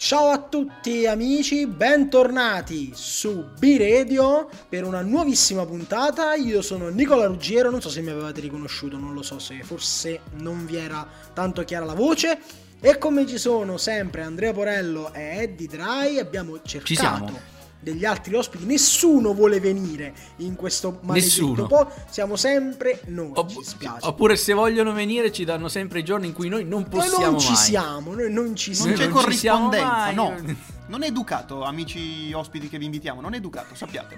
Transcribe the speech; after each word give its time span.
Ciao 0.00 0.28
a 0.28 0.38
tutti 0.38 1.06
amici, 1.06 1.66
bentornati 1.66 2.92
su 2.94 3.46
B-Radio 3.58 4.48
per 4.68 4.84
una 4.84 5.00
nuovissima 5.00 5.66
puntata. 5.66 6.34
Io 6.34 6.62
sono 6.62 6.88
Nicola 6.88 7.26
Ruggiero, 7.26 7.68
non 7.68 7.80
so 7.80 7.90
se 7.90 8.00
mi 8.00 8.10
avevate 8.10 8.40
riconosciuto, 8.40 8.96
non 8.96 9.12
lo 9.12 9.22
so 9.22 9.40
se 9.40 9.60
forse 9.64 10.20
non 10.34 10.66
vi 10.66 10.76
era 10.76 11.04
tanto 11.34 11.64
chiara 11.64 11.84
la 11.84 11.94
voce. 11.94 12.38
E 12.78 12.96
come 12.96 13.26
ci 13.26 13.38
sono 13.38 13.76
sempre 13.76 14.22
Andrea 14.22 14.52
Porello 14.52 15.12
e 15.12 15.42
Eddie 15.42 15.66
Dry, 15.66 16.18
abbiamo 16.20 16.62
cercato 16.62 17.57
degli 17.90 18.04
altri 18.04 18.34
ospiti, 18.34 18.64
nessuno 18.64 19.34
vuole 19.34 19.60
venire 19.60 20.12
in 20.36 20.54
questo 20.54 20.98
maledetto 21.02 21.66
po', 21.66 21.90
siamo 22.08 22.36
sempre 22.36 23.00
noi, 23.06 23.32
Opp- 23.34 23.50
ci 23.50 23.62
spiace. 23.62 24.06
Oppure 24.06 24.36
se 24.36 24.52
vogliono 24.52 24.92
venire 24.92 25.32
ci 25.32 25.44
danno 25.44 25.68
sempre 25.68 26.00
i 26.00 26.04
giorni 26.04 26.28
in 26.28 26.32
cui 26.32 26.48
noi 26.48 26.64
non 26.64 26.88
possiamo 26.88 27.22
noi 27.22 27.30
non 27.30 27.40
ci 27.40 27.52
mai. 27.52 27.56
siamo, 27.56 28.14
noi 28.14 28.32
non 28.32 28.56
ci 28.56 28.74
siamo. 28.74 28.90
Non 28.90 28.98
c'è 28.98 29.04
non 29.06 29.14
corrispondenza, 29.14 30.10
no. 30.12 30.66
Non 30.88 31.02
è 31.02 31.08
educato, 31.08 31.64
amici 31.64 32.32
ospiti 32.32 32.70
che 32.70 32.78
vi 32.78 32.86
invitiamo, 32.86 33.20
non 33.20 33.34
è 33.34 33.36
educato, 33.36 33.74
sappiate. 33.74 34.16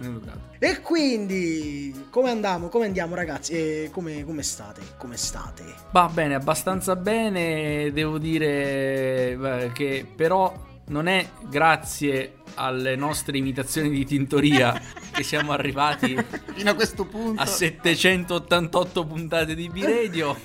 E 0.61 0.81
quindi, 0.81 2.07
come 2.11 2.31
andiamo, 2.31 2.69
come 2.69 2.87
andiamo 2.87 3.17
ragazzi? 3.17 3.53
E 3.55 3.91
come, 3.91 4.25
come 4.25 4.45
state? 4.45 4.81
Come 4.97 5.17
state? 5.17 5.65
Va 5.91 6.09
bene, 6.09 6.37
abbastanza 6.37 6.95
bene, 6.95 7.91
devo 7.93 8.19
dire 8.19 9.37
beh, 9.37 9.73
che 9.73 10.07
però 10.15 10.55
non 10.91 11.07
è 11.07 11.27
grazie 11.49 12.35
alle 12.55 12.97
nostre 12.97 13.39
imitazioni 13.39 13.89
di 13.91 14.05
tintoria 14.05 14.79
che 15.13 15.23
siamo 15.23 15.53
arrivati 15.53 16.17
fino 16.53 16.71
a 16.71 16.75
questo 16.75 17.05
punto 17.07 17.41
a 17.41 17.47
788 17.47 19.07
puntate 19.07 19.55
di 19.55 19.69
B-Radio. 19.69 20.37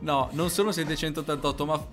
No, 0.00 0.28
non 0.32 0.50
sono 0.50 0.72
788, 0.72 1.66
ma 1.66 1.86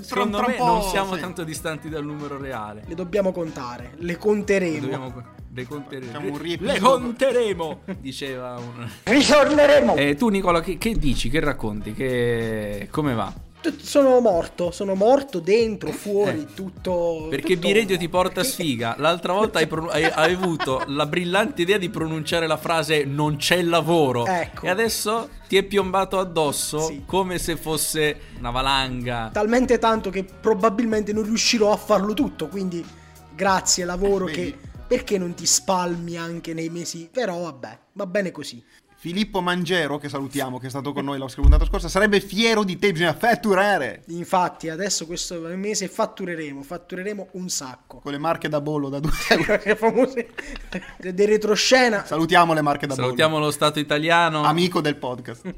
secondo 0.00 0.42
me 0.46 0.58
non 0.58 0.82
siamo 0.82 1.14
sì. 1.14 1.20
tanto 1.20 1.44
distanti 1.44 1.88
dal 1.88 2.04
numero 2.04 2.38
reale. 2.38 2.82
Le 2.86 2.94
dobbiamo 2.94 3.32
contare, 3.32 3.92
le 3.96 4.16
conteremo. 4.16 4.74
Le, 4.74 4.80
dobbiamo, 4.80 5.24
le 5.54 5.66
conteremo. 5.66 6.38
Le, 6.38 6.56
le 6.60 6.78
conteremo, 6.78 7.80
diceva 7.98 8.58
un... 8.58 8.88
Ritorneremo! 9.04 9.94
Eh, 9.94 10.14
tu 10.16 10.28
Nicola, 10.28 10.60
che, 10.60 10.76
che 10.76 10.94
dici, 10.96 11.30
che 11.30 11.40
racconti, 11.40 11.92
che... 11.94 12.88
come 12.90 13.14
va? 13.14 13.32
Sono 13.76 14.20
morto, 14.20 14.70
sono 14.70 14.94
morto 14.94 15.40
dentro, 15.40 15.90
fuori, 15.90 16.40
eh, 16.40 16.54
tutto. 16.54 17.26
Perché 17.28 17.54
tutto... 17.54 17.66
Biredio 17.66 17.96
ti 17.96 18.08
porta 18.08 18.42
sfiga. 18.42 18.94
L'altra 18.98 19.32
volta 19.32 19.58
hai, 19.58 19.66
pro- 19.68 19.88
hai, 19.88 20.04
hai, 20.04 20.32
avuto 20.32 20.82
la 20.86 21.06
brillante 21.06 21.62
idea 21.62 21.78
di 21.78 21.88
pronunciare 21.90 22.46
la 22.46 22.56
frase 22.56 23.04
non 23.04 23.36
c'è 23.36 23.62
lavoro. 23.62 24.26
Ecco. 24.26 24.66
E 24.66 24.68
adesso 24.68 25.28
ti 25.48 25.56
è 25.56 25.62
piombato 25.62 26.18
addosso 26.18 26.80
sì. 26.80 27.02
come 27.06 27.38
se 27.38 27.56
fosse 27.56 28.20
una 28.38 28.50
valanga. 28.50 29.30
Talmente 29.32 29.78
tanto 29.78 30.10
che 30.10 30.24
probabilmente 30.24 31.12
non 31.12 31.24
riuscirò 31.24 31.72
a 31.72 31.76
farlo 31.76 32.14
tutto. 32.14 32.48
Quindi, 32.48 32.84
grazie, 33.34 33.84
lavoro 33.84 34.26
che. 34.26 34.56
Perché 34.88 35.18
non 35.18 35.34
ti 35.34 35.44
spalmi 35.44 36.16
anche 36.16 36.54
nei 36.54 36.70
mesi? 36.70 37.10
Però 37.12 37.40
vabbè, 37.40 37.78
va 37.92 38.06
bene 38.06 38.30
così. 38.30 38.64
Filippo 39.00 39.40
Mangero, 39.40 39.96
che 39.98 40.08
salutiamo, 40.08 40.58
che 40.58 40.66
è 40.66 40.70
stato 40.70 40.92
con 40.92 41.04
noi 41.04 41.20
la 41.20 41.26
puntata 41.32 41.64
scorsa, 41.64 41.88
sarebbe 41.88 42.18
fiero 42.18 42.64
di 42.64 42.80
te, 42.80 42.90
bisogna 42.90 43.14
fatturare. 43.14 44.02
Infatti, 44.08 44.68
adesso 44.68 45.06
questo 45.06 45.38
mese 45.54 45.86
fattureremo, 45.86 46.64
fattureremo 46.64 47.28
un 47.34 47.48
sacco. 47.48 48.00
Con 48.00 48.10
le 48.10 48.18
marche 48.18 48.48
da 48.48 48.60
bollo 48.60 48.88
da 48.88 48.98
2 48.98 49.10
euro. 49.28 49.60
le 49.64 49.76
famose 49.76 50.30
di 50.98 51.24
retroscena. 51.24 52.04
Salutiamo 52.04 52.52
le 52.52 52.60
marche 52.60 52.88
da 52.88 52.94
Salutiamo 52.94 53.34
bollo. 53.34 53.44
lo 53.44 53.50
Stato 53.52 53.78
italiano. 53.78 54.42
Amico 54.42 54.80
del 54.80 54.96
podcast. 54.96 55.54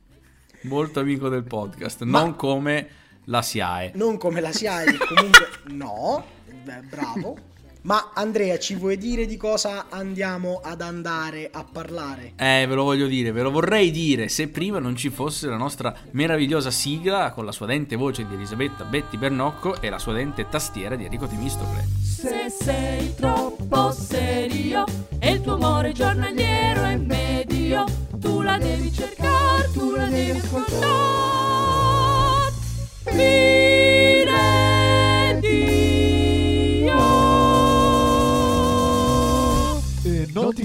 Molto 0.62 1.00
amico 1.00 1.28
del 1.28 1.44
podcast, 1.44 2.02
Ma 2.04 2.20
non 2.22 2.34
come 2.34 2.88
la 3.24 3.42
SIAE. 3.42 3.92
Non 3.96 4.16
come 4.16 4.40
la 4.40 4.52
SIAE, 4.52 4.96
comunque 4.96 5.48
no, 5.66 6.24
Beh, 6.64 6.80
bravo. 6.88 7.36
Ma 7.82 8.10
Andrea, 8.14 8.58
ci 8.58 8.74
vuoi 8.74 8.98
dire 8.98 9.24
di 9.24 9.36
cosa 9.38 9.86
andiamo 9.88 10.60
ad 10.62 10.82
andare 10.82 11.48
a 11.50 11.64
parlare? 11.64 12.32
Eh, 12.36 12.66
ve 12.68 12.74
lo 12.74 12.84
voglio 12.84 13.06
dire, 13.06 13.32
ve 13.32 13.40
lo 13.40 13.50
vorrei 13.50 13.90
dire 13.90 14.28
se 14.28 14.48
prima 14.48 14.78
non 14.78 14.96
ci 14.96 15.08
fosse 15.08 15.46
la 15.46 15.56
nostra 15.56 15.94
meravigliosa 16.10 16.70
sigla 16.70 17.32
con 17.32 17.46
la 17.46 17.52
sua 17.52 17.66
dente 17.66 17.96
voce 17.96 18.26
di 18.26 18.34
Elisabetta 18.34 18.84
Betti 18.84 19.16
Bernocco 19.16 19.80
e 19.80 19.88
la 19.88 19.98
sua 19.98 20.12
dente 20.12 20.46
tastiera 20.48 20.94
di 20.94 21.04
Enrico 21.04 21.26
Temistocle. 21.26 21.86
Se 22.02 22.50
sei 22.50 23.14
troppo 23.14 23.92
serio 23.92 24.84
e 25.18 25.32
il 25.32 25.40
tuo 25.40 25.54
amore 25.54 25.92
giornaliero 25.92 26.82
è 26.82 26.96
medio, 26.96 27.84
tu 28.18 28.42
la 28.42 28.58
devi 28.58 28.92
cercare, 28.92 29.70
tu 29.72 29.92
la 29.92 30.06
devi 30.06 30.38
ascoltare. 30.38 31.30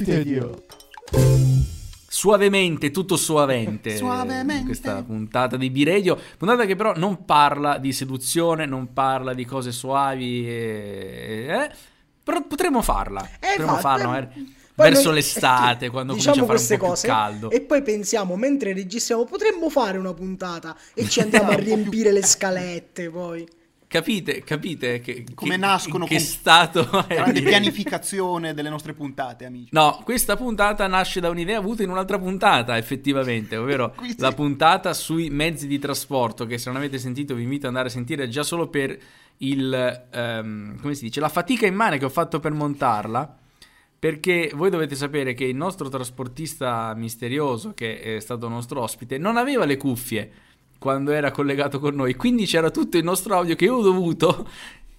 Ti 0.05 0.11
tedio. 0.11 0.65
Suavemente, 2.07 2.91
tutto 2.91 3.17
suavente. 3.17 3.97
Suavemente. 3.97 4.65
Questa 4.65 5.03
puntata 5.03 5.57
di 5.57 5.69
B-Radio. 5.69 6.17
Puntata 6.37 6.65
che 6.65 6.75
però 6.75 6.93
non 6.95 7.25
parla 7.25 7.77
di 7.77 7.91
seduzione, 7.91 8.65
non 8.65 8.93
parla 8.93 9.33
di 9.33 9.43
cose 9.43 9.71
suavi. 9.71 10.47
E, 10.47 11.47
eh, 11.49 11.75
però 12.23 12.41
potremmo 12.47 12.81
farla. 12.81 13.21
Eh, 13.39 13.57
potremmo 13.57 13.77
farla 13.77 14.03
eh, 14.03 14.07
magari 14.07 14.55
verso 14.75 15.05
noi, 15.05 15.15
l'estate, 15.15 15.89
quando 15.89 16.13
diciamo 16.13 16.45
comincia 16.45 16.53
a 16.53 16.57
fare 16.57 16.73
un 16.73 16.79
po' 16.79 16.87
cose, 16.87 17.07
più 17.07 17.15
caldo. 17.15 17.49
E 17.49 17.61
poi 17.61 17.81
pensiamo, 17.81 18.35
mentre 18.35 18.73
registriamo, 18.73 19.25
potremmo 19.25 19.69
fare 19.69 19.97
una 19.97 20.13
puntata 20.13 20.75
e 20.93 21.07
ci 21.07 21.19
andiamo 21.21 21.51
a 21.51 21.55
riempire 21.55 22.11
le 22.11 22.23
scalette 22.23 23.09
poi. 23.09 23.47
Capite, 23.95 24.43
capite 24.43 24.99
che, 24.99 25.23
come 25.33 25.51
che, 25.51 25.57
nascono 25.57 26.05
che 26.05 26.19
stato 26.19 26.85
grande 27.07 27.41
pianificazione 27.41 28.53
delle 28.53 28.67
nostre 28.67 28.91
puntate, 28.91 29.45
amici. 29.45 29.69
No, 29.71 30.01
questa 30.03 30.35
puntata 30.35 30.85
nasce 30.87 31.21
da 31.21 31.29
un'idea 31.29 31.59
avuta 31.59 31.81
in 31.81 31.89
un'altra 31.89 32.19
puntata, 32.19 32.75
effettivamente, 32.75 33.55
ovvero 33.55 33.93
Quindi... 33.95 34.19
la 34.19 34.33
puntata 34.33 34.93
sui 34.93 35.29
mezzi 35.29 35.65
di 35.65 35.79
trasporto 35.79 36.45
che 36.45 36.57
se 36.57 36.69
non 36.69 36.77
avete 36.77 36.97
sentito 36.97 37.35
vi 37.35 37.43
invito 37.43 37.67
ad 37.67 37.69
andare 37.69 37.87
a 37.87 37.91
sentire 37.91 38.27
già 38.27 38.43
solo 38.43 38.67
per 38.67 38.99
il 39.37 40.03
um, 40.13 40.77
come 40.81 40.93
si 40.93 41.05
dice, 41.05 41.21
la 41.21 41.29
fatica 41.29 41.65
immane 41.65 41.97
che 41.97 42.03
ho 42.03 42.09
fatto 42.09 42.41
per 42.41 42.51
montarla. 42.51 43.37
Perché 43.97 44.51
voi 44.53 44.69
dovete 44.69 44.93
sapere 44.93 45.33
che 45.33 45.45
il 45.45 45.55
nostro 45.55 45.87
trasportista 45.87 46.93
misterioso, 46.95 47.73
che 47.73 48.17
è 48.17 48.19
stato 48.19 48.49
nostro 48.49 48.81
ospite, 48.81 49.17
non 49.17 49.37
aveva 49.37 49.63
le 49.63 49.77
cuffie 49.77 50.31
quando 50.77 51.11
era 51.11 51.31
collegato 51.31 51.79
con 51.79 51.95
noi. 51.95 52.15
Quindi 52.15 52.45
c'era 52.45 52.69
tutto 52.69 52.97
il 52.97 53.03
nostro 53.03 53.35
audio 53.35 53.55
che 53.55 53.65
io 53.65 53.75
ho 53.75 53.81
dovuto 53.81 54.47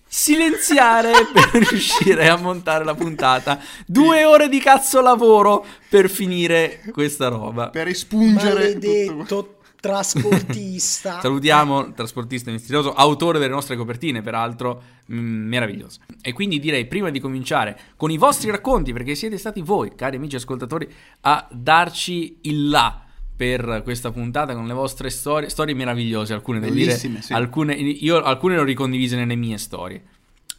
silenziare 0.08 1.12
per 1.32 1.62
riuscire 1.68 2.28
a 2.28 2.36
montare 2.36 2.84
la 2.84 2.94
puntata. 2.94 3.60
Due 3.86 4.24
ore 4.24 4.48
di 4.48 4.58
cazzo 4.58 5.00
lavoro 5.00 5.64
per 5.88 6.08
finire 6.08 6.82
questa 6.92 7.28
roba. 7.28 7.70
Per 7.70 7.88
espungere 7.88 8.54
Maledetto 8.54 9.16
tutto. 9.22 9.58
trasportista. 9.80 11.20
Salutiamo 11.22 11.86
il 11.86 11.94
trasportista 11.94 12.50
misterioso, 12.50 12.94
autore 12.94 13.38
delle 13.38 13.52
nostre 13.52 13.76
copertine, 13.76 14.22
peraltro 14.22 14.82
mh, 15.06 15.16
meraviglioso. 15.16 16.00
E 16.22 16.32
quindi 16.32 16.58
direi, 16.58 16.86
prima 16.86 17.10
di 17.10 17.20
cominciare 17.20 17.78
con 17.96 18.10
i 18.10 18.16
vostri 18.16 18.50
racconti, 18.50 18.92
perché 18.92 19.14
siete 19.14 19.38
stati 19.38 19.60
voi, 19.60 19.94
cari 19.94 20.16
amici 20.16 20.36
ascoltatori, 20.36 20.88
a 21.22 21.46
darci 21.50 22.38
il 22.42 22.68
là 22.68 23.05
per 23.36 23.82
questa 23.84 24.10
puntata 24.10 24.54
con 24.54 24.66
le 24.66 24.72
vostre 24.72 25.10
storie, 25.10 25.50
storie 25.50 25.74
meravigliose, 25.74 26.32
alcune 26.32 26.58
devo 26.58 26.72
Bellissime, 26.72 27.14
dire, 27.14 27.22
sì. 27.22 27.32
alcune, 27.34 27.74
io 27.74 28.22
alcune 28.22 28.54
le 28.54 28.60
ho 28.62 28.64
ricondivise 28.64 29.16
nelle 29.16 29.34
mie 29.34 29.58
storie, 29.58 30.02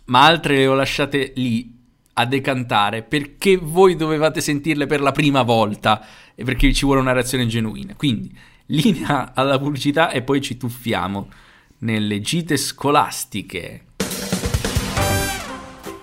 ma 0.05 0.25
altre 0.25 0.57
le 0.57 0.67
ho 0.67 0.75
lasciate 0.75 1.33
lì 1.35 1.75
a 2.13 2.25
decantare 2.25 3.03
perché 3.03 3.57
voi 3.57 3.95
dovevate 3.95 4.41
sentirle 4.41 4.85
per 4.85 5.01
la 5.01 5.11
prima 5.11 5.41
volta 5.43 6.05
e 6.35 6.43
perché 6.43 6.71
ci 6.73 6.85
vuole 6.85 7.01
una 7.01 7.13
reazione 7.13 7.47
genuina. 7.47 7.95
Quindi, 7.95 8.35
linea 8.67 9.33
alla 9.33 9.57
pubblicità 9.59 10.11
e 10.11 10.21
poi 10.21 10.41
ci 10.41 10.57
tuffiamo 10.57 11.29
nelle 11.79 12.21
gite 12.21 12.57
scolastiche. 12.57 13.85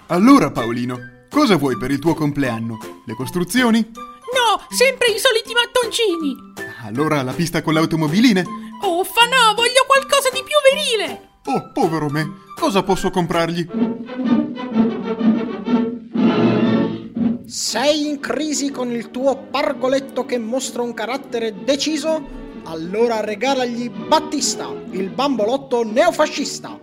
Allora 0.06 0.50
Paolino, 0.50 0.98
cosa 1.30 1.56
vuoi 1.56 1.76
per 1.76 1.90
il 1.90 1.98
tuo 1.98 2.14
compleanno? 2.14 2.78
Le 3.06 3.14
costruzioni? 3.14 3.80
No, 3.80 4.66
sempre 4.70 5.08
i 5.08 5.18
soliti 5.18 5.52
mattoncini. 5.52 6.63
Allora 6.84 7.22
la 7.22 7.32
pista 7.32 7.62
con 7.62 7.72
le 7.72 7.78
automobiline? 7.78 8.42
Uffa 8.42 9.24
no, 9.24 9.54
voglio 9.56 9.86
qualcosa 9.86 10.28
di 10.30 10.42
più 10.44 10.54
virile. 10.70 11.28
Oh, 11.46 11.70
povero 11.72 12.10
me, 12.10 12.42
cosa 12.54 12.82
posso 12.82 13.10
comprargli? 13.10 13.66
Sei 17.46 18.06
in 18.06 18.20
crisi 18.20 18.70
con 18.70 18.90
il 18.90 19.10
tuo 19.10 19.46
pargoletto 19.50 20.26
che 20.26 20.36
mostra 20.36 20.82
un 20.82 20.92
carattere 20.92 21.64
deciso? 21.64 22.22
Allora 22.64 23.20
regalagli 23.20 23.88
Battista, 23.88 24.68
il 24.90 25.08
bambolotto 25.08 25.84
neofascista. 25.84 26.78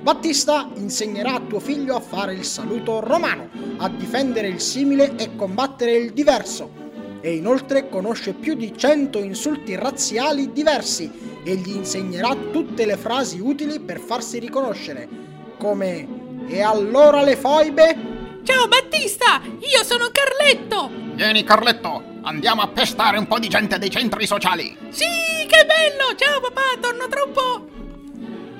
Battista 0.00 0.68
insegnerà 0.74 1.34
a 1.34 1.40
tuo 1.40 1.60
figlio 1.60 1.94
a 1.94 2.00
fare 2.00 2.34
il 2.34 2.44
saluto 2.44 2.98
romano, 2.98 3.48
a 3.76 3.88
difendere 3.88 4.48
il 4.48 4.60
simile 4.60 5.14
e 5.14 5.36
combattere 5.36 5.92
il 5.92 6.12
diverso. 6.12 6.81
E 7.24 7.36
inoltre 7.36 7.88
conosce 7.88 8.32
più 8.32 8.54
di 8.54 8.76
100 8.76 9.20
insulti 9.20 9.76
razziali 9.76 10.50
diversi 10.52 11.08
e 11.44 11.54
gli 11.54 11.70
insegnerà 11.70 12.34
tutte 12.50 12.84
le 12.84 12.96
frasi 12.96 13.38
utili 13.38 13.78
per 13.78 14.00
farsi 14.00 14.40
riconoscere, 14.40 15.08
come 15.56 16.44
E 16.48 16.60
allora 16.60 17.22
le 17.22 17.36
foibe? 17.36 17.96
Ciao 18.42 18.66
Battista, 18.66 19.40
io 19.44 19.84
sono 19.84 20.08
Carletto. 20.10 20.90
Vieni 21.14 21.44
Carletto, 21.44 22.02
andiamo 22.22 22.62
a 22.62 22.66
pestare 22.66 23.18
un 23.18 23.28
po' 23.28 23.38
di 23.38 23.46
gente 23.46 23.78
dei 23.78 23.90
centri 23.90 24.26
sociali. 24.26 24.76
Sì, 24.90 25.04
che 25.46 25.64
bello. 25.64 26.16
Ciao 26.16 26.40
papà, 26.40 26.76
torno 26.80 27.06
tra 27.06 27.22
un 27.22 27.32
po'. 27.32 27.68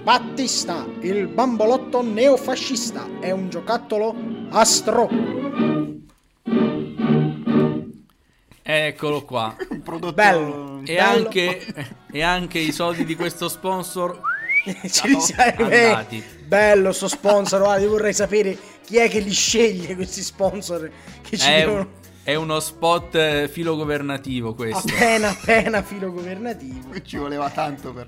Battista, 0.05 0.87
il 1.01 1.27
bambolotto 1.27 2.01
neofascista, 2.01 3.09
è 3.19 3.33
un 3.33 3.49
giocattolo 3.51 4.15
astro. 4.51 5.09
Eccolo 8.75 9.23
qua. 9.27 9.55
Un 9.69 9.83
prodotto 9.83 10.13
Bello. 10.15 10.81
E 10.85 10.95
Bello. 10.95 11.09
anche, 11.27 11.75
e 12.11 12.23
anche 12.23 12.59
i 12.59 12.73
soldi 12.73 13.05
di 13.05 13.15
questo 13.15 13.49
sponsor 13.49 14.21
Ce 14.89 15.09
li 15.09 15.21
serve. 15.21 15.87
andati. 15.87 16.23
Bello 16.47 16.93
sto 16.93 17.09
sponsor, 17.09 17.61
guarda, 17.61 17.83
io 17.83 17.91
vorrei 17.91 18.13
sapere 18.15 18.57
chi 18.85 18.97
è 18.99 19.09
che 19.09 19.19
li 19.21 19.33
sceglie 19.33 19.95
questi 19.95 20.23
sponsor 20.23 20.91
che 21.23 21.37
ci 21.37 21.49
È, 21.49 21.59
devono 21.59 22.01
è 22.23 22.35
uno 22.37 22.61
spot 22.61 23.15
eh, 23.17 23.49
filogovernativo 23.49 24.55
questo. 24.55 24.87
appena 24.95 25.31
appena 25.31 25.83
filo 25.83 26.13
governativo. 26.13 27.01
Ci 27.03 27.17
voleva 27.17 27.51
tanto 27.51 27.93
per... 27.93 28.07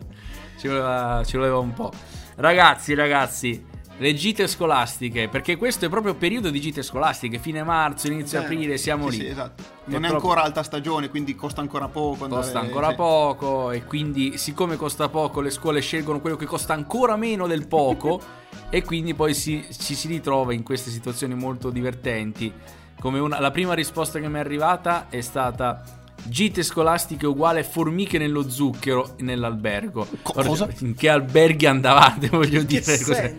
Ci 0.57 0.69
voleva, 0.69 1.23
ci 1.27 1.37
voleva 1.37 1.59
un 1.59 1.73
po'. 1.73 1.91
Ragazzi, 2.37 2.95
ragazzi, 2.95 3.65
le 3.97 4.13
gite 4.15 4.49
scolastiche, 4.49 5.29
perché 5.29 5.57
questo 5.57 5.85
è 5.85 5.89
proprio 5.89 6.15
periodo 6.15 6.51
di 6.51 6.61
gite 6.61 6.83
scolastiche, 6.83 7.39
fine 7.39 7.63
marzo, 7.63 8.09
inizio 8.09 8.41
Eh, 8.41 8.45
aprile, 8.45 8.77
siamo 8.77 9.09
Sì, 9.11 9.19
lì. 9.19 9.25
sì, 9.25 9.31
esatto. 9.31 9.63
È 9.63 9.67
Non 9.91 10.05
è, 10.05 10.09
proprio- 10.09 10.15
ancora 10.15 10.43
alta 10.43 10.63
stagione, 10.65 11.09
quindi 11.09 11.35
costa 11.37 11.61
ancora 11.61 11.87
poco. 11.89 12.25
andare- 12.25 12.43
Costa 12.43 12.59
ancora 12.61 12.89
sì. 12.91 12.95
poco 12.97 13.71
e 13.71 13.85
quindi 13.85 14.37
siccome 14.37 14.77
costa 14.77 15.09
poco 15.09 15.41
le 15.41 15.51
scuole 15.51 15.81
scelgono 15.81 16.21
quello 16.21 16.37
che 16.37 16.47
costa 16.47 16.73
ancora 16.75 17.17
meno 17.17 17.47
del 17.47 17.67
poco 17.69 18.21
e 18.69 18.83
quindi 18.83 19.15
poi 19.15 19.33
si- 19.33 19.65
ci 19.71 19.95
si 19.95 20.09
ritrova 20.09 20.53
in 20.53 20.63
queste 20.65 20.91
situazioni 20.91 21.35
molto 21.35 21.71
divertenti. 21.71 22.53
Come 22.99 23.19
una- 23.21 23.39
la 23.39 23.51
prima 23.53 23.75
risposta 23.75 24.19
che 24.19 24.29
mi 24.29 24.37
è 24.37 24.41
arrivata 24.41 25.07
è 25.09 25.21
stata 25.21 25.83
gite 26.27 26.63
scolastiche 26.63 27.27
uguale 27.27 27.63
formiche 27.63 28.19
nello 28.19 28.49
zucchero 28.49 29.15
nell'albergo. 29.19 30.07
Cosa? 30.23 30.69
In 30.81 30.95
che 30.95 31.09
alberghi 31.11 31.67
andavate 31.67 32.29
voglio 32.35 32.61
Che 32.61 32.67
dire? 32.67 32.83
cos'è? 32.83 33.37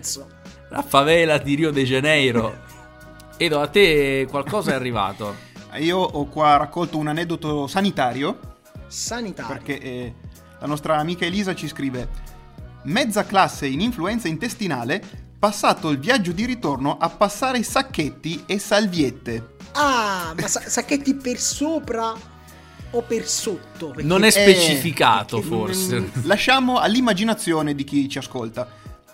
La 0.75 0.81
favela 0.83 1.38
di 1.38 1.56
Rio 1.56 1.72
de 1.72 1.83
Janeiro. 1.86 2.54
Edo, 3.38 3.62
a 3.62 3.68
te 3.68 4.27
qualcosa 4.30 4.72
è 4.72 4.74
arrivato? 4.74 5.33
Io 5.77 5.98
ho 5.98 6.25
qua 6.25 6.57
raccolto 6.57 6.98
un 6.98 7.07
aneddoto 7.07 7.66
sanitario 7.68 8.39
Sanitario. 8.88 9.54
perché 9.54 9.80
eh, 9.80 10.13
la 10.60 10.68
nostra 10.68 10.98
amica 10.98 11.24
Elisa 11.25 11.56
ci 11.56 11.68
scrive 11.69 12.07
mezza 12.83 13.24
classe 13.25 13.68
in 13.68 13.80
influenza 13.80 14.27
intestinale 14.27 15.01
passato 15.39 15.89
il 15.92 15.98
viaggio 16.00 16.33
di 16.33 16.45
ritorno 16.45 16.98
a 16.98 17.07
passare 17.10 17.63
sacchetti 17.63 18.44
e 18.45 18.60
salviette. 18.60 19.56
Ah, 19.74 20.33
ma 20.38 20.48
sa- 20.48 20.62
sacchetti 20.68 21.16
per 21.16 21.39
sopra 21.39 22.13
o 22.92 23.01
per 23.01 23.25
sotto? 23.27 23.94
Non 24.00 24.24
è 24.24 24.27
Eh, 24.27 24.31
specificato 24.31 25.39
perché- 25.39 25.56
forse. 25.56 26.12
Lasciamo 26.24 26.80
all'immaginazione 26.80 27.74
di 27.75 27.83
chi 27.86 28.07
ci 28.10 28.18
ascolta. 28.18 28.68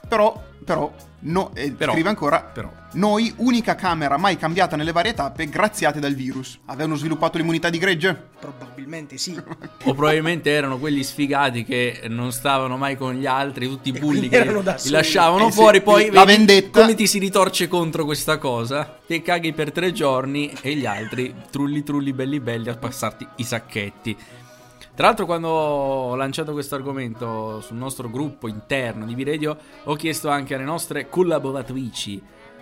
Però, 0.07 0.49
però, 0.63 0.93
no, 1.21 1.51
eh, 1.55 1.71
Però, 1.71 1.91
scrive 1.93 2.09
ancora, 2.09 2.41
però. 2.43 2.71
noi, 2.93 3.33
unica 3.37 3.75
camera 3.75 4.17
mai 4.17 4.37
cambiata 4.37 4.75
nelle 4.75 4.91
varie 4.91 5.13
tappe, 5.13 5.47
graziate 5.49 5.99
dal 5.99 6.13
virus. 6.13 6.59
Avevano 6.65 6.95
sviluppato 6.95 7.37
l'immunità 7.37 7.69
di 7.69 7.77
gregge? 7.77 8.29
Probabilmente 8.39 9.17
sì. 9.17 9.35
O 9.83 9.93
probabilmente 9.93 10.51
erano 10.51 10.77
quelli 10.77 11.03
sfigati 11.03 11.63
che 11.63 12.01
non 12.07 12.31
stavano 12.31 12.77
mai 12.77 12.95
con 12.95 13.13
gli 13.15 13.25
altri, 13.25 13.67
tutti 13.67 13.89
i 13.89 13.93
bulli 13.93 14.29
che 14.29 14.43
li 14.45 14.89
lasciavano 14.89 15.47
Eh 15.47 15.51
sì, 15.51 15.57
fuori. 15.57 15.81
Poi 15.81 16.11
la 16.11 16.23
vedi 16.23 16.37
vendetta. 16.45 16.81
come 16.81 16.93
ti 16.93 17.07
si 17.07 17.17
ritorce 17.17 17.67
contro 17.67 18.05
questa 18.05 18.37
cosa. 18.37 18.99
Te 19.07 19.21
caghi 19.21 19.53
per 19.53 19.71
tre 19.71 19.91
giorni 19.91 20.53
e 20.61 20.75
gli 20.75 20.85
altri 20.85 21.33
trulli 21.49 21.83
trulli 21.83 22.13
belli 22.13 22.39
belli 22.39 22.69
a 22.69 22.77
passarti 22.77 23.27
i 23.37 23.43
sacchetti. 23.43 24.15
Tra 25.01 25.09
l'altro, 25.09 25.25
quando 25.25 25.47
ho 25.47 26.15
lanciato 26.15 26.51
questo 26.51 26.75
argomento 26.75 27.59
sul 27.61 27.75
nostro 27.75 28.07
gruppo 28.07 28.47
interno 28.47 29.03
di 29.07 29.15
V-Radio, 29.15 29.57
ho 29.85 29.95
chiesto 29.95 30.29
anche 30.29 30.53
alle 30.53 30.63
nostre 30.63 31.09
collaboratrici, 31.09 32.21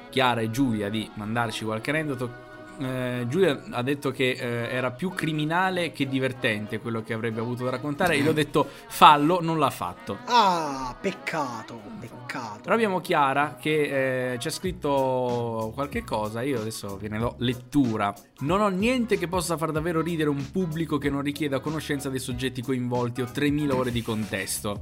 Chiara 0.10 0.40
e 0.40 0.50
Giulia, 0.50 0.88
di 0.88 1.12
mandarci 1.16 1.66
qualche 1.66 1.90
aneddoto. 1.90 2.49
Eh, 2.80 3.26
Giulia 3.28 3.62
ha 3.72 3.84
detto 3.84 4.12
che 4.12 4.32
eh, 4.32 4.74
era 4.74 4.92
più 4.92 5.12
criminale 5.14 5.92
che 5.92 6.08
divertente 6.08 6.80
quello 6.80 7.04
che 7.04 7.14
avrebbe 7.14 7.42
avuto 7.42 7.66
da 7.66 7.72
raccontare. 7.72 8.16
E 8.16 8.22
gli 8.22 8.28
ho 8.28 8.34
detto 8.34 8.68
fallo, 8.88 9.42
non 9.42 9.60
l'ha 9.60 9.70
fatto. 9.70 10.18
Ah, 10.26 10.96
peccato, 11.00 11.82
peccato. 12.00 12.62
Però 12.62 12.74
abbiamo 12.74 13.02
Chiara 13.02 13.58
che 13.60 14.34
eh, 14.34 14.40
ci 14.40 14.48
ha 14.48 14.52
scritto 14.52 15.72
qualche 15.74 16.04
cosa, 16.04 16.42
io 16.42 16.60
adesso 16.62 16.98
ve 16.98 17.10
ne 17.10 17.20
do 17.20 17.36
lettura. 17.40 18.14
Non 18.40 18.62
ho 18.62 18.70
niente 18.70 19.18
che 19.18 19.28
possa 19.28 19.58
far 19.58 19.72
davvero 19.72 20.02
ridere 20.02 20.30
un 20.30 20.50
pubblico 20.52 20.98
che 20.98 21.10
non 21.10 21.22
richieda 21.22 21.60
conoscenza 21.60 22.10
dei 22.10 22.20
soggetti 22.20 22.62
coinvolti 22.62 23.22
o 23.22 23.26
3000 23.26 23.76
ore 23.76 23.92
di 23.92 24.02
contesto. 24.02 24.82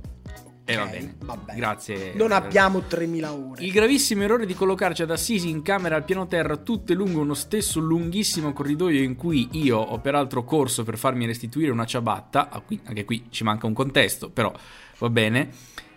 E 0.69 0.75
va 0.75 0.83
Ok, 0.83 0.89
bene. 0.89 1.15
va 1.19 1.37
bene. 1.37 1.57
Grazie. 1.59 2.11
Non 2.13 2.33
abbiamo 2.33 2.81
3000 2.81 3.33
ore. 3.33 3.63
Il 3.63 3.71
gravissimo 3.71 4.23
errore 4.23 4.45
di 4.45 4.53
collocarci 4.53 5.01
ad 5.01 5.11
Assisi 5.11 5.49
in 5.49 5.61
camera 5.61 5.95
al 5.95 6.03
piano 6.03 6.27
terra, 6.27 6.57
tutte 6.57 6.93
lungo 6.93 7.21
uno 7.21 7.33
stesso 7.35 7.79
lunghissimo 7.79 8.51
corridoio 8.51 9.01
in 9.01 9.15
cui 9.15 9.47
io 9.53 9.77
ho 9.77 9.97
peraltro 9.99 10.43
corso 10.43 10.83
per 10.83 10.97
farmi 10.97 11.25
restituire 11.25 11.71
una 11.71 11.85
ciabatta, 11.85 12.49
ah, 12.49 12.61
anche 12.83 13.05
qui 13.05 13.27
ci 13.29 13.45
manca 13.45 13.65
un 13.65 13.73
contesto, 13.73 14.29
però 14.29 14.53
va 14.97 15.09
bene, 15.09 15.49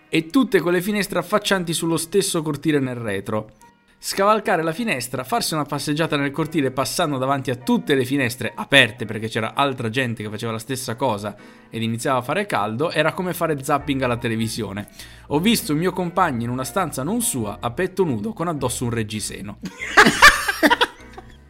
e 0.08 0.26
tutte 0.26 0.60
con 0.60 0.72
le 0.72 0.82
finestre 0.82 1.18
affaccianti 1.18 1.72
sullo 1.72 1.96
stesso 1.96 2.40
cortile 2.42 2.78
nel 2.78 2.94
retro. 2.96 3.54
Scavalcare 4.02 4.62
la 4.62 4.72
finestra, 4.72 5.24
farsi 5.24 5.52
una 5.52 5.64
passeggiata 5.66 6.16
nel 6.16 6.30
cortile 6.30 6.70
passando 6.70 7.18
davanti 7.18 7.50
a 7.50 7.56
tutte 7.56 7.94
le 7.94 8.06
finestre 8.06 8.50
aperte 8.54 9.04
perché 9.04 9.28
c'era 9.28 9.52
altra 9.52 9.90
gente 9.90 10.22
che 10.22 10.30
faceva 10.30 10.52
la 10.52 10.58
stessa 10.58 10.94
cosa 10.94 11.36
ed 11.68 11.82
iniziava 11.82 12.18
a 12.18 12.22
fare 12.22 12.46
caldo, 12.46 12.90
era 12.90 13.12
come 13.12 13.34
fare 13.34 13.62
zapping 13.62 14.00
alla 14.00 14.16
televisione. 14.16 14.88
Ho 15.28 15.38
visto 15.38 15.72
il 15.72 15.78
mio 15.78 15.92
compagno 15.92 16.44
in 16.44 16.48
una 16.48 16.64
stanza 16.64 17.02
non 17.02 17.20
sua, 17.20 17.58
a 17.60 17.70
petto 17.72 18.04
nudo, 18.04 18.32
con 18.32 18.48
addosso 18.48 18.84
un 18.84 18.90
reggiseno. 18.90 19.58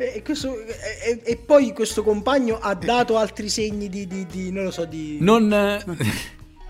E, 0.02 0.22
questo- 0.22 0.56
e- 0.58 1.20
e- 1.22 1.36
poi 1.36 1.74
questo 1.74 2.02
compagno 2.02 2.58
ha 2.58 2.72
dato 2.74 3.18
altri 3.18 3.50
segni 3.50 3.90
di, 3.90 4.06
di- 4.06 4.24
di- 4.24 4.50
non 4.50 4.64
lo 4.64 4.70
so, 4.70 4.86
di, 4.86 5.18
Non... 5.20 5.78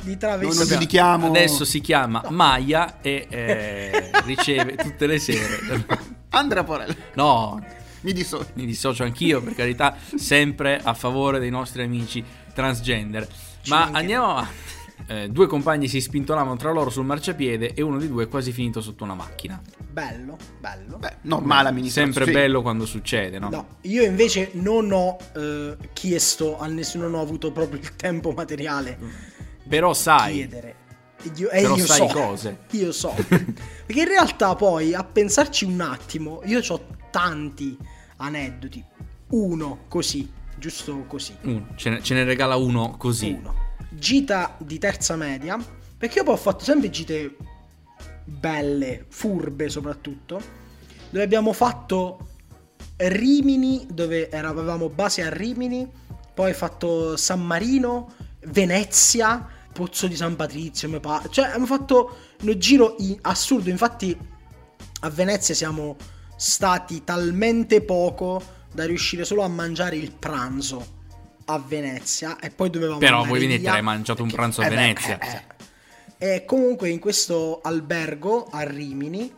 di 0.01 0.11
Non 0.11 0.19
travessia. 0.19 0.61
lo 0.63 0.67
giudichiamo. 0.69 1.27
Adesso 1.29 1.65
si 1.65 1.81
chiama 1.81 2.23
Maya 2.29 3.01
e 3.01 3.27
eh, 3.29 4.11
riceve 4.25 4.75
tutte 4.77 5.07
le 5.07 5.19
sere. 5.19 5.85
Andrea 6.31 6.65
Porella, 6.65 6.95
No, 7.15 7.63
mi 8.01 8.13
dissocio. 8.13 8.51
mi 8.55 8.67
dissocio 8.67 9.03
anch'io, 9.05 9.43
per 9.43 9.55
carità, 9.55 9.97
sempre 10.17 10.81
a 10.83 10.95
favore 10.95 11.39
dei 11.39 11.51
nostri 11.51 11.83
amici 11.83 12.23
transgender. 12.55 13.27
Ma 13.67 13.77
mancherebbe. 13.77 13.99
andiamo 13.99 14.31
avanti. 14.31 14.69
Eh, 15.07 15.29
due 15.31 15.47
compagni 15.47 15.89
si 15.89 15.99
spintonavano 16.01 16.57
tra 16.57 16.71
loro 16.73 16.91
sul 16.91 17.07
marciapiede 17.07 17.73
e 17.73 17.81
uno 17.83 17.99
di 17.99 18.07
due 18.07 18.25
è 18.25 18.29
quasi 18.29 18.53
finito 18.53 18.83
sotto 18.83 19.03
una 19.03 19.15
macchina. 19.15 19.61
Bello, 19.91 20.37
bello. 20.61 20.99
Beh, 20.99 21.17
normale 21.23 21.71
amministrazione. 21.71 22.13
Sempre 22.13 22.33
Sì. 22.33 22.39
bello 22.39 22.61
quando 22.63 22.85
succede, 22.85 23.39
no? 23.39 23.49
No, 23.49 23.67
io 23.83 24.03
invece 24.03 24.51
non 24.53 24.93
ho 24.93 25.17
eh, 25.35 25.77
chiesto 25.95 26.59
a 26.61 26.67
nessuno, 26.67 27.05
non 27.09 27.15
ho 27.19 27.23
avuto 27.23 27.51
proprio 27.51 27.81
il 27.81 27.97
tempo 27.97 28.33
materiale 28.33 28.99
Però 29.71 29.95
sai, 29.95 30.33
chiedere. 30.35 30.75
Io, 31.37 31.49
e 31.49 31.63
Però 31.63 31.77
io 31.77 31.87
sai 31.87 32.09
so, 32.09 32.15
cose. 32.15 32.59
Io 32.73 32.91
so. 32.91 33.15
Perché 33.23 34.01
in 34.01 34.09
realtà 34.09 34.57
poi, 34.57 34.95
a 34.95 35.05
pensarci 35.05 35.65
un 35.65 35.81
attimo, 35.81 36.41
io 36.45 36.61
ho 36.67 36.87
tanti 37.13 37.79
aneddoti. 38.17 38.85
Uno 39.29 39.85
così, 39.87 40.29
giusto 40.59 41.05
così. 41.07 41.37
uno, 41.43 41.69
ce, 41.77 41.91
ne, 41.91 42.03
ce 42.03 42.15
ne 42.15 42.25
regala 42.25 42.57
uno 42.57 42.97
così. 42.99 43.31
Uno. 43.31 43.55
Gita 43.91 44.57
di 44.59 44.79
terza 44.79 45.15
media. 45.15 45.57
Perché 45.97 46.19
io 46.19 46.25
poi 46.25 46.35
ho 46.35 46.39
fatto 46.39 46.65
sempre 46.65 46.91
gite 46.91 47.37
belle, 48.25 49.05
furbe 49.09 49.69
soprattutto. 49.69 50.41
Dove 51.11 51.23
abbiamo 51.25 51.53
fatto 51.53 52.27
Rimini, 52.97 53.87
dove 53.89 54.31
era- 54.31 54.49
avevamo 54.49 54.89
base 54.89 55.23
a 55.23 55.29
Rimini. 55.31 55.89
Poi 56.35 56.53
fatto 56.55 57.17
San 57.17 57.45
Marino, 57.45 58.13
Venezia, 58.47 59.47
Pozzo 59.73 60.07
di 60.07 60.17
San 60.17 60.37
Patrizio. 60.37 60.89
mi 60.89 61.01
pare. 61.01 61.29
Cioè, 61.31 61.47
abbiamo 61.47 61.67
fatto 61.67 62.17
uno 62.43 62.57
giro 62.57 62.97
i- 62.99 63.19
assurdo. 63.23 63.71
Infatti, 63.71 64.17
a 65.03 65.11
Venezia 65.11 65.55
siamo 65.55 65.97
stati 66.37 67.05
talmente 67.05 67.83
poco 67.83 68.43
da 68.73 68.85
riuscire 68.87 69.25
solo 69.25 69.43
a 69.43 69.49
mangiare 69.49 69.97
il 69.97 70.13
pranzo 70.13 70.99
a 71.47 71.59
Venezia 71.59 72.39
e 72.39 72.51
poi 72.51 72.71
dovevamo 72.71 72.99
Però 72.99 73.23
venire, 73.25 73.59
via 73.59 73.73
hai 73.75 73.83
mangiato 73.83 74.23
un 74.23 74.31
pranzo 74.31 74.61
a 74.61 74.67
eh 74.67 74.69
beh, 74.69 74.75
Venezia. 74.75 75.19
eh, 75.19 75.43
eh. 76.19 76.35
E 76.35 76.45
comunque 76.45 76.89
in 76.91 76.99
questo 77.01 77.61
albergo 77.63 78.47
a 78.51 78.63
Rimini, 78.63 79.33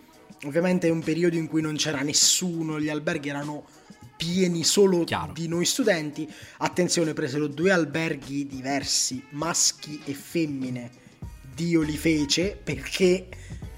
ovviamente 0.45 0.89
è 0.89 0.91
un 0.91 1.03
periodo 1.03 1.37
in 1.37 1.49
cui 1.49 1.63
non 1.63 1.77
c'era 1.77 2.01
nessuno, 2.03 2.79
gli 2.79 2.89
alberghi 2.89 3.29
erano 3.31 3.65
pieni 4.23 4.63
solo 4.63 5.03
Chiaro. 5.03 5.33
di 5.33 5.49
noi 5.49 5.65
studenti. 5.65 6.33
Attenzione, 6.59 7.13
presero 7.13 7.49
due 7.49 7.73
alberghi 7.73 8.47
diversi, 8.47 9.25
maschi 9.31 10.01
e 10.05 10.15
femmine 10.15 10.91
Dio 11.55 11.81
li 11.83 11.97
fece 11.97 12.57
perché 12.63 13.27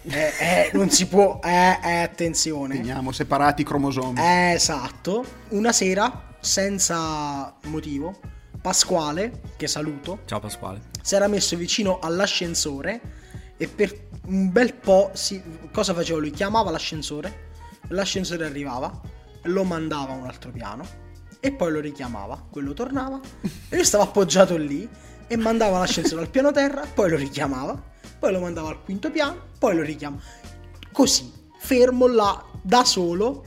eh, 0.03 0.33
eh, 0.39 0.71
non 0.75 0.91
si 0.91 1.07
può, 1.07 1.41
eh, 1.43 1.79
eh, 1.83 2.03
attenzione. 2.03 2.77
Teniamo 2.77 3.11
separati 3.11 3.63
i 3.63 3.65
cromosomi. 3.65 4.21
Eh, 4.21 4.53
esatto. 4.53 5.25
Una 5.49 5.73
sera, 5.73 6.37
senza 6.41 7.57
motivo, 7.65 8.21
Pasquale, 8.61 9.41
che 9.57 9.67
saluto, 9.67 10.21
Ciao 10.27 10.41
Pasquale. 10.41 10.83
si 11.01 11.15
era 11.15 11.27
messo 11.27 11.57
vicino 11.57 12.01
all'ascensore 12.01 13.01
e 13.57 13.67
per 13.67 14.09
un 14.27 14.53
bel 14.53 14.75
po' 14.75 15.11
si- 15.15 15.43
cosa 15.73 15.95
faceva 15.95 16.19
lui? 16.19 16.31
Chiamava 16.31 16.71
l'ascensore, 16.71 17.51
l'ascensore 17.89 18.45
arrivava, 18.45 19.01
lo 19.45 19.65
mandava 19.65 20.13
a 20.13 20.17
un 20.17 20.27
altro 20.27 20.51
piano 20.51 20.87
e 21.41 21.53
poi 21.53 21.73
lo 21.73 21.81
richiamava, 21.81 22.47
quello 22.51 22.73
tornava 22.73 23.21
e 23.69 23.77
lui 23.77 23.85
stava 23.85 24.05
appoggiato 24.05 24.57
lì 24.57 24.89
e 25.27 25.37
mandava 25.37 25.79
l'ascensore 25.79 26.23
al 26.23 26.31
piano 26.31 26.53
terra, 26.53 26.87
poi 26.93 27.11
lo 27.11 27.17
richiamava, 27.17 27.81
poi 28.19 28.33
lo 28.33 28.41
mandava 28.41 28.69
al 28.69 28.83
quinto 28.83 29.11
piano, 29.11 29.49
poi 29.59 29.77
lo 29.77 29.83
richiamava. 29.83 30.23
Così, 30.93 31.31
fermo 31.59 32.07
là 32.07 32.43
da 32.63 32.85
solo 32.85 33.45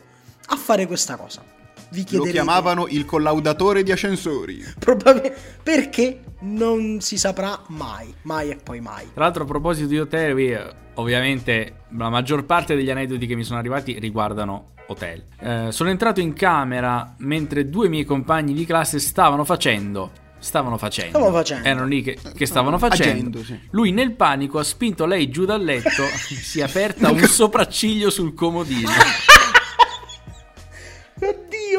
a 0.47 0.55
fare 0.55 0.85
questa 0.85 1.15
cosa. 1.15 1.43
Vi 1.89 2.01
Lo 2.01 2.05
chiederete 2.05 2.31
chiamavano 2.33 2.87
il 2.87 3.05
collaudatore 3.05 3.81
di 3.81 3.91
ascensori. 3.91 4.63
probabilmente 4.77 5.39
perché 5.63 6.23
non 6.41 6.99
si 6.99 7.17
saprà 7.17 7.59
mai, 7.69 8.13
mai 8.23 8.49
e 8.49 8.57
poi 8.57 8.81
mai. 8.81 9.09
Tra 9.13 9.23
l'altro, 9.23 9.43
a 9.43 9.45
proposito 9.45 9.87
di 9.87 9.99
hotel, 9.99 10.75
ovviamente 10.95 11.85
la 11.97 12.09
maggior 12.09 12.45
parte 12.45 12.75
degli 12.75 12.91
aneddoti 12.91 13.25
che 13.25 13.35
mi 13.35 13.43
sono 13.43 13.59
arrivati 13.59 13.97
riguardano 13.99 14.75
hotel. 14.87 15.23
Eh, 15.39 15.71
sono 15.71 15.89
entrato 15.89 16.19
in 16.19 16.33
camera 16.33 17.15
mentre 17.17 17.69
due 17.69 17.89
miei 17.89 18.05
compagni 18.05 18.53
di 18.53 18.65
classe 18.65 18.99
stavano 18.99 19.43
facendo. 19.43 20.25
Stavano 20.39 20.77
facendo. 20.77 21.17
Stavano 21.17 21.35
facendo. 21.35 21.67
Erano 21.67 21.85
lì 21.85 22.01
che, 22.01 22.17
che 22.35 22.45
stavano 22.45 22.77
facendo. 22.77 23.39
Agendo, 23.39 23.43
sì. 23.43 23.59
Lui 23.71 23.91
nel 23.91 24.11
panico 24.13 24.59
ha 24.59 24.63
spinto 24.63 25.05
lei 25.05 25.29
giù 25.29 25.45
dal 25.45 25.63
letto. 25.63 26.03
si 26.13 26.59
è 26.59 26.63
aperta 26.63 27.09
un 27.11 27.19
sopracciglio 27.19 28.09
sul 28.09 28.33
comodino. 28.33 28.89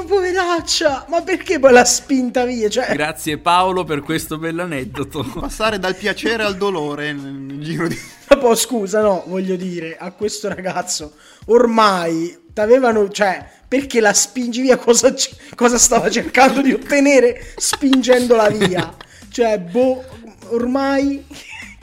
Poveraccia! 0.08 1.04
Ma 1.08 1.20
perché 1.20 1.58
poi 1.58 1.70
l'ha 1.70 1.84
spinta 1.84 2.46
via? 2.46 2.70
Cioè, 2.70 2.94
Grazie 2.94 3.36
Paolo 3.36 3.84
per 3.84 4.00
questo 4.00 4.38
bell'aneddoto. 4.38 5.22
Passare 5.38 5.78
dal 5.78 5.94
piacere 5.94 6.42
al 6.44 6.56
dolore 6.56 7.12
nel, 7.12 7.32
nel 7.32 7.62
giro 7.62 7.86
di... 7.86 7.96
poi 8.40 8.56
scusa, 8.56 9.02
no, 9.02 9.24
voglio 9.26 9.56
dire, 9.56 9.98
a 9.98 10.10
questo 10.12 10.48
ragazzo 10.48 11.12
ormai 11.46 12.46
t'avevano, 12.54 13.10
cioè, 13.10 13.46
perché 13.68 14.00
la 14.00 14.14
spingi 14.14 14.62
via? 14.62 14.78
Cosa, 14.78 15.12
c- 15.12 15.54
cosa 15.54 15.76
stava 15.76 16.08
cercando 16.08 16.62
di 16.62 16.72
ottenere 16.72 17.52
spingendola 17.56 18.48
via? 18.48 18.96
Cioè, 19.30 19.58
boh, 19.58 20.04
ormai 20.48 21.22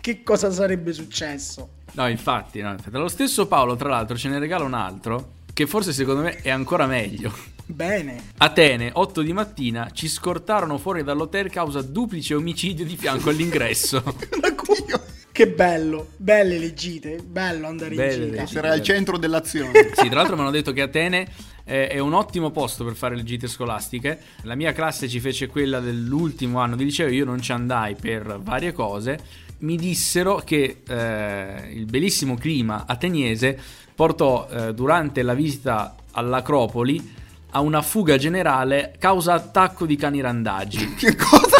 che 0.01 0.24
cosa 0.24 0.51
sarebbe 0.51 0.94
successo? 0.94 1.70
No, 1.91 2.08
infatti, 2.08 2.60
no, 2.60 2.72
infatti. 2.72 2.98
Lo 2.98 3.08
stesso 3.08 3.46
Paolo, 3.46 3.75
tra 3.75 3.89
l'altro, 3.89 4.17
ce 4.17 4.29
ne 4.29 4.39
regala 4.39 4.63
un 4.63 4.74
altro. 4.74 5.34
Che 5.53 5.67
forse 5.67 5.94
secondo 5.94 6.22
me 6.22 6.38
è 6.41 6.50
ancora 6.50 6.88
meglio. 6.88 7.53
Bene. 7.67 8.22
Atene, 8.38 8.91
8 8.93 9.22
di 9.22 9.34
mattina, 9.34 9.89
ci 9.91 10.07
scortarono 10.07 10.77
fuori 10.77 11.03
dall'hotel 11.03 11.50
causa 11.50 11.81
duplice 11.81 12.36
omicidio 12.36 12.86
di 12.86 12.95
fianco 12.95 13.29
all'ingresso. 13.29 14.03
Che 15.36 15.50
bello, 15.50 16.12
belle 16.15 16.57
le 16.57 16.74
gite, 16.74 17.17
bello 17.17 17.67
andare 17.67 17.89
in 17.89 17.98
Belle 17.98 18.25
gita. 18.27 18.36
le 18.38 18.41
Essere 18.43 18.69
al 18.69 18.81
centro 18.81 19.17
dell'azione. 19.17 19.91
sì, 19.93 20.07
tra 20.07 20.19
l'altro 20.19 20.36
mi 20.38 20.43
hanno 20.43 20.50
detto 20.50 20.72
che 20.72 20.79
Atene 20.81 21.27
eh, 21.65 21.89
è 21.89 22.00
un 22.00 22.13
ottimo 22.13 22.51
posto 22.51 22.86
per 22.86 22.93
fare 22.93 23.17
le 23.17 23.24
gite 23.25 23.48
scolastiche. 23.50 24.17
La 24.43 24.55
mia 24.55 24.72
classe 24.72 25.10
ci 25.10 25.19
fece 25.19 25.48
quella 25.48 25.81
dell'ultimo 25.81 26.60
anno 26.60 26.77
di 26.77 26.86
liceo, 26.86 27.10
io 27.10 27.25
non 27.25 27.41
ci 27.41 27.51
andai 27.51 27.95
per 27.95 28.39
varie 28.41 28.72
cose. 28.72 29.19
Mi 29.57 29.75
dissero 29.75 30.38
che 30.38 30.84
eh, 30.88 31.69
il 31.74 31.84
bellissimo 31.84 32.36
clima 32.36 32.86
ateniese 32.88 33.60
portò 33.93 34.48
eh, 34.50 34.74
durante 34.74 35.22
la 35.22 35.34
visita 35.34 35.95
all'Acropoli 36.12 37.24
a 37.55 37.62
una 37.62 37.81
fuga 37.81 38.17
generale 38.17 38.93
causa 39.00 39.33
attacco 39.33 39.85
di 39.85 39.95
cani 39.95 40.19
randagi. 40.19 40.95
che 41.00 41.15
cosa? 41.15 41.55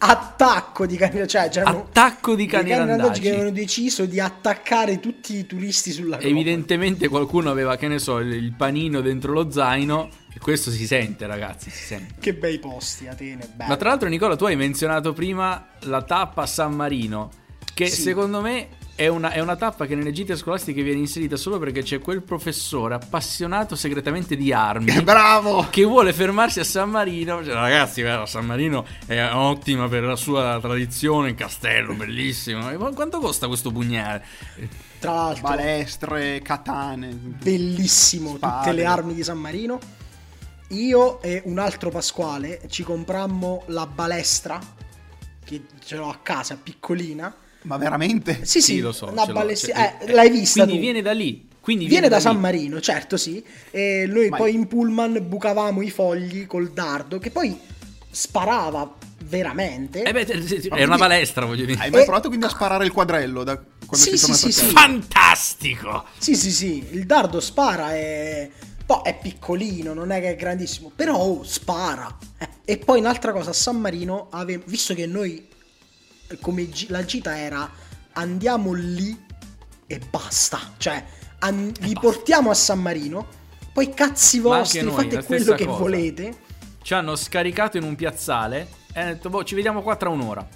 Attacco 0.00 0.86
di 0.86 0.96
cani, 0.96 1.26
cioè 1.26 1.48
c'erano 1.48 1.78
Attacco 1.80 2.30
di 2.36 2.36
dei 2.36 2.46
cani 2.46 2.70
randaggi 2.70 2.98
randagi. 3.00 3.20
che 3.20 3.28
avevano 3.30 3.50
deciso 3.50 4.04
di 4.06 4.20
attaccare 4.20 5.00
tutti 5.00 5.34
i 5.36 5.46
turisti 5.46 5.90
sulla 5.90 6.20
Evidentemente 6.20 7.08
qualcuno 7.08 7.50
aveva, 7.50 7.74
che 7.76 7.88
ne 7.88 7.98
so, 7.98 8.18
il- 8.18 8.52
panino 8.56 9.00
dentro 9.00 9.32
lo 9.32 9.50
zaino. 9.50 10.08
E 10.32 10.38
questo 10.38 10.70
si 10.70 10.86
sente, 10.86 11.26
ragazzi, 11.26 11.70
si 11.70 11.82
sente. 11.82 12.14
Che 12.20 12.34
bei 12.34 12.60
posti, 12.60 13.08
Atene, 13.08 13.48
bello. 13.52 13.70
Ma 13.70 13.76
tra 13.76 13.88
l'altro, 13.88 14.08
Nicola, 14.08 14.36
tu 14.36 14.44
hai 14.44 14.54
menzionato 14.54 15.12
prima 15.12 15.66
la 15.80 16.02
tappa 16.02 16.46
San 16.46 16.74
Marino, 16.74 17.30
che 17.74 17.86
Sì. 17.88 18.02
secondo 18.02 18.40
me 18.40 18.68
è 18.98 19.06
una, 19.06 19.30
è 19.30 19.38
una 19.38 19.54
tappa 19.54 19.86
che 19.86 19.94
nelle 19.94 20.10
gite 20.10 20.36
scolastiche 20.36 20.82
viene 20.82 20.98
inserita 20.98 21.36
solo 21.36 21.60
perché 21.60 21.82
c'è 21.82 22.00
quel 22.00 22.20
professore 22.20 22.96
appassionato 22.96 23.76
segretamente 23.76 24.34
di 24.34 24.52
armi. 24.52 24.90
Bravo! 25.02 25.68
Che 25.70 25.84
vuole 25.84 26.12
fermarsi 26.12 26.58
a 26.58 26.64
San 26.64 26.90
Marino. 26.90 27.44
Cioè, 27.44 27.54
ragazzi, 27.54 28.02
guarda, 28.02 28.26
San 28.26 28.44
Marino 28.44 28.84
è 29.06 29.22
ottima 29.32 29.86
per 29.86 30.02
la 30.02 30.16
sua 30.16 30.58
tradizione. 30.60 31.36
Castello, 31.36 31.94
bellissimo. 31.94 32.76
Ma 32.76 32.90
quanto 32.90 33.20
costa 33.20 33.46
questo 33.46 33.70
pugnale? 33.70 34.24
Tra 34.98 35.12
l'altro, 35.12 35.42
Balestre, 35.42 36.42
katane. 36.42 37.06
bellissimo 37.12 38.34
Spade. 38.34 38.56
tutte 38.56 38.72
le 38.72 38.84
armi 38.84 39.14
di 39.14 39.22
San 39.22 39.38
Marino. 39.38 39.78
Io 40.70 41.22
e 41.22 41.40
un 41.44 41.60
altro 41.60 41.90
Pasquale 41.90 42.62
ci 42.66 42.82
comprammo 42.82 43.62
la 43.66 43.86
balestra 43.86 44.58
che 45.44 45.66
ce 45.84 45.94
l'ho 45.94 46.08
a 46.08 46.18
casa, 46.20 46.56
piccolina. 46.60 47.32
Ma 47.68 47.76
veramente? 47.76 48.40
Sì, 48.44 48.62
sì, 48.62 48.74
Sì, 48.76 48.80
lo 48.80 48.92
so. 48.92 49.08
una 49.10 49.26
l'ho, 49.26 49.32
balestra- 49.34 49.74
cioè, 49.74 49.96
eh, 50.00 50.12
l'hai 50.12 50.30
vista 50.30 50.62
Quindi 50.62 50.80
tu. 50.80 50.84
viene 50.86 51.02
da 51.02 51.12
lì. 51.12 51.46
Quindi 51.60 51.86
Viene 51.86 52.08
da 52.08 52.18
San 52.18 52.36
lì. 52.36 52.40
Marino, 52.40 52.80
certo, 52.80 53.18
sì. 53.18 53.44
E 53.70 54.06
noi 54.08 54.30
Ma- 54.30 54.38
poi 54.38 54.54
in 54.54 54.66
pullman 54.66 55.22
bucavamo 55.28 55.82
i 55.82 55.90
fogli 55.90 56.46
col 56.46 56.70
dardo 56.72 57.18
che 57.18 57.30
poi 57.30 57.58
sparava 58.10 58.90
veramente. 59.24 60.02
Eh 60.02 60.12
beh, 60.12 60.24
è 60.24 60.38
quindi- 60.40 60.82
una 60.82 60.96
palestra, 60.96 61.44
voglio 61.44 61.66
dire. 61.66 61.78
Hai 61.78 61.90
mai 61.90 62.00
Eh, 62.00 62.04
provato 62.04 62.28
quindi 62.28 62.46
a 62.46 62.48
sparare 62.48 62.86
il 62.86 62.92
quadrello 62.92 63.44
da 63.44 63.56
quando 63.58 63.96
Sì, 64.06 64.16
sei 64.16 64.34
sì, 64.34 64.50
sì, 64.50 64.52
sì. 64.52 64.64
Fantastico! 64.72 66.04
Sì, 66.16 66.34
sì, 66.36 66.50
sì, 66.50 66.86
il 66.92 67.04
dardo 67.04 67.38
spara 67.40 67.94
e... 67.94 68.50
Poi 68.86 69.00
è 69.04 69.18
piccolino, 69.20 69.92
non 69.92 70.10
è 70.10 70.20
che 70.20 70.30
è 70.30 70.36
grandissimo, 70.36 70.90
però 70.96 71.16
oh, 71.18 71.42
spara. 71.44 72.16
Eh, 72.38 72.48
E 72.64 72.78
poi 72.78 73.00
un'altra 73.00 73.32
cosa, 73.32 73.50
a 73.50 73.52
San 73.52 73.76
Marino, 73.78 74.28
ave- 74.30 74.62
visto 74.64 74.94
che 74.94 75.04
noi, 75.06 75.46
come 76.40 76.68
gi- 76.68 76.88
la 76.88 77.04
gita 77.04 77.36
era, 77.38 77.70
andiamo 78.12 78.72
lì 78.72 79.24
e 79.86 80.00
basta. 80.10 80.58
Cioè, 80.76 81.04
an- 81.40 81.72
vi 81.80 81.96
portiamo 81.98 82.50
a 82.50 82.54
San 82.54 82.80
Marino, 82.80 83.26
poi 83.72 83.92
cazzi 83.94 84.38
vostri, 84.40 84.82
noi, 84.82 84.94
fate 84.94 85.24
quello 85.24 85.54
che 85.54 85.64
cosa. 85.64 85.78
volete. 85.78 86.36
Ci 86.82 86.94
hanno 86.94 87.16
scaricato 87.16 87.76
in 87.76 87.82
un 87.84 87.94
piazzale 87.96 88.68
e 88.92 89.00
hanno 89.00 89.12
detto, 89.12 89.28
boh, 89.28 89.44
ci 89.44 89.54
vediamo 89.54 89.82
qua 89.82 89.96
tra 89.96 90.08
un'ora. 90.08 90.46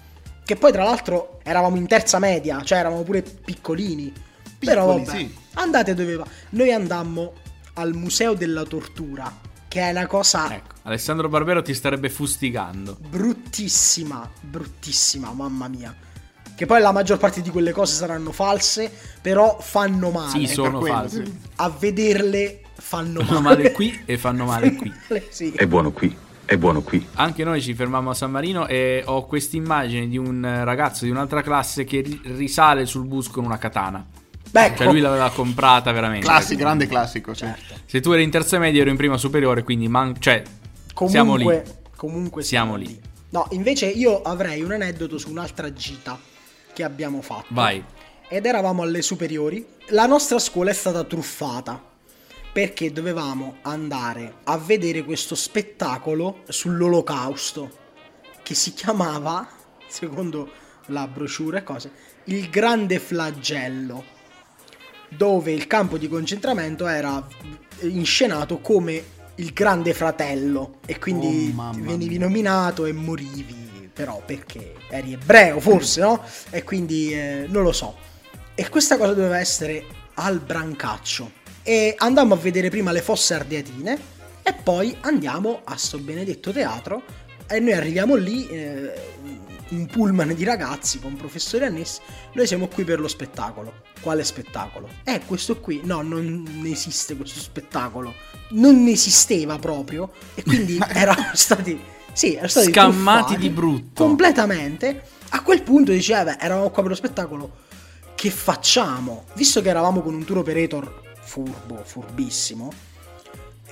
Che 0.45 0.57
poi 0.57 0.73
tra 0.73 0.83
l'altro 0.83 1.38
eravamo 1.45 1.76
in 1.76 1.87
terza 1.87 2.19
media, 2.19 2.62
cioè 2.62 2.79
eravamo 2.79 3.02
pure 3.02 3.23
piccolini. 3.23 4.12
Però 4.59 4.95
Piccoli, 4.97 5.05
vabbè, 5.05 5.19
sì. 5.19 5.35
andate 5.55 5.95
dove 5.95 6.17
va. 6.17 6.26
Noi 6.50 6.73
andammo 6.73 7.33
al 7.75 7.95
Museo 7.95 8.35
della 8.35 8.64
Tortura, 8.64 9.33
che 9.73 9.81
è 9.81 9.91
una 9.91 10.07
cosa 10.07 10.55
Ecco, 10.55 10.75
Alessandro 10.83 11.31
Barbero 11.31 11.62
ti 11.62 11.73
starebbe 11.73 12.11
fustigando. 12.11 12.95
bruttissima, 13.09 14.29
bruttissima, 14.38 15.33
mamma 15.33 15.67
mia. 15.69 15.95
Che 16.55 16.67
poi 16.67 16.83
la 16.83 16.93
maggior 16.93 17.17
parte 17.17 17.41
di 17.41 17.49
quelle 17.49 17.73
cose 17.73 17.95
saranno 17.95 18.33
false, 18.33 18.93
però 19.23 19.59
fanno 19.61 20.11
male. 20.11 20.31
Sì, 20.31 20.47
sono 20.47 20.85
sì. 21.09 21.23
A 21.57 21.71
vederle 21.71 22.61
fanno 22.75 23.21
Fanno 23.25 23.41
male. 23.41 23.57
male 23.57 23.73
qui 23.73 24.02
e 24.05 24.19
fanno 24.19 24.45
male 24.45 24.75
qui. 24.75 24.93
male, 25.09 25.26
sì. 25.31 25.52
È 25.52 25.67
buono 25.67 25.91
qui, 25.91 26.14
è 26.45 26.59
buono 26.59 26.83
qui. 26.83 27.07
Anche 27.14 27.43
noi 27.43 27.62
ci 27.62 27.73
fermammo 27.73 28.11
a 28.11 28.14
San 28.14 28.31
Marino 28.31 28.67
e 28.67 29.02
ho 29.07 29.25
questa 29.25 29.57
immagine 29.57 30.07
di 30.07 30.19
un 30.19 30.43
ragazzo 30.64 31.07
di 31.07 31.11
un'altra 31.11 31.41
classe 31.41 31.85
che 31.85 32.02
ri- 32.02 32.21
risale 32.25 32.85
sul 32.85 33.07
bus 33.07 33.29
con 33.29 33.47
una 33.47 33.57
katana. 33.57 34.05
Beh, 34.53 34.75
Cioè 34.77 34.87
lui 34.87 35.01
l'aveva 35.01 35.31
comprata 35.31 35.93
veramente. 35.93 36.27
Classi, 36.27 36.57
grande 36.57 36.87
classico, 36.87 37.33
sì. 37.33 37.47
certo. 37.47 37.75
Se 37.87 38.01
tu 38.01 38.13
eri 38.13 38.23
in 38.23 38.31
terza 38.31 38.59
media 38.59 38.83
ero 38.83 38.91
in 38.91 38.97
prima 38.97 39.17
superiore, 39.17 39.63
quindi 39.63 39.89
man- 39.89 40.15
cioè, 40.21 40.43
siamo 41.07 41.37
lì. 41.37 41.45
Comunque, 41.45 41.83
comunque 41.97 42.43
Siamo 42.43 42.77
lì. 42.77 43.01
No, 43.31 43.47
invece 43.53 43.87
io 43.87 44.21
avrei 44.21 44.63
un 44.63 44.73
aneddoto 44.73 45.17
su 45.17 45.31
un'altra 45.31 45.73
gita 45.73 46.21
che 46.75 46.85
abbiamo 46.85 47.23
fatto. 47.23 47.47
Vai. 47.49 47.83
Ed 48.29 48.45
eravamo 48.45 48.83
alle 48.83 49.01
superiori. 49.01 49.67
La 49.89 50.05
nostra 50.05 50.39
scuola 50.39 50.71
è 50.71 50.75
stata 50.75 51.03
truffata 51.05 51.83
perché 52.53 52.93
dovevamo 52.93 53.57
andare 53.63 54.35
a 54.45 54.59
vedere 54.59 55.03
questo 55.03 55.35
spettacolo 55.35 56.43
sull'olocausto 56.47 57.71
che 58.43 58.55
si 58.55 58.75
chiamava, 58.75 59.49
secondo 59.87 60.51
la 60.87 61.07
brochure 61.07 61.59
e 61.59 61.63
cose, 61.63 61.91
il 62.25 62.51
grande 62.51 62.99
flagello 62.99 64.21
dove 65.16 65.52
il 65.52 65.66
campo 65.66 65.99
di 65.99 66.09
concentramento 66.09 66.87
era 66.87 67.26
inscenato 67.81 68.59
come 68.59 69.02
il 69.37 69.52
grande 69.52 69.95
fratello 69.95 70.78
e 70.87 70.99
quindi 70.99 71.52
Oh, 71.57 71.73
venivi 71.73 72.19
nominato 72.19 72.85
e 72.85 72.92
morivi 72.92 73.90
però 73.92 74.23
perché 74.25 74.75
eri 74.88 75.12
ebreo 75.12 75.61
forse, 75.61 76.00
no? 76.00 76.23
E 76.50 76.62
quindi 76.62 77.12
eh, 77.12 77.47
non 77.49 77.62
lo 77.62 77.73
so. 77.73 77.97
E 78.54 78.69
questa 78.69 78.97
cosa 78.97 79.12
doveva 79.12 79.38
essere 79.38 79.85
al 80.14 80.40
Brancaccio. 80.40 81.40
E 81.62 81.95
andammo 81.97 82.35
a 82.35 82.37
vedere 82.37 82.71
prima 82.71 82.90
le 82.90 83.02
fosse 83.02 83.35
ardeatine 83.35 83.99
e 84.42 84.52
poi 84.54 84.97
andiamo 85.02 85.61
a 85.64 85.76
sto 85.76 85.99
benedetto 85.99 86.50
teatro 86.50 87.02
e 87.47 87.61
noi 87.61 87.73
arriviamo 87.73 88.16
lì, 88.16 88.49
eh, 88.49 88.92
un 89.73 89.87
pullman 89.87 90.35
di 90.35 90.45
ragazzi 90.45 91.00
con 91.00 91.17
professori 91.17 91.64
annessi, 91.64 92.00
noi 92.33 92.47
siamo 92.47 92.69
qui 92.69 92.85
per 92.85 93.00
lo 93.00 93.09
spettacolo. 93.09 93.73
Quale 94.00 94.25
spettacolo? 94.25 94.88
Eh, 95.05 95.21
questo 95.26 95.59
qui, 95.61 95.81
no, 95.85 96.02
non 96.02 96.62
esiste 96.64 97.17
questo 97.17 97.41
spettacolo. 97.41 98.14
Non 98.50 98.87
esisteva 98.87 99.59
proprio 99.59 100.12
e 100.35 100.43
quindi 100.43 100.79
erano 100.93 101.31
stati... 101.35 101.81
Sì, 102.12 102.33
erano 102.33 102.49
stati 102.49 102.71
Scammati 102.71 103.37
di 103.37 103.49
brutto. 103.49 104.05
Completamente. 104.05 105.02
A 105.31 105.43
quel 105.43 105.62
punto 105.62 105.93
diceva, 105.93 106.38
eravamo 106.38 106.71
qua 106.71 106.83
per 106.83 106.91
lo 106.91 106.97
spettacolo, 106.97 107.50
che 108.14 108.31
facciamo? 108.31 109.25
Visto 109.35 109.62
che 109.62 109.71
eravamo 109.71 110.02
con 110.02 110.14
un 110.14 110.25
tour 110.25 110.38
operator 110.38 111.00
furbo, 111.23 111.83
furbissimo, 111.83 112.71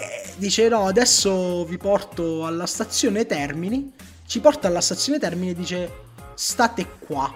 eh, 0.00 0.32
dice 0.36 0.68
no, 0.68 0.86
adesso 0.86 1.64
vi 1.66 1.76
porto 1.76 2.46
alla 2.46 2.64
stazione 2.64 3.26
Termini, 3.26 3.92
ci 4.30 4.38
porta 4.38 4.68
alla 4.68 4.80
stazione 4.80 5.18
Termini 5.18 5.50
e 5.50 5.54
dice 5.54 5.92
state 6.34 6.86
qua 7.00 7.34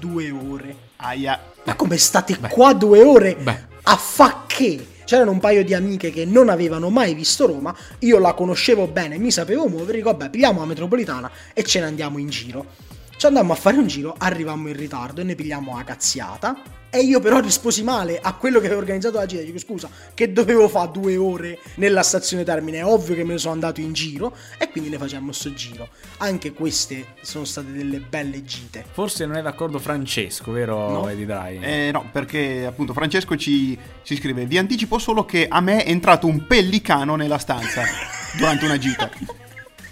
due 0.00 0.32
ore. 0.32 0.76
Aia. 0.96 1.40
Ma 1.62 1.76
come 1.76 1.96
state 1.96 2.40
qua 2.40 2.72
due 2.72 3.04
ore? 3.04 3.36
Beh. 3.36 3.66
A 3.82 3.96
fa 3.96 4.42
che? 4.48 4.84
C'erano 5.04 5.30
un 5.30 5.38
paio 5.38 5.62
di 5.62 5.74
amiche 5.74 6.10
che 6.10 6.24
non 6.24 6.48
avevano 6.48 6.90
mai 6.90 7.14
visto 7.14 7.46
Roma, 7.46 7.72
io 8.00 8.18
la 8.18 8.32
conoscevo 8.32 8.88
bene, 8.88 9.16
mi 9.16 9.30
sapevo 9.30 9.68
muovere, 9.68 9.98
dico 9.98 10.10
vabbè, 10.10 10.30
pigliamo 10.30 10.58
la 10.58 10.66
metropolitana 10.66 11.30
e 11.52 11.62
ce 11.62 11.78
ne 11.78 11.86
andiamo 11.86 12.18
in 12.18 12.28
giro. 12.28 12.66
Ci 13.16 13.26
andammo 13.26 13.52
a 13.52 13.56
fare 13.56 13.76
un 13.76 13.86
giro, 13.86 14.14
arrivammo 14.18 14.68
in 14.68 14.76
ritardo 14.76 15.20
e 15.20 15.24
ne 15.24 15.34
pigliamo 15.34 15.76
la 15.76 15.84
cazziata. 15.84 16.82
E 16.94 17.00
io 17.00 17.18
però 17.18 17.40
risposi 17.40 17.82
male 17.82 18.20
a 18.20 18.34
quello 18.34 18.60
che 18.60 18.66
avevo 18.66 18.80
organizzato 18.80 19.16
la 19.16 19.26
gita. 19.26 19.42
Dico 19.42 19.58
scusa, 19.58 19.88
che 20.14 20.32
dovevo 20.32 20.68
fare 20.68 20.92
due 20.92 21.16
ore 21.16 21.58
nella 21.76 22.04
stazione 22.04 22.44
Termine? 22.44 22.78
È 22.78 22.84
ovvio 22.84 23.16
che 23.16 23.24
me 23.24 23.32
ne 23.32 23.38
sono 23.38 23.52
andato 23.52 23.80
in 23.80 23.92
giro 23.92 24.36
e 24.58 24.70
quindi 24.70 24.90
ne 24.90 24.98
facciamo 24.98 25.32
sto 25.32 25.52
giro. 25.52 25.88
Anche 26.18 26.52
queste 26.52 27.14
sono 27.22 27.44
state 27.44 27.72
delle 27.72 27.98
belle 27.98 28.44
gite. 28.44 28.84
Forse 28.92 29.26
non 29.26 29.34
è 29.34 29.42
d'accordo 29.42 29.80
Francesco, 29.80 30.52
vero 30.52 30.88
No. 30.88 31.08
Eddie 31.08 31.26
Dry? 31.26 31.58
Eh, 31.60 31.90
no, 31.92 32.08
perché 32.12 32.64
appunto 32.64 32.92
Francesco 32.92 33.36
ci, 33.36 33.76
ci 34.04 34.14
scrive: 34.14 34.46
Vi 34.46 34.56
anticipo 34.56 34.98
solo 34.98 35.24
che 35.24 35.48
a 35.48 35.60
me 35.60 35.82
è 35.82 35.90
entrato 35.90 36.28
un 36.28 36.46
pellicano 36.46 37.16
nella 37.16 37.38
stanza 37.38 37.82
durante 38.38 38.66
una 38.66 38.78
gita. 38.78 39.10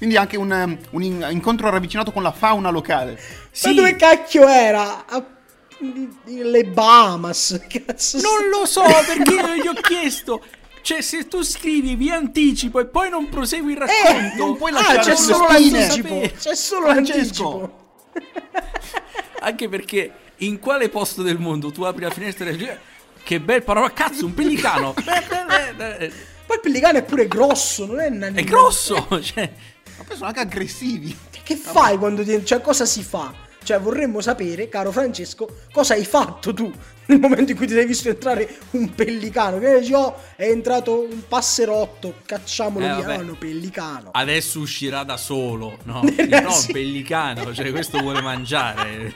Quindi 0.02 0.18
anche 0.18 0.36
un, 0.36 0.50
um, 0.50 0.76
un 0.90 1.02
in- 1.04 1.28
incontro 1.30 1.70
ravvicinato 1.70 2.10
con 2.10 2.24
la 2.24 2.32
fauna 2.32 2.70
locale. 2.70 3.16
Ma 3.62 3.72
dove 3.72 3.94
cacchio 3.94 4.48
era? 4.48 5.06
A- 5.06 5.24
Le 6.24 6.64
Bahamas, 6.64 7.60
cazzo. 7.70 8.18
Non 8.20 8.48
lo 8.50 8.66
so 8.66 8.82
perché 9.06 9.32
io 9.32 9.54
gli 9.54 9.66
ho 9.68 9.74
chiesto. 9.80 10.42
Cioè, 10.80 11.00
se 11.02 11.28
tu 11.28 11.44
scrivi 11.44 11.94
vi 11.94 12.10
anticipo 12.10 12.80
e 12.80 12.86
poi 12.86 13.10
non 13.10 13.28
prosegui 13.28 13.70
il 13.74 13.78
racconto, 13.78 14.44
non 14.44 14.56
puoi 14.56 14.72
Ah, 14.72 14.74
lasciare 14.74 15.02
c'è 15.02 15.14
sulle 15.14 15.34
solo 15.34 15.48
spine. 15.52 15.78
l'anticipo. 15.78 16.20
C'è 16.36 16.54
solo 16.56 16.86
Francesco. 16.86 17.58
l'anticipo. 17.60 17.80
Anche 19.38 19.68
perché 19.68 20.12
in 20.38 20.58
quale 20.58 20.88
posto 20.88 21.22
del 21.22 21.38
mondo 21.38 21.70
tu 21.70 21.84
apri 21.84 22.02
la 22.02 22.10
finestra 22.10 22.48
e 22.48 22.56
dici 22.56 22.70
che 23.22 23.38
bel 23.38 23.62
parola 23.62 23.92
cazzo, 23.92 24.26
un 24.26 24.34
pellicano. 24.34 24.94
è 24.96 26.10
Poi 26.44 26.56
il 26.56 26.60
pellicano 26.60 26.98
è 26.98 27.04
pure 27.04 27.28
grosso, 27.28 27.86
non 27.86 28.00
è 28.00 28.08
un 28.08 28.32
grosso, 28.44 29.06
cioè 29.22 29.48
Ma 30.02 30.08
poi 30.08 30.16
sono 30.16 30.28
anche 30.28 30.40
aggressivi. 30.40 31.16
Che 31.42 31.56
fai 31.56 31.96
quando 31.98 32.24
ti... 32.24 32.44
Cioè, 32.44 32.60
cosa 32.60 32.84
si 32.84 33.02
fa? 33.02 33.32
Cioè, 33.64 33.78
vorremmo 33.78 34.20
sapere, 34.20 34.68
caro 34.68 34.90
Francesco, 34.90 35.58
cosa 35.72 35.94
hai 35.94 36.04
fatto 36.04 36.52
tu 36.52 36.72
nel 37.06 37.20
momento 37.20 37.52
in 37.52 37.56
cui 37.56 37.68
ti 37.68 37.74
sei 37.74 37.86
visto 37.86 38.08
entrare 38.08 38.58
un 38.70 38.92
pellicano. 38.92 39.60
Che 39.60 39.78
dici, 39.78 39.92
oh, 39.92 40.16
è 40.34 40.48
entrato 40.48 41.02
un 41.08 41.22
passerotto, 41.28 42.14
cacciamolo 42.26 42.84
Eh, 42.84 42.88
via. 42.88 42.98
vabbè. 43.06 43.16
No, 43.18 43.22
no, 43.22 43.34
pellicano. 43.36 44.08
adesso 44.12 44.58
uscirà 44.58 45.04
da 45.04 45.16
solo, 45.16 45.78
no? 45.84 46.02
No, 46.42 46.50
sì. 46.50 46.72
pellicano, 46.72 47.54
cioè 47.54 47.70
questo 47.70 48.00
vuole 48.00 48.20
mangiare. 48.20 49.14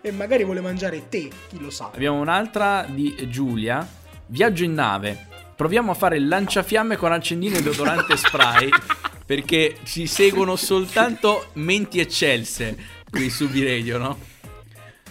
E 0.00 0.12
magari 0.12 0.44
vuole 0.44 0.60
mangiare 0.60 1.08
te, 1.08 1.28
chi 1.48 1.58
lo 1.58 1.70
sa. 1.70 1.90
Abbiamo 1.92 2.20
un'altra 2.20 2.86
di 2.88 3.26
Giulia. 3.28 3.84
Viaggio 4.26 4.62
in 4.62 4.74
nave. 4.74 5.26
Proviamo 5.56 5.90
a 5.90 5.94
fare 5.94 6.16
il 6.18 6.28
lanciafiamme 6.28 6.96
con 6.96 7.10
accendino 7.12 7.56
e 7.56 7.62
deodorante 7.62 8.16
spray. 8.16 8.68
Perché 9.24 9.76
ci 9.84 10.06
seguono 10.06 10.56
soltanto 10.56 11.46
menti 11.54 12.00
eccelse 12.00 12.76
qui 13.10 13.30
su 13.30 13.48
B-Radio, 13.48 13.98
no? 13.98 14.18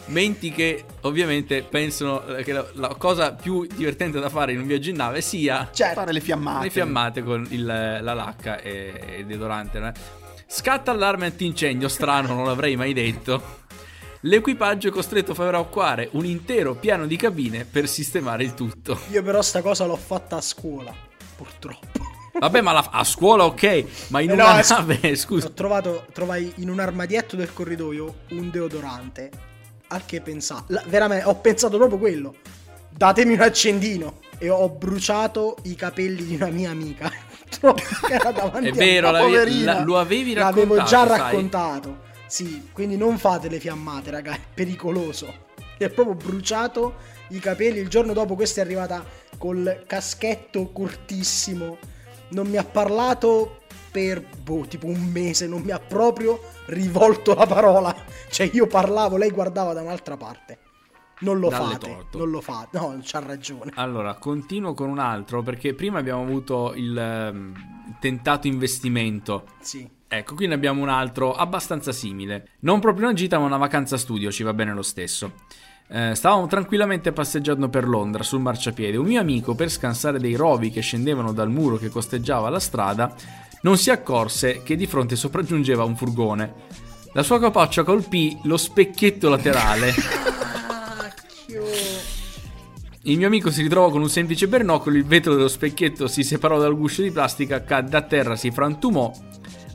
Menti 0.08 0.52
che 0.52 0.84
ovviamente 1.02 1.62
pensano 1.64 2.26
eh, 2.36 2.44
che 2.44 2.52
la, 2.52 2.66
la 2.74 2.96
cosa 2.96 3.34
più 3.34 3.66
divertente 3.66 4.20
da 4.20 4.30
fare 4.30 4.52
in 4.52 4.60
un 4.60 4.68
viaggio 4.68 4.90
in 4.90 4.98
nave 4.98 5.22
sia 5.22 5.70
Certo. 5.72 5.94
Fare 6.00 6.12
le 6.12 6.20
fiammate. 6.20 6.64
le 6.66 6.70
fiammate 6.72 7.24
con 7.24 7.48
il- 7.52 7.66
la 7.66 8.14
lacca 8.14 8.60
e 8.60 9.16
il 9.20 9.26
deodorante. 9.26 9.80
no? 9.80 9.92
Scatta 10.48 10.92
allarme 10.92 11.28
antincendio, 11.28 11.88
strano, 11.88 12.34
non 12.34 12.46
l'avrei 12.46 12.76
mai 12.76 12.92
detto. 12.94 13.60
L'equipaggio 14.22 14.90
è 14.90 14.92
costretto 14.92 15.32
a 15.32 15.36
far 15.36 15.48
evacuare 15.48 16.10
un 16.12 16.26
intero 16.26 16.76
piano 16.76 17.06
di 17.08 17.16
cabine 17.16 17.64
per 17.64 17.88
sistemare 17.88 18.44
il 18.44 18.54
tutto. 18.54 19.00
Io 19.12 19.24
però 19.24 19.42
sta 19.42 19.62
cosa 19.62 19.86
l'ho 19.86 19.96
fatta 19.96 20.36
a 20.38 20.42
scuola, 20.42 20.94
purtroppo. 21.38 22.10
Vabbè, 22.40 22.62
ma 22.62 22.72
la- 22.72 22.90
a 22.92 23.04
scuola 23.04 23.46
ok, 23.46 23.86
ma 24.10 24.22
in 24.22 24.30
Eh 24.30 24.34
una 24.34 24.54
no, 24.54 24.60
è 24.60 24.66
nave, 24.68 25.16
scusa. 25.18 25.48
Ho 25.48 25.52
trovato, 25.52 26.06
trovai 26.14 26.52
in 26.58 26.70
un 26.70 26.80
armadietto 26.80 27.36
del 27.36 27.54
corridoio 27.54 28.16
un 28.32 28.50
deodorante. 28.50 29.30
Al 29.88 30.06
che 30.06 30.22
pensavo, 30.22 30.66
veramente, 30.88 31.26
ho 31.26 31.36
pensato 31.36 31.78
proprio 31.78 31.98
quello. 32.00 32.36
Datemi 32.90 33.34
un 33.34 33.42
accendino. 33.42 34.20
E 34.38 34.50
ho 34.50 34.70
bruciato 34.70 35.58
i 35.64 35.76
capelli 35.76 36.26
di 36.26 36.36
una 36.36 36.48
mia 36.48 36.72
amica. 36.72 37.12
era 38.10 38.32
davanti 38.32 38.70
È 38.70 38.72
a 38.72 38.74
vero, 38.74 39.12
la- 39.12 39.84
lo 39.84 40.00
avevi 40.00 40.34
raccontato. 40.34 40.60
L'avevo 40.60 40.78
già 40.84 41.08
sai. 41.08 41.18
raccontato. 41.20 41.98
Sì, 42.26 42.70
quindi 42.72 42.96
non 42.98 43.18
fate 43.20 43.50
le 43.50 43.60
fiammate, 43.60 44.10
raga, 44.10 44.32
è 44.34 44.40
pericoloso. 44.54 45.50
Ha 45.80 45.90
proprio 45.90 46.16
bruciato 46.16 46.96
i 47.30 47.40
capelli. 47.40 47.80
Il 47.80 47.90
giorno 47.90 48.14
dopo 48.14 48.36
questa 48.36 48.62
è 48.62 48.64
arrivata 48.64 49.04
col 49.38 49.84
caschetto 49.86 50.72
cortissimo. 50.72 51.78
Non 52.32 52.48
mi 52.48 52.58
ha 52.58 52.64
parlato 52.64 53.60
per 53.92 54.26
boh, 54.42 54.66
tipo 54.68 54.88
un 54.88 55.10
mese, 55.12 55.48
non 55.48 55.62
mi 55.62 55.72
ha 55.72 55.80
proprio 55.80 56.40
rivolto 56.68 57.34
la 57.34 57.46
parola. 57.46 57.96
Cioè 58.30 58.50
io 58.54 58.68
parlavo, 58.68 59.18
lei 59.18 59.32
guardava 59.32 59.74
da 59.74 59.82
un'altra 59.82 60.16
parte. 60.18 60.60
Non 61.20 61.40
lo 61.40 61.50
Dalle 61.50 61.74
fate, 61.74 61.88
torto. 61.88 62.18
non 62.18 62.30
lo 62.32 62.42
fate. 62.42 62.80
No, 62.80 63.00
c'ha 63.04 63.20
ragione. 63.20 63.72
Allora, 63.76 64.16
continuo 64.16 64.74
con 64.74 64.90
un 64.90 64.98
altro 64.98 65.44
perché 65.44 65.76
prima 65.76 66.00
abbiamo 66.00 66.24
avuto 66.24 66.74
il 66.76 66.98
ehm, 66.98 67.54
tentato 68.00 68.48
investimento. 68.48 69.46
Sì. 69.60 69.88
Ecco, 70.08 70.34
qui 70.36 70.48
ne 70.48 70.56
abbiamo 70.56 70.82
un 70.82 70.90
altro 70.90 71.34
abbastanza 71.34 71.92
simile. 71.92 72.54
Non 72.62 72.80
proprio 72.80 73.06
una 73.06 73.14
gita, 73.14 73.38
ma 73.38 73.46
una 73.46 73.58
vacanza 73.58 73.98
studio, 73.98 74.32
ci 74.32 74.44
va 74.44 74.54
bene 74.54 74.74
lo 74.74 74.82
stesso. 74.82 75.34
Eh, 75.94 76.16
stavamo 76.16 76.48
tranquillamente 76.48 77.12
passeggiando 77.12 77.68
per 77.68 77.86
Londra 77.86 78.24
sul 78.24 78.40
marciapiede. 78.40 78.96
Un 78.96 79.08
mio 79.08 79.20
amico, 79.20 79.56
per 79.56 79.70
scansare 79.70 80.20
dei 80.20 80.36
rovi 80.36 80.72
che 80.72 80.80
scendevano 80.80 81.34
dal 81.34 81.50
muro 81.50 81.76
che 81.76 81.90
costeggiava 81.90 82.50
la 82.50 82.62
strada, 82.62 83.14
non 83.64 83.78
si 83.78 83.90
accorse 83.90 84.64
che 84.64 84.78
di 84.78 84.88
fronte 84.88 85.18
sopraggiungeva 85.18 85.84
un 85.84 85.98
furgone. 85.98 86.54
La 87.14 87.24
sua 87.24 87.42
capoccia 87.42 87.84
colpì 87.84 88.40
lo 88.44 88.56
specchietto 88.56 89.28
laterale. 89.28 89.94
Il 93.04 93.18
mio 93.18 93.28
amico 93.28 93.50
si 93.50 93.64
ritrovò 93.64 93.90
con 93.90 94.02
un 94.02 94.10
semplice 94.10 94.48
bernocolo, 94.48 94.96
il 94.96 95.06
vetro 95.06 95.34
dello 95.34 95.48
specchietto 95.48 96.08
si 96.08 96.24
separò 96.24 96.60
dal 96.60 96.78
guscio 96.78 97.02
di 97.02 97.10
plastica, 97.10 97.64
cadde 97.64 97.98
a 97.98 98.04
terra, 98.04 98.36
si 98.36 98.52
frantumò. 98.52 99.12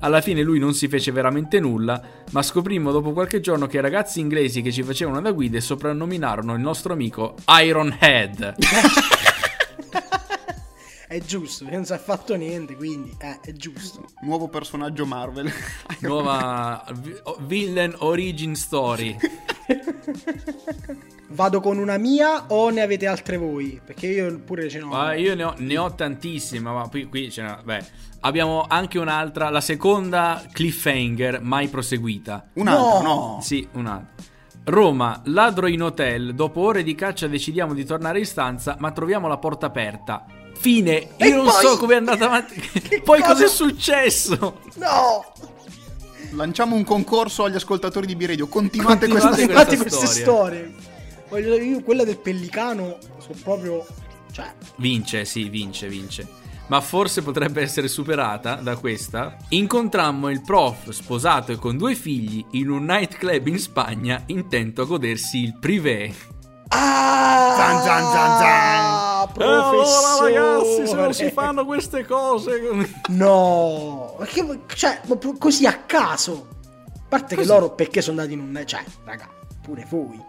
Alla 0.00 0.20
fine 0.20 0.42
lui 0.42 0.58
non 0.58 0.74
si 0.74 0.88
fece 0.88 1.10
veramente 1.10 1.58
nulla, 1.58 2.00
ma 2.32 2.42
scoprimmo 2.42 2.92
dopo 2.92 3.12
qualche 3.12 3.40
giorno 3.40 3.66
che 3.66 3.78
i 3.78 3.80
ragazzi 3.80 4.20
inglesi 4.20 4.62
che 4.62 4.70
ci 4.72 4.82
facevano 4.82 5.20
da 5.20 5.32
guide 5.32 5.60
soprannominarono 5.60 6.54
il 6.54 6.60
nostro 6.60 6.92
amico 6.92 7.34
Iron 7.62 7.96
Head. 7.98 8.54
È 11.08 11.20
giusto, 11.20 11.64
non 11.70 11.84
si 11.84 11.92
è 11.92 11.98
fatto 11.98 12.34
niente, 12.34 12.74
quindi 12.74 13.14
eh, 13.20 13.38
è 13.40 13.52
giusto. 13.52 14.06
Nuovo 14.22 14.48
personaggio 14.48 15.06
Marvel. 15.06 15.48
Nuova 16.02 16.84
vi- 16.96 17.14
villain 17.42 17.94
origin 17.98 18.56
story. 18.56 19.16
Vado 21.28 21.60
con 21.60 21.78
una 21.78 21.96
mia 21.96 22.46
o 22.48 22.70
ne 22.70 22.80
avete 22.80 23.06
altre 23.06 23.36
voi? 23.36 23.80
Perché 23.84 24.08
io 24.08 24.36
pure 24.40 24.68
ce 24.68 24.80
n'ho. 24.80 24.88
Ma 24.88 25.14
io 25.14 25.36
ne 25.36 25.44
ho, 25.44 25.54
ne 25.58 25.78
ho 25.78 25.94
tantissime, 25.94 26.70
ma 26.70 26.88
qui, 26.88 27.06
qui 27.06 27.30
ce 27.30 27.42
n'è. 27.42 27.56
Beh, 27.62 27.84
abbiamo 28.26 28.64
anche 28.68 28.98
un'altra, 28.98 29.48
la 29.50 29.60
seconda 29.60 30.42
cliffhanger 30.52 31.40
mai 31.42 31.68
proseguita. 31.68 32.46
Un 32.54 32.68
altro, 32.68 33.02
No. 33.02 33.02
no. 33.02 33.38
Sì, 33.42 33.66
un 33.72 33.86
altro. 33.86 34.24
Roma, 34.64 35.20
ladro 35.26 35.66
in 35.68 35.82
hotel. 35.82 36.34
Dopo 36.34 36.60
ore 36.60 36.82
di 36.82 36.94
caccia 36.94 37.26
decidiamo 37.28 37.72
di 37.72 37.84
tornare 37.84 38.18
in 38.18 38.26
stanza, 38.26 38.76
ma 38.80 38.90
troviamo 38.90 39.28
la 39.28 39.38
porta 39.38 39.66
aperta. 39.66 40.24
Fine. 40.58 40.92
Io 40.94 41.08
E 41.18 41.30
non 41.30 41.44
poi- 41.44 41.52
so 41.62 41.76
come 41.76 41.94
è 41.94 41.96
andata 41.98 42.24
avanti. 42.26 42.54
Poi 43.04 43.20
cosa- 43.20 43.32
cosa 43.32 43.44
è 43.44 43.48
successo? 43.48 44.60
No! 44.76 45.24
Lanciamo 46.32 46.74
un 46.74 46.84
concorso 46.84 47.44
agli 47.44 47.54
ascoltatori 47.54 48.06
di 48.06 48.16
B-Radio. 48.16 48.48
Continuate, 48.48 49.06
Continuate 49.06 49.46
questa 49.46 49.64
questa 49.76 49.96
queste 49.98 50.20
storie. 50.22 50.74
Voglio 51.28 51.52
dire, 51.52 51.64
io 51.64 51.82
quella 51.82 52.04
del 52.04 52.18
pellicano 52.18 52.98
sono 53.18 53.34
proprio... 53.42 53.86
Cioè, 54.32 54.52
Vince, 54.76 55.24
sì, 55.24 55.48
vince, 55.48 55.88
vince. 55.88 56.26
Ma 56.68 56.80
forse 56.80 57.22
potrebbe 57.22 57.62
essere 57.62 57.86
superata 57.86 58.56
da 58.56 58.76
questa. 58.76 59.36
Incontrammo 59.50 60.30
il 60.30 60.42
prof 60.42 60.90
sposato 60.90 61.52
e 61.52 61.56
con 61.56 61.76
due 61.76 61.94
figli 61.94 62.44
in 62.52 62.70
un 62.70 62.84
nightclub 62.84 63.46
in 63.46 63.58
Spagna 63.58 64.22
intento 64.26 64.82
a 64.82 64.84
godersi 64.84 65.42
il 65.42 65.56
privé. 65.58 66.12
Ah! 66.68 67.54
Zan, 67.56 67.82
zan, 67.82 68.02
zan, 68.12 68.38
zan. 68.38 69.32
Professore. 69.32 70.32
queste 71.64 72.04
cose. 72.04 72.60
No, 73.08 74.16
che- 74.24 74.60
cioè, 74.74 75.00
così 75.38 75.66
a 75.66 75.82
caso. 75.86 76.48
A 76.94 77.00
parte 77.08 77.36
che 77.36 77.44
loro 77.44 77.70
perché 77.70 78.02
sono 78.02 78.20
andati 78.20 78.38
in 78.38 78.44
un... 78.44 78.62
Cioè, 78.64 78.82
raga, 79.04 79.28
pure 79.62 79.86
voi. 79.88 80.20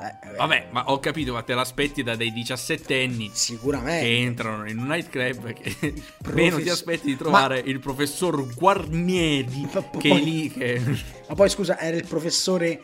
Eh, 0.00 0.28
eh, 0.28 0.36
Vabbè, 0.36 0.68
ma 0.70 0.90
ho 0.90 1.00
capito, 1.00 1.32
ma 1.32 1.42
te 1.42 1.54
l'aspetti 1.54 2.04
da 2.04 2.14
dei 2.14 2.32
diciassettenni 2.32 3.30
Sicuramente. 3.32 4.04
che 4.06 4.16
entrano 4.18 4.68
in 4.68 4.78
un 4.78 4.86
nightclub 4.86 5.52
che 5.52 5.74
Profes- 5.80 6.02
meno 6.34 6.58
ti 6.60 6.68
aspetti 6.68 7.06
di 7.06 7.16
trovare 7.16 7.60
il 7.64 7.80
professor 7.80 8.54
Guarnieri 8.54 9.68
Ma 9.72 9.82
poi- 9.82 10.00
che 10.00 10.10
è 10.10 10.20
lì 10.20 10.50
che... 10.50 10.80
Ma 11.28 11.34
poi 11.34 11.48
scusa, 11.48 11.78
era 11.80 11.96
il 11.96 12.06
professore 12.06 12.80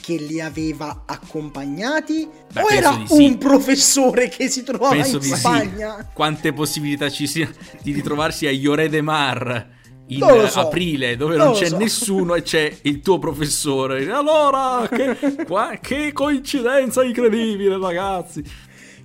che 0.00 0.14
li 0.16 0.40
aveva 0.40 1.02
accompagnati? 1.04 2.28
Beh, 2.52 2.62
o 2.62 2.68
era 2.68 2.92
sì. 3.06 3.22
un 3.22 3.38
professore 3.38 4.28
che 4.28 4.48
si 4.48 4.62
trovava 4.62 4.94
Penso 4.94 5.16
in 5.16 5.22
di 5.22 5.28
sì. 5.28 5.34
Spagna? 5.34 6.10
Quante 6.12 6.52
possibilità 6.52 7.10
ci 7.10 7.26
sia 7.26 7.50
di 7.82 7.92
ritrovarsi 7.92 8.46
a 8.46 8.52
Lloret 8.52 8.88
de 8.88 9.00
Mar 9.02 9.80
in 10.18 10.48
so. 10.48 10.60
aprile 10.60 11.16
dove 11.16 11.36
Non 11.36 11.48
non, 11.48 11.54
c'è 11.56 11.66
so. 11.66 11.76
nessuno 11.76 12.34
e 12.34 12.42
c'è 12.42 12.78
il 12.82 13.00
tuo 13.00 13.18
professore. 13.18 14.10
Allora, 14.10 14.88
che, 14.88 15.44
qua- 15.46 15.78
che 15.80 16.12
coincidenza 16.12 17.02
incredibile, 17.04 17.78
ragazzi. 17.78 18.42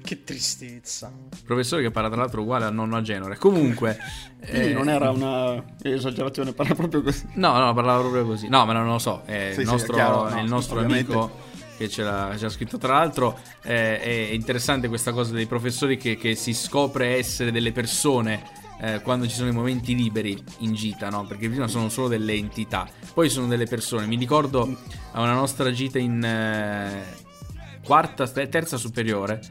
Che 0.04 0.24
tristezza. 0.24 1.12
Professore 1.46 1.82
che 1.82 1.92
parla 1.92 2.10
tra 2.10 2.20
l'altro 2.22 2.42
uguale 2.42 2.64
al 2.66 2.74
nonno 2.74 2.96
a 2.96 3.02
Genore. 3.02 3.38
Comunque, 3.38 3.98
eh, 4.40 4.72
non 4.72 4.88
era 4.88 5.12
una 5.12 5.62
esagerazione, 5.82 6.54
parla 6.54 6.76
proprio 6.76 7.02
così. 7.02 7.26
No, 7.34 7.58
no, 7.58 7.74
parlava 7.74 8.00
proprio 8.00 8.26
così. 8.26 8.48
No, 8.48 8.66
ma 8.66 8.72
non 8.72 8.88
lo 8.88 9.00
so. 9.00 9.24
È 9.26 9.50
Sì, 9.54 9.60
il 9.62 9.66
sì, 9.66 9.72
nostro, 9.72 9.94
è 9.94 9.96
chiaro, 9.98 10.30
no, 10.30 10.40
il 10.40 10.48
nostro 10.48 10.80
amico 10.80 11.46
che 11.78 11.90
ce 11.90 12.04
l'ha, 12.04 12.34
ce 12.38 12.44
l'ha 12.44 12.50
scritto. 12.50 12.78
Tra 12.78 12.94
l'altro, 12.94 13.38
eh, 13.64 14.00
è 14.00 14.10
interessante 14.32 14.88
questa 14.88 15.12
cosa 15.12 15.34
dei 15.34 15.46
professori 15.46 15.98
che, 15.98 16.16
che 16.16 16.36
si 16.36 16.54
scopre 16.54 17.18
essere 17.18 17.52
delle 17.52 17.74
persone. 17.74 18.42
Eh, 18.80 19.02
quando 19.02 19.28
ci 19.28 19.36
sono 19.36 19.50
i 19.50 19.54
momenti 19.54 19.96
liberi 19.96 20.42
in 20.60 20.74
gita, 20.74 21.10
no? 21.10 21.26
Perché 21.26 21.50
prima 21.50 21.68
sono 21.68 21.90
solo 21.90 22.08
delle 22.08 22.34
entità, 22.34 22.88
poi 23.14 23.30
sono 23.30 23.48
delle 23.48 23.66
persone. 23.66 24.06
Mi 24.06 24.16
ricordo 24.16 24.62
a 25.12 25.22
una 25.22 25.34
nostra 25.34 25.72
gita 25.72 26.00
in 26.00 26.24
eh, 26.24 27.04
quarta, 27.84 28.28
terza 28.28 28.78
superiore, 28.78 29.42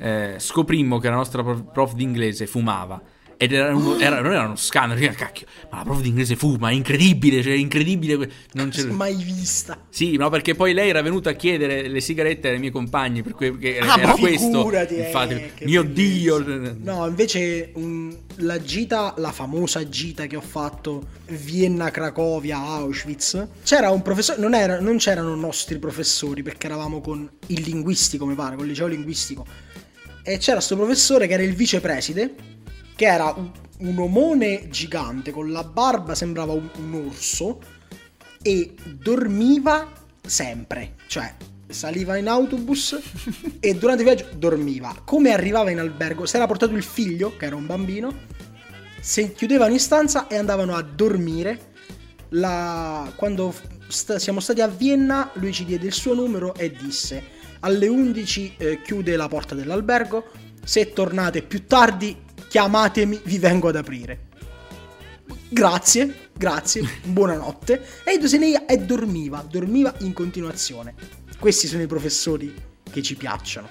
eh, 0.00 0.36
scoprimmo 0.38 0.98
che 0.98 1.08
la 1.08 1.16
nostra 1.16 1.42
prof, 1.42 1.70
prof 1.72 1.94
di 1.94 2.02
inglese 2.02 2.46
fumava. 2.46 3.00
Ed 3.38 3.52
era 3.52 3.74
uno- 3.74 3.98
era- 3.98 4.20
non 4.22 4.32
era 4.32 4.44
uno 4.46 4.56
scandalo, 4.56 4.98
era 5.00 5.12
cacchio, 5.12 5.46
ma 5.70 5.78
la 5.78 5.84
prof 5.84 6.00
di 6.00 6.08
inglese 6.08 6.36
fuma, 6.36 6.70
è 6.70 6.72
incredibile, 6.72 7.42
cioè 7.42 7.52
incredibile. 7.52 8.30
Non 8.52 8.70
c'è... 8.70 8.84
Mai 8.84 9.14
vista. 9.14 9.78
Sì, 9.90 10.16
no, 10.16 10.30
perché 10.30 10.54
poi 10.54 10.72
lei 10.72 10.88
era 10.88 11.02
venuta 11.02 11.30
a 11.30 11.32
chiedere 11.34 11.86
le 11.88 12.00
sigarette 12.00 12.48
ai 12.48 12.58
miei 12.58 12.70
compagni, 12.72 13.22
per 13.22 13.32
cui 13.34 13.50
perché 13.50 13.78
Ah, 13.78 13.98
era 13.98 14.06
ma 14.08 14.12
questo. 14.14 14.46
figurati, 14.46 14.94
eh, 14.96 15.04
Infatti, 15.06 15.34
che 15.54 15.64
mio 15.66 15.84
bellissimo. 15.84 16.38
Dio. 16.38 16.76
No, 16.82 17.06
invece 17.06 17.72
mm, 17.78 18.10
la 18.36 18.60
gita, 18.62 19.12
la 19.18 19.32
famosa 19.32 19.86
gita 19.86 20.26
che 20.26 20.36
ho 20.36 20.40
fatto 20.40 21.06
Vienna, 21.28 21.90
Cracovia, 21.90 22.56
Auschwitz, 22.58 23.48
c'era 23.64 23.90
un 23.90 24.00
professore, 24.00 24.40
non, 24.40 24.54
era- 24.54 24.80
non 24.80 24.96
c'erano 24.96 25.34
nostri 25.34 25.78
professori 25.78 26.42
perché 26.42 26.66
eravamo 26.68 27.02
con 27.02 27.28
il 27.48 27.60
linguistico, 27.62 28.24
mi 28.24 28.34
pare, 28.34 28.56
con 28.56 28.64
il 28.64 28.70
liceo 28.70 28.86
linguistico. 28.86 29.44
E 30.22 30.38
c'era 30.38 30.54
questo 30.54 30.74
professore 30.76 31.26
che 31.26 31.34
era 31.34 31.42
il 31.42 31.52
vicepreside, 31.54 32.34
che 32.96 33.04
era 33.06 33.32
un, 33.36 33.50
un 33.78 33.98
omone 33.98 34.68
gigante 34.68 35.30
con 35.30 35.52
la 35.52 35.62
barba, 35.62 36.14
sembrava 36.14 36.52
un, 36.54 36.68
un 36.78 37.06
orso, 37.06 37.60
e 38.42 38.74
dormiva 38.84 39.92
sempre, 40.20 40.94
cioè 41.06 41.34
saliva 41.68 42.16
in 42.16 42.28
autobus 42.28 42.96
e 43.60 43.74
durante 43.74 44.02
il 44.02 44.08
viaggio 44.08 44.28
dormiva. 44.36 44.94
Come 45.04 45.32
arrivava 45.32 45.70
in 45.70 45.78
albergo, 45.78 46.26
si 46.26 46.36
era 46.36 46.46
portato 46.46 46.74
il 46.74 46.82
figlio, 46.82 47.36
che 47.36 47.46
era 47.46 47.56
un 47.56 47.66
bambino, 47.66 48.14
si 49.00 49.32
chiudevano 49.32 49.72
in 49.72 49.80
stanza 49.80 50.26
e 50.28 50.36
andavano 50.36 50.74
a 50.74 50.82
dormire. 50.82 51.72
La- 52.30 53.12
Quando 53.14 53.54
sta- 53.88 54.18
siamo 54.18 54.40
stati 54.40 54.60
a 54.60 54.68
Vienna, 54.68 55.30
lui 55.34 55.52
ci 55.52 55.64
diede 55.64 55.86
il 55.86 55.92
suo 55.92 56.14
numero 56.14 56.54
e 56.54 56.70
disse: 56.72 57.22
Alle 57.60 57.88
11 57.88 58.54
eh, 58.56 58.82
chiude 58.82 59.16
la 59.16 59.28
porta 59.28 59.54
dell'albergo. 59.54 60.24
Se 60.64 60.92
tornate 60.92 61.42
più 61.42 61.64
tardi, 61.66 62.16
chiamatemi, 62.56 63.20
vi 63.24 63.36
vengo 63.36 63.68
ad 63.68 63.76
aprire. 63.76 64.28
Grazie, 65.50 66.30
grazie, 66.32 66.88
buonanotte. 67.04 67.86
E 68.02 68.12
Edo 68.12 68.26
se 68.26 68.38
ne 68.38 68.46
ia 68.46 68.64
e 68.64 68.78
dormiva, 68.78 69.44
dormiva 69.46 69.94
in 69.98 70.14
continuazione. 70.14 70.94
Questi 71.38 71.66
sono 71.66 71.82
i 71.82 71.86
professori 71.86 72.54
che 72.90 73.02
ci 73.02 73.14
piacciono. 73.14 73.68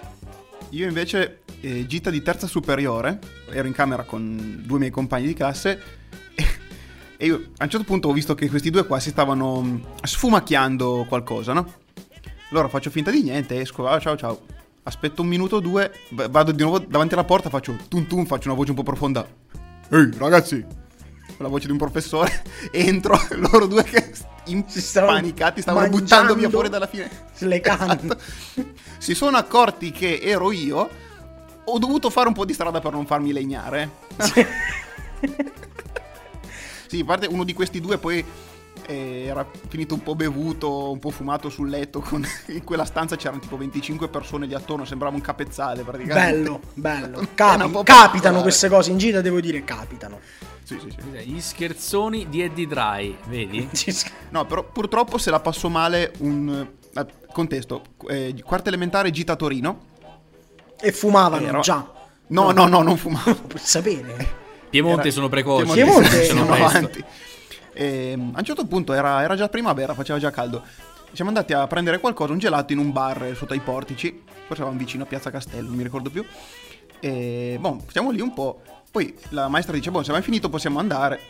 Io 0.69 0.86
invece, 0.86 1.39
eh, 1.62 1.88
gita 1.88 2.12
di 2.12 2.21
terza 2.21 2.45
superiore, 2.45 3.19
ero 3.50 3.65
in 3.65 3.74
camera 3.74 4.04
con 4.04 4.62
due 4.63 4.78
miei 4.78 4.91
compagni 4.91 5.26
di 5.26 5.34
classe 5.34 5.82
e, 6.36 6.45
e 7.17 7.26
io 7.26 7.54
a 7.58 7.63
un 7.63 7.69
certo 7.71 7.88
punto 7.88 8.10
ho 8.10 8.13
visto 8.13 8.36
che 8.36 8.48
questi 8.50 8.69
due 8.69 8.86
qua 8.86 9.00
si 9.00 9.10
stavano 9.10 9.63
mm, 9.63 9.78
sfumacchiando 10.04 11.08
qualcosa, 11.10 11.54
no? 11.54 11.74
Allora 12.52 12.67
faccio 12.67 12.91
finta 12.91 13.10
di 13.10 13.24
niente, 13.24 13.60
esco, 13.60 13.88
ah, 13.88 14.00
ciao 14.00 14.15
ciao. 14.15 14.64
Aspetto 14.88 15.24
un 15.24 15.28
minuto 15.28 15.56
o 15.56 15.60
due, 15.60 15.91
vado 16.12 16.52
di 16.52 16.62
nuovo 16.62 16.78
davanti 16.78 17.15
alla 17.15 17.24
porta, 17.24 17.50
faccio 17.50 17.76
tum 17.88 18.06
tum, 18.06 18.24
faccio 18.26 18.50
una 18.50 18.58
voce 18.58 18.69
un 18.69 18.76
po' 18.76 18.84
profonda. 18.84 19.28
Ehi 19.89 20.12
ragazzi, 20.15 20.62
con 20.62 21.38
la 21.38 21.48
voce 21.48 21.65
di 21.65 21.71
un 21.71 21.80
professore, 21.80 22.43
entro, 22.71 23.19
loro 23.36 23.65
due 23.65 23.84
che 23.84 24.12
impanicati 24.45 25.62
stavano 25.62 25.89
buttando 25.89 26.36
via 26.36 26.52
fuori 26.52 26.69
dalla 26.69 26.86
fine. 26.86 27.10
Esatto. 27.36 28.17
Si 29.00 29.15
sono 29.15 29.38
accorti 29.38 29.91
che 29.91 30.19
ero 30.21 30.52
io. 30.52 30.88
Ho 31.65 31.80
dovuto 31.80 32.12
fare 32.12 32.28
un 32.28 32.36
po' 32.36 32.45
di 32.45 32.54
strada 32.54 32.80
per 32.80 32.91
non 32.91 33.08
farmi 33.08 33.34
legnare. 33.34 33.89
sì, 36.86 37.00
a 37.00 37.06
parte 37.06 37.26
uno 37.26 37.43
di 37.43 37.54
questi 37.54 37.82
due 37.82 37.98
poi 37.98 38.24
era 38.88 39.48
finito 39.67 39.93
un 39.93 40.04
po' 40.04 40.15
bevuto, 40.15 40.91
un 40.91 41.00
po' 41.00 41.10
fumato 41.12 41.50
sul 41.50 41.69
letto. 41.69 42.00
Con... 42.00 42.26
In 42.48 42.63
quella 42.63 42.86
stanza 42.86 43.15
c'erano 43.15 43.39
tipo 43.39 43.58
25 43.58 44.08
persone 44.10 44.45
lì 44.45 44.54
attorno, 44.54 44.86
sembrava 44.86 45.15
un 45.15 45.21
capezzale 45.21 45.84
praticamente. 45.84 46.38
Bello, 46.39 46.60
bello. 46.74 47.17
Era 47.36 47.58
Capi- 47.58 47.84
capitano 47.84 48.41
queste 48.41 48.69
cose 48.69 48.91
in 48.91 48.98
gita, 48.98 49.21
devo 49.21 49.39
dire, 49.39 49.63
capitano. 49.63 50.19
Sì, 50.63 50.80
sì, 50.82 50.89
sì. 50.89 51.30
Gli 51.30 51.39
scherzoni 51.41 52.28
di 52.30 52.41
Eddie 52.41 52.65
Dry, 52.67 53.17
vedi? 53.28 53.69
No, 54.30 54.45
però 54.45 54.63
purtroppo 54.63 55.17
se 55.17 55.30
la 55.30 55.39
passo 55.39 55.69
male 55.69 56.12
un... 56.19 56.67
eh, 56.95 57.06
contesto, 57.32 57.84
eh, 58.10 58.34
quarta 58.43 58.69
elementare 58.69 59.12
gita 59.12 59.34
a 59.34 59.36
Torino. 59.36 59.80
E 60.80 60.91
fumavano 60.91 61.45
Ero- 61.45 61.60
già. 61.62 61.88
No, 62.28 62.52
no, 62.52 62.65
no, 62.67 62.82
non 62.82 62.98
fumavo. 62.98 63.34
Per 63.36 63.60
sapere. 63.60 64.43
Piemonte 64.69 65.02
Era- 65.02 65.12
sono 65.12 65.30
precoci. 65.30 65.71
Piemonte 65.71 66.24
sono 66.26 66.52
avanti. 66.52 67.04
Ehm, 67.76 68.32
a 68.34 68.40
un 68.40 68.44
certo 68.44 68.66
punto 68.66 68.94
era, 68.94 69.22
era 69.22 69.36
già 69.36 69.50
primavera, 69.50 69.94
faceva 69.94 70.18
già 70.18 70.32
caldo. 70.32 70.64
Siamo 71.12 71.30
andati 71.30 71.54
a 71.54 71.68
prendere 71.68 72.00
qualcosa, 72.00 72.34
un 72.34 72.40
gelato 72.40 72.74
in 72.74 72.80
un 72.80 72.92
bar 72.92 73.34
sotto 73.36 73.54
ai 73.54 73.60
portici. 73.60 74.24
Forse 74.26 74.62
eravamo 74.62 74.78
vicino 74.78 75.04
a 75.04 75.06
Piazza 75.06 75.32
Castello, 75.32 75.68
non 75.68 75.76
mi 75.76 75.84
ricordo 75.84 76.10
più. 76.10 76.26
E 77.00 77.58
boh, 77.60 77.84
stiamo 77.88 78.12
lì 78.12 78.22
un 78.22 78.34
po'. 78.34 78.62
Poi 78.92 79.16
la 79.30 79.48
maestra 79.48 79.74
dice: 79.76 79.92
Boh, 79.92 80.00
se 80.00 80.10
abbiamo 80.10 80.24
finito 80.26 80.50
possiamo 80.50 80.80
andare. 80.80 81.22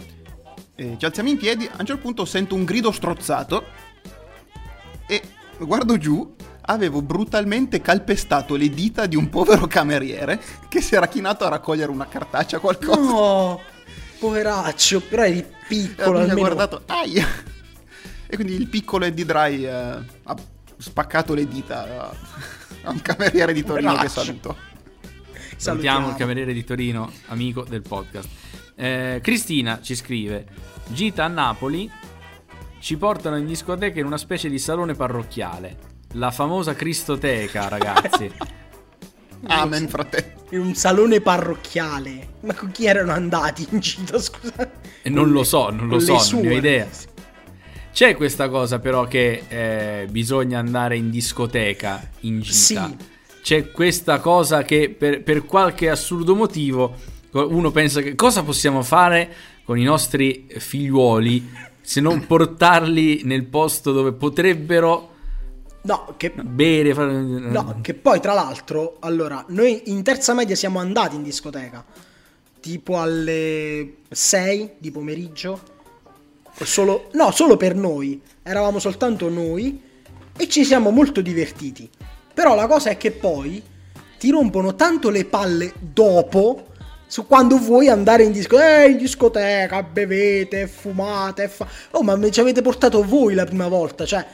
E 0.75 0.95
ci 0.97 1.05
alziamo 1.05 1.29
in 1.29 1.37
piedi. 1.37 1.65
A 1.65 1.77
un 1.79 1.85
certo 1.85 2.01
punto 2.01 2.25
sento 2.25 2.55
un 2.55 2.63
grido 2.63 2.91
strozzato. 2.91 3.63
E 5.07 5.21
guardo 5.59 5.97
giù. 5.97 6.35
Avevo 6.67 7.03
brutalmente 7.03 7.79
calpestato 7.79 8.55
le 8.55 8.69
dita 8.69 9.05
di 9.05 9.15
un 9.15 9.29
povero 9.29 9.67
cameriere 9.67 10.41
che 10.67 10.81
si 10.81 10.95
era 10.95 11.07
chinato 11.07 11.45
a 11.45 11.49
raccogliere 11.49 11.91
una 11.91 12.07
cartaccia 12.07 12.57
qualcosa. 12.57 12.99
No, 12.99 13.61
poveraccio, 14.25 15.01
però 15.01 15.23
eri 15.23 15.45
piccolo 15.67 16.13
mi 16.13 16.17
ha 16.17 16.21
almeno. 16.21 16.39
guardato, 16.39 16.83
aia! 16.87 17.27
E 18.27 18.35
quindi 18.35 18.55
il 18.55 18.67
piccolo 18.67 19.05
Eddie 19.05 19.25
Dry 19.25 19.65
eh, 19.65 19.69
ha 19.71 20.35
spaccato 20.77 21.33
le 21.33 21.47
dita 21.47 22.11
a, 22.83 22.89
un 22.89 23.01
cameriere 23.01 23.53
di 23.53 23.63
Torino 23.63 23.91
che 23.91 24.07
Poveraccio. 24.07 24.23
saluto. 24.23 24.57
Salutiamo 25.57 26.09
il 26.09 26.15
cameriere 26.15 26.53
di 26.53 26.63
Torino, 26.63 27.11
amico 27.27 27.63
del 27.63 27.81
podcast. 27.81 28.27
Eh, 28.75 29.19
Cristina 29.21 29.79
ci 29.81 29.95
scrive: 29.95 30.45
Gita 30.87 31.23
a 31.23 31.27
Napoli 31.27 31.89
ci 32.79 32.97
portano 32.97 33.37
in 33.37 33.45
discoteca 33.45 33.99
in 33.99 34.05
una 34.05 34.17
specie 34.17 34.49
di 34.49 34.59
salone 34.59 34.93
parrocchiale. 34.93 35.93
La 36.13 36.31
famosa 36.31 36.73
Cristoteca, 36.73 37.67
ragazzi. 37.67 38.31
Amen, 39.47 39.87
fratello. 39.87 40.43
In 40.51 40.59
un 40.59 40.75
salone 40.75 41.21
parrocchiale. 41.21 42.33
Ma 42.41 42.53
con 42.53 42.71
chi 42.71 42.85
erano 42.85 43.11
andati 43.11 43.67
in 43.71 43.79
gita, 43.79 44.17
scusa? 44.19 44.71
E 45.01 45.09
non 45.09 45.31
lo 45.31 45.43
so, 45.43 45.69
non 45.69 45.87
lo 45.87 45.99
so, 45.99 46.13
non 46.13 46.21
sue. 46.21 46.41
ne 46.41 46.53
ho 46.53 46.57
idea. 46.57 46.87
C'è 47.91 48.15
questa 48.15 48.49
cosa 48.49 48.79
però 48.79 49.07
che 49.07 49.43
eh, 49.47 50.07
bisogna 50.09 50.59
andare 50.59 50.97
in 50.97 51.09
discoteca 51.09 52.09
in 52.21 52.41
gita. 52.41 52.87
Sì. 52.87 52.97
C'è 53.41 53.71
questa 53.71 54.19
cosa 54.19 54.63
che 54.63 54.89
per, 54.89 55.23
per 55.23 55.45
qualche 55.45 55.89
assurdo 55.89 56.35
motivo 56.35 56.95
uno 57.31 57.71
pensa 57.71 58.01
che 58.01 58.15
cosa 58.15 58.43
possiamo 58.43 58.81
fare 58.81 59.33
con 59.63 59.77
i 59.77 59.83
nostri 59.83 60.47
figliuoli 60.47 61.51
se 61.81 62.01
non 62.01 62.25
portarli 62.27 63.21
nel 63.23 63.45
posto 63.45 63.91
dove 63.91 64.13
potrebbero 64.13 65.14
No, 65.85 66.15
che, 66.17 66.31
bere. 66.31 66.93
fare- 66.95 67.11
no, 67.13 67.77
che 67.81 67.93
poi 67.93 68.19
tra 68.19 68.33
l'altro, 68.33 68.97
allora, 69.01 69.45
noi 69.49 69.83
in 69.85 70.01
terza 70.01 70.33
media 70.33 70.55
siamo 70.55 70.79
andati 70.79 71.15
in 71.15 71.21
discoteca, 71.21 71.85
tipo 72.59 72.99
alle 72.99 73.97
6 74.09 74.71
di 74.79 74.89
pomeriggio, 74.89 75.61
solo, 76.63 77.09
no, 77.13 77.29
solo 77.29 77.55
per 77.55 77.75
noi, 77.75 78.19
eravamo 78.41 78.79
soltanto 78.79 79.29
noi 79.29 79.79
e 80.35 80.49
ci 80.49 80.65
siamo 80.65 80.89
molto 80.89 81.21
divertiti. 81.21 81.87
Però 82.33 82.55
la 82.55 82.65
cosa 82.65 82.89
è 82.89 82.97
che 82.97 83.11
poi 83.11 83.61
ti 84.17 84.31
rompono 84.31 84.73
tanto 84.73 85.11
le 85.11 85.25
palle 85.25 85.71
dopo 85.79 86.73
su 87.05 87.27
quando 87.27 87.59
vuoi 87.59 87.89
andare 87.89 88.23
in 88.23 88.31
discoteca, 88.31 88.83
eh, 88.83 88.89
in 88.89 88.97
discoteca, 88.97 89.83
bevete, 89.83 90.65
fumate, 90.65 91.47
fa... 91.47 91.67
oh 91.91 92.01
ma 92.01 92.15
me 92.15 92.31
ci 92.31 92.39
avete 92.39 92.63
portato 92.63 93.03
voi 93.03 93.35
la 93.35 93.45
prima 93.45 93.67
volta, 93.67 94.03
cioè 94.05 94.25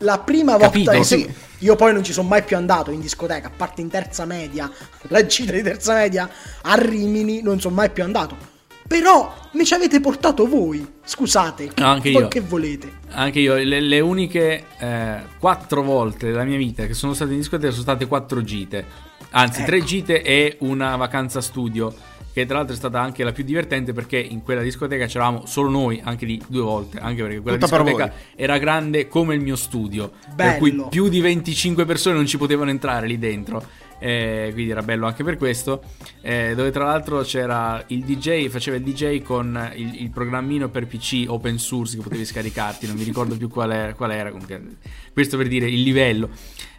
la 0.00 0.18
prima 0.18 0.56
Capito, 0.56 0.90
volta 0.90 1.06
sì. 1.06 1.28
io 1.58 1.76
poi 1.76 1.92
non 1.92 2.02
ci 2.02 2.12
sono 2.12 2.28
mai 2.28 2.42
più 2.42 2.56
andato 2.56 2.90
in 2.90 3.00
discoteca, 3.00 3.48
a 3.48 3.52
parte 3.54 3.80
in 3.80 3.88
terza 3.88 4.24
media, 4.24 4.70
la 5.08 5.24
gita 5.26 5.52
di 5.52 5.62
terza 5.62 5.94
media 5.94 6.28
a 6.62 6.74
Rimini 6.74 7.42
non 7.42 7.60
sono 7.60 7.74
mai 7.74 7.90
più 7.90 8.02
andato. 8.02 8.58
Però 8.86 9.32
mi 9.52 9.64
ci 9.64 9.74
avete 9.74 10.00
portato 10.00 10.48
voi, 10.48 10.84
scusate, 11.04 11.70
No, 11.76 11.86
anche 11.86 12.10
voi 12.10 12.22
io. 12.22 12.28
che 12.28 12.40
volete? 12.40 12.90
Anche 13.10 13.38
io, 13.38 13.54
le, 13.54 13.78
le 13.80 14.00
uniche 14.00 14.64
eh, 14.78 15.16
quattro 15.38 15.82
volte 15.82 16.26
della 16.26 16.42
mia 16.42 16.56
vita 16.58 16.86
che 16.86 16.94
sono 16.94 17.14
state 17.14 17.30
in 17.30 17.38
discoteca 17.38 17.70
sono 17.70 17.82
state 17.82 18.06
quattro 18.06 18.42
gite. 18.42 18.84
Anzi, 19.30 19.62
tre 19.62 19.76
Ecco. 19.76 19.86
gite 19.86 20.22
e 20.22 20.56
una 20.60 20.96
vacanza 20.96 21.40
studio. 21.40 21.94
Che 22.32 22.46
tra 22.46 22.58
l'altro 22.58 22.74
è 22.74 22.76
stata 22.76 23.00
anche 23.00 23.24
la 23.24 23.32
più 23.32 23.42
divertente 23.42 23.92
perché 23.92 24.18
in 24.18 24.42
quella 24.42 24.62
discoteca 24.62 25.06
c'eravamo 25.06 25.46
solo 25.46 25.68
noi, 25.68 26.00
anche 26.04 26.26
lì 26.26 26.40
due 26.46 26.62
volte. 26.62 26.98
Anche 26.98 27.22
perché 27.22 27.40
quella 27.40 27.58
Tutta 27.58 27.76
per 27.76 27.84
discoteca 27.84 28.12
voi. 28.12 28.34
era 28.36 28.58
grande 28.58 29.08
come 29.08 29.34
il 29.34 29.40
mio 29.40 29.56
studio. 29.56 30.10
Per 30.10 30.34
Bello. 30.34 30.58
cui 30.58 30.84
più 30.88 31.08
di 31.08 31.20
25 31.20 31.84
persone 31.84 32.14
non 32.14 32.26
ci 32.26 32.38
potevano 32.38 32.70
entrare 32.70 33.06
lì 33.06 33.18
dentro. 33.18 33.62
Eh, 34.02 34.48
quindi 34.54 34.70
era 34.70 34.82
bello 34.82 35.06
anche 35.06 35.24
per 35.24 35.36
questo. 35.36 35.82
Eh, 36.22 36.54
dove 36.54 36.70
tra 36.70 36.84
l'altro 36.84 37.20
c'era 37.20 37.82
il 37.88 38.02
DJ, 38.04 38.48
faceva 38.48 38.76
il 38.76 38.82
DJ 38.82 39.22
con 39.22 39.72
il, 39.74 40.00
il 40.02 40.10
programmino 40.10 40.68
per 40.68 40.86
PC 40.86 41.24
open 41.26 41.58
source 41.58 41.96
che 41.96 42.02
potevi 42.02 42.24
scaricarti. 42.24 42.86
Non 42.86 42.96
mi 42.96 43.02
ricordo 43.04 43.36
più 43.36 43.48
qual 43.48 43.72
era. 43.72 43.94
Qual 43.94 44.10
era 44.12 44.30
comunque. 44.30 44.76
Questo 45.12 45.36
per 45.36 45.48
dire 45.48 45.66
il 45.66 45.82
livello. 45.82 46.30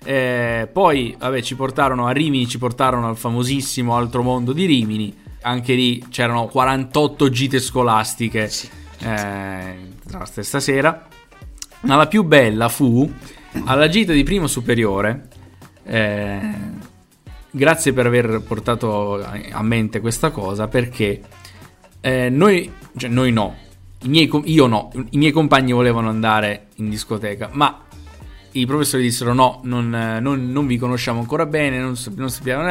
Eh, 0.04 0.68
poi, 0.72 1.16
vabbè, 1.20 1.42
ci 1.42 1.56
portarono 1.56 2.08
a 2.08 2.12
Rimini, 2.12 2.48
ci 2.48 2.58
portarono 2.58 3.08
al 3.08 3.18
famosissimo 3.18 3.96
Altro 3.96 4.24
Mondo 4.24 4.54
di 4.54 4.66
Rimini. 4.66 5.16
Anche 5.44 5.74
lì 5.74 6.06
c'erano 6.10 6.48
48 6.48 7.30
gite 7.30 7.60
scolastiche 7.60 8.50
eh, 9.00 9.76
tra 10.08 10.20
la 10.20 10.26
stessa 10.26 10.60
sera. 10.60 11.08
Ma 11.82 11.96
la 11.96 12.08
più 12.08 12.24
bella 12.24 12.70
fu 12.70 13.12
alla 13.66 13.90
gita 13.90 14.14
di 14.14 14.24
primo 14.24 14.48
superiore. 14.48 15.28
eh, 15.84 16.40
grazie 17.50 17.92
per 17.92 18.06
aver 18.06 18.42
portato 18.48 19.22
a 19.24 19.62
mente 19.62 20.00
questa 20.00 20.30
cosa 20.32 20.68
perché 20.68 21.22
eh, 22.00 22.30
noi, 22.30 22.72
cioè 22.96 23.10
noi 23.10 23.32
no, 23.32 23.56
i 24.04 24.08
miei 24.08 24.30
io 24.46 24.68
no, 24.68 24.92
i 25.10 25.18
miei 25.18 25.32
compagni 25.32 25.72
volevano 25.74 26.10
andare 26.10 26.68
in 26.76 26.90
discoteca, 26.90 27.50
ma 27.52 27.84
i 28.54 28.66
professori 28.66 29.04
dissero 29.04 29.34
no, 29.34 29.60
non, 29.64 29.90
non- 29.90 30.52
non 30.52 30.66
vi 30.68 30.78
conosciamo 30.78 31.20
ancora 31.20 31.46
bene, 31.46 31.80
non, 31.80 31.96
non 32.16 32.30
sappiamo 32.30 32.64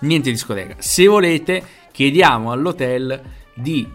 niente 0.00 0.28
di 0.28 0.32
discoteca. 0.34 0.76
Se 0.78 1.06
volete, 1.06 1.62
chiediamo 2.00 2.50
all'hotel 2.50 3.20
di 3.52 3.86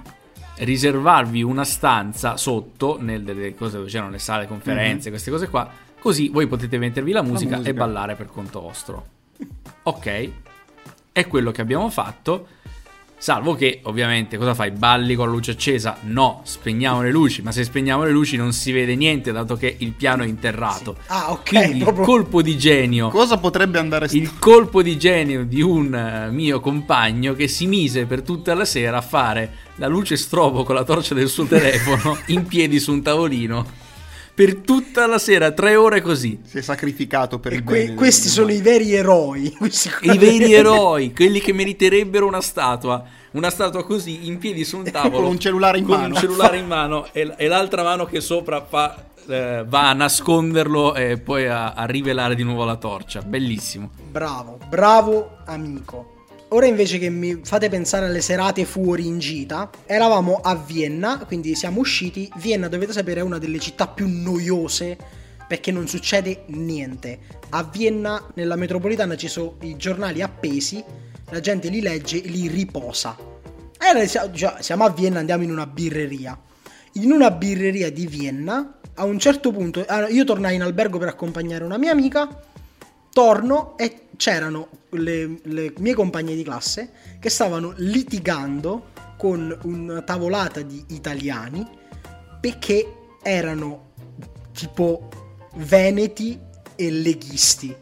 riservarvi 0.58 1.42
una 1.42 1.64
stanza 1.64 2.38
sotto, 2.38 3.02
nelle 3.02 3.56
cose 3.56 3.78
dove 3.78 3.90
c'erano 3.90 4.12
le 4.12 4.20
sale 4.20 4.46
conferenze, 4.46 5.10
queste 5.10 5.32
cose 5.32 5.50
qua, 5.50 5.68
così 6.00 6.30
voi 6.30 6.46
potete 6.46 6.78
mettervi 6.78 7.12
la 7.12 7.24
musica, 7.24 7.56
musica. 7.56 7.72
e 7.72 7.74
ballare 7.74 8.14
per 8.14 8.28
conto 8.28 8.62
vostro. 8.62 9.08
Ok, 9.82 10.32
è 11.12 11.26
quello 11.26 11.50
che 11.50 11.62
abbiamo 11.62 11.90
fatto. 11.90 12.48
Salvo 13.26 13.56
che, 13.56 13.80
ovviamente, 13.86 14.38
cosa 14.38 14.54
fai? 14.54 14.70
Balli 14.70 15.16
con 15.16 15.26
la 15.26 15.32
luce 15.34 15.50
accesa? 15.50 15.98
No, 16.02 16.42
spegniamo 16.44 17.02
le 17.02 17.10
luci. 17.10 17.42
Ma 17.42 17.52
se 17.52 17.64
spegniamo 17.64 18.04
le 18.04 18.12
luci 18.12 18.38
non 18.38 18.54
si 18.54 18.72
vede 18.72 18.96
niente, 18.96 19.32
dato 19.32 19.56
che 19.56 19.78
il 19.80 19.94
piano 19.94 20.22
è 20.22 20.28
interrato. 20.28 20.96
Ah, 21.08 21.32
ok, 21.32 21.42
Quindi 21.50 21.78
il 21.78 21.84
proprio- 21.86 22.06
colpo 22.06 22.44
di 22.44 22.56
genio. 22.56 23.10
Cosa 23.10 23.40
potrebbe 23.40 23.80
andare 23.80 24.08
st- 24.08 24.14
Il 24.14 24.38
colpo 24.38 24.84
di 24.84 24.96
genio 25.00 25.44
di 25.44 25.60
un 25.64 25.92
eh, 25.96 26.30
mio 26.30 26.60
compagno 26.60 27.34
che 27.34 27.48
si 27.48 27.66
mise 27.66 28.06
per 28.06 28.22
tutta 28.22 28.54
la 28.54 28.64
sera 28.64 28.98
a 28.98 29.02
fare 29.02 29.54
la 29.78 29.88
luce 29.88 30.18
strobo 30.18 30.64
con 30.64 30.76
la 30.76 30.84
torcia 30.84 31.16
del 31.16 31.28
suo 31.28 31.46
telefono 31.46 32.16
in 32.28 32.46
piedi 32.46 32.80
su 32.80 32.92
un 32.92 33.02
tavolino. 33.02 33.66
Per 34.36 34.56
tutta 34.58 35.08
la 35.08 35.18
sera, 35.18 35.52
tre 35.52 35.78
ore 35.78 36.02
così. 36.02 36.42
Si 36.44 36.58
è 36.58 36.62
sacrificato 36.62 37.40
per 37.40 37.54
E 37.54 37.56
il 37.56 37.64
que- 37.64 37.84
bene. 37.86 37.96
questi 37.96 38.28
sono 38.28 38.52
i 38.52 38.60
veri 38.60 38.94
eroi. 38.94 39.46
I 40.02 40.18
veri 40.18 40.54
eroi, 40.54 41.14
quelli 41.14 41.40
che 41.40 41.54
meriterebbero 41.54 42.28
una 42.28 42.42
statua. 42.42 43.02
Una 43.32 43.50
statua 43.50 43.86
così 43.86 44.28
in 44.28 44.38
piedi 44.38 44.66
su 44.66 44.78
un 44.78 44.84
tavolo. 44.92 45.22
Con 45.24 45.32
un 45.32 45.40
cellulare 45.40 45.78
in 45.78 45.86
con 45.86 46.00
mano. 46.02 46.14
un 46.16 46.20
cellulare 46.20 46.58
in 46.58 46.68
mano 46.68 47.08
e, 47.14 47.34
e 47.38 47.48
l'altra 47.48 47.82
mano 47.84 48.04
che 48.06 48.20
sopra 48.20 48.62
fa, 48.66 49.06
eh, 49.26 49.64
va 49.66 49.90
a 49.90 49.94
nasconderlo 49.94 50.96
e 50.96 51.18
poi 51.18 51.48
a, 51.48 51.72
a 51.72 51.86
rivelare 51.86 52.36
di 52.36 52.44
nuovo 52.44 52.66
la 52.66 52.76
torcia. 52.76 53.22
Bellissimo. 53.22 53.90
Bravo, 54.12 54.60
bravo 54.68 55.38
amico. 55.46 56.15
Ora 56.50 56.68
invece 56.68 57.00
che 57.00 57.10
mi 57.10 57.42
fate 57.44 57.70
pensare 57.70 58.06
alle 58.06 58.22
serate 58.22 58.66
fuori 58.66 59.08
in 59.08 59.18
gita, 59.18 59.70
eravamo 59.88 60.40
a 60.44 60.56
Vienna, 60.56 61.18
quindi 61.26 61.56
siamo 61.56 61.80
usciti. 61.80 62.32
Vienna, 62.36 62.68
dovete 62.68 62.94
sapere, 62.94 63.22
è 63.22 63.24
una 63.24 63.40
delle 63.40 63.60
città 63.60 63.88
più 63.88 64.08
noiose 64.08 64.96
perché 65.48 65.72
non 65.72 65.88
succede 65.88 66.44
niente. 66.48 67.20
A 67.50 67.64
Vienna, 67.64 68.24
nella 68.36 68.56
metropolitana, 68.56 69.18
ci 69.18 69.28
sono 69.28 69.56
i 69.62 69.76
giornali 69.76 70.22
appesi, 70.22 70.84
la 71.32 71.40
gente 71.40 71.70
li 71.70 71.82
legge 71.82 72.22
e 72.22 72.28
li 72.28 72.48
riposa. 72.48 73.18
E 73.80 74.08
siamo, 74.08 74.32
già, 74.32 74.62
siamo 74.62 74.86
a 74.86 74.92
Vienna, 74.92 75.20
andiamo 75.20 75.44
in 75.44 75.52
una 75.52 75.66
birreria. 75.66 76.40
In 76.94 77.12
una 77.12 77.32
birreria 77.32 77.92
di 77.92 78.06
Vienna, 78.06 78.80
a 78.94 79.04
un 79.04 79.18
certo 79.18 79.52
punto, 79.52 79.84
io 80.10 80.24
tornai 80.24 80.56
in 80.56 80.62
albergo 80.62 81.00
per 81.00 81.08
accompagnare 81.08 81.64
una 81.64 81.78
mia 81.78 81.92
amica 81.92 82.40
torno 83.16 83.78
e 83.78 84.05
c'erano 84.18 84.70
le, 84.92 85.40
le 85.44 85.74
mie 85.80 85.94
compagne 85.94 86.36
di 86.36 86.44
classe 86.44 86.92
che 87.20 87.30
stavano 87.30 87.74
litigando 87.78 88.92
con 89.18 89.58
una 89.64 90.02
tavolata 90.02 90.62
di 90.62 90.84
italiani 90.90 91.66
perché 92.40 92.94
erano 93.24 93.92
tipo 94.54 95.10
veneti 95.56 96.40
e 96.76 96.92
leghisti 96.92 97.76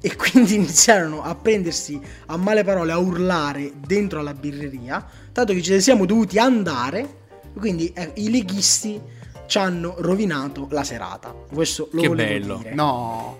e 0.00 0.16
quindi 0.16 0.54
iniziarono 0.60 1.22
a 1.22 1.34
prendersi 1.34 2.00
a 2.26 2.36
male 2.36 2.64
parole 2.64 2.92
a 2.92 2.98
urlare 2.98 3.72
dentro 3.86 4.20
alla 4.20 4.34
birreria 4.34 5.04
tanto 5.32 5.52
che 5.52 5.62
ci 5.62 5.80
siamo 5.80 6.06
dovuti 6.06 6.38
andare 6.38 7.18
quindi 7.54 7.92
eh, 7.92 8.12
i 8.14 8.30
leghisti 8.30 9.00
ci 9.46 9.58
hanno 9.58 9.96
rovinato 9.98 10.68
la 10.70 10.84
serata 10.84 11.34
questo 11.52 11.88
lo 11.92 12.00
Che 12.00 12.08
volevo 12.08 12.30
bello. 12.30 12.56
dire 12.58 12.74
No. 12.74 13.38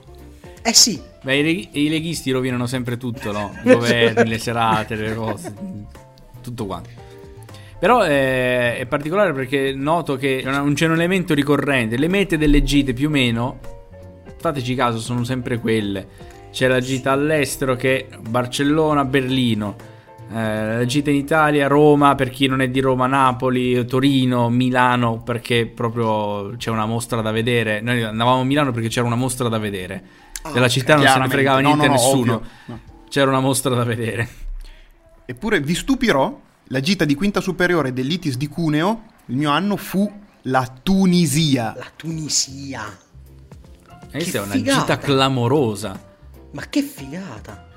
Eh 0.63 0.73
sì 0.73 1.01
Beh, 1.23 1.37
i, 1.37 1.43
leg- 1.43 1.69
i 1.73 1.89
leghisti 1.91 2.31
rovinano 2.31 2.67
sempre 2.67 2.97
tutto, 2.97 3.31
no? 3.31 3.53
I 3.63 4.27
le 4.27 4.39
serate, 4.39 4.95
le 4.95 5.15
cose, 5.15 5.55
tutto 6.41 6.65
quanto. 6.65 6.89
Però 7.79 8.05
eh, 8.05 8.79
è 8.79 8.87
particolare 8.87 9.33
perché 9.33 9.73
noto 9.75 10.17
che 10.17 10.43
non 10.45 10.73
c'è 10.75 10.87
un 10.87 10.93
elemento 10.93 11.35
ricorrente. 11.35 11.99
Le 11.99 12.09
mete 12.09 12.39
delle 12.39 12.63
gite 12.63 12.95
più 12.95 13.09
o 13.09 13.11
meno, 13.11 13.59
fateci 14.39 14.75
caso, 14.75 14.99
sono 14.99 15.25
sempre 15.25 15.59
quelle. 15.59 16.07
C'è 16.51 16.69
la 16.69 16.81
gita 16.81 17.13
all'estero 17.13 17.77
che 17.77 18.07
è 18.07 18.17
Barcellona, 18.19 19.05
Berlino. 19.05 19.77
eh, 20.33 20.77
la 20.77 20.85
gita 20.87 21.11
in 21.11 21.17
Italia, 21.17 21.67
Roma, 21.69 22.15
per 22.15 22.31
chi 22.31 22.47
non 22.47 22.61
è 22.63 22.69
di 22.69 22.81
Roma, 22.81 23.07
Napoli, 23.07 23.85
Torino, 23.85 24.49
Milano, 24.49 25.23
perché 25.23 25.67
proprio 25.67 26.57
c'è 26.57 26.71
una 26.71 26.87
mostra 26.87 27.21
da 27.21 27.31
vedere. 27.31 27.81
Noi 27.83 28.03
andavamo 28.03 28.41
a 28.41 28.45
Milano 28.45 28.73
perché 28.73 28.89
c'era 28.89 29.07
una 29.07 29.17
mostra 29.17 29.49
da 29.49 29.59
vedere. 29.59 30.03
Ah, 30.43 30.53
Della 30.53 30.69
città 30.69 30.97
non 30.97 31.07
se 31.07 31.19
ne 31.19 31.29
fregava 31.29 31.61
niente 31.61 31.87
no, 31.87 31.93
no, 31.95 31.99
nessuno. 32.01 32.43
No. 32.67 32.81
C'era 33.09 33.29
una 33.31 33.41
mostra 33.41 33.75
da 33.75 33.85
vedere. 33.85 34.29
Eppure 35.27 35.61
vi 35.61 35.75
stupirò, 35.75 36.41
la 36.65 36.81
gita 36.81 37.05
di 37.05 37.15
quinta 37.15 37.41
superiore 37.41 37.93
dell'ITIS 37.93 38.37
di 38.37 38.49
Cuneo, 38.49 39.03
il 39.27 39.37
mio 39.37 39.51
anno 39.51 39.77
fu 39.77 40.11
la 40.43 40.67
Tunisia. 40.83 41.75
La 41.77 41.87
Tunisia. 41.95 42.83
Questa 44.11 44.39
è 44.39 44.41
una 44.43 44.53
figata. 44.53 44.81
gita 44.81 44.99
clamorosa. 44.99 46.09
Ma 46.53 46.63
che 46.69 46.83
figata. 46.83 47.69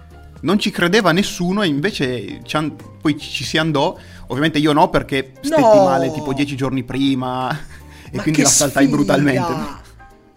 Non 0.41 0.57
ci 0.59 0.71
credeva 0.71 1.11
nessuno 1.11 1.61
e 1.61 1.67
invece 1.67 2.41
ci 2.43 2.55
an- 2.57 2.75
poi 2.99 3.17
ci 3.19 3.43
si 3.43 3.57
andò. 3.57 3.95
Ovviamente 4.27 4.57
io 4.57 4.73
no 4.73 4.89
perché 4.89 5.33
stetti 5.41 5.61
No! 5.61 5.83
male 5.85 6.11
tipo 6.11 6.33
dieci 6.33 6.55
giorni 6.55 6.83
prima 6.83 7.49
e 8.11 8.15
Ma 8.17 8.21
quindi 8.23 8.41
la 8.41 8.47
saltai 8.49 8.87
sfiga! 8.87 9.81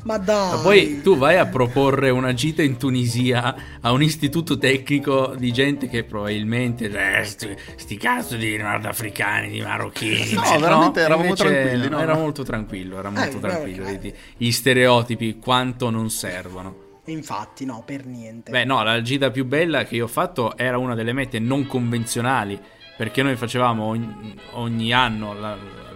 Ma 0.07 0.19
dai. 0.19 0.51
Ma 0.57 0.63
poi 0.63 1.01
tu 1.03 1.17
vai 1.17 1.37
a 1.37 1.47
proporre 1.47 2.11
una 2.11 2.33
gita 2.33 2.63
in 2.63 2.77
Tunisia 2.77 3.57
a 3.81 3.91
un 3.91 4.03
istituto 4.03 4.57
tecnico 4.57 5.35
di 5.37 5.53
gente 5.53 5.89
che 5.89 6.05
probabilmente 6.05 6.89
eh, 6.89 7.25
sti, 7.25 7.57
sti 7.75 7.97
cazzo 7.97 8.37
di 8.37 8.57
nordafricani, 8.57 9.51
di 9.51 9.61
marocchini. 9.61 10.33
No, 10.35 10.45
eh, 10.55 10.59
veramente 10.59 11.01
eravamo 11.01 11.25
Invece 11.25 11.45
tranquilli, 11.45 11.89
no? 11.89 11.99
Era 12.01 12.15
molto 12.15 12.43
tranquillo, 12.45 12.99
era 12.99 13.11
molto 13.11 13.37
Eh, 13.37 13.41
tranquillo. 13.41 13.85
beh, 13.85 13.91
vedi, 13.91 14.15
Gli 14.37 14.51
stereotipi 14.53 15.39
quanto 15.39 15.91
non 15.91 16.09
servono. 16.09 16.85
Infatti, 17.07 17.65
no, 17.65 17.83
per 17.85 18.07
niente. 18.07 18.53
Beh, 18.53 18.65
no, 18.65 18.83
la 18.85 19.03
gita 19.03 19.31
più 19.31 19.45
bella 19.45 19.83
che 19.85 19.97
io 19.97 20.05
ho 20.05 20.09
fatto 20.09 20.57
era 20.57 20.79
una 20.79 20.95
delle 20.95 21.13
mete 21.13 21.41
non 21.41 21.67
convenzionali, 21.67 22.59
perché 22.97 23.23
noi 23.25 23.35
facevamo 23.35 23.85
ogni, 23.85 24.35
ogni 24.53 24.93
anno, 24.93 25.35
la- 25.35 25.55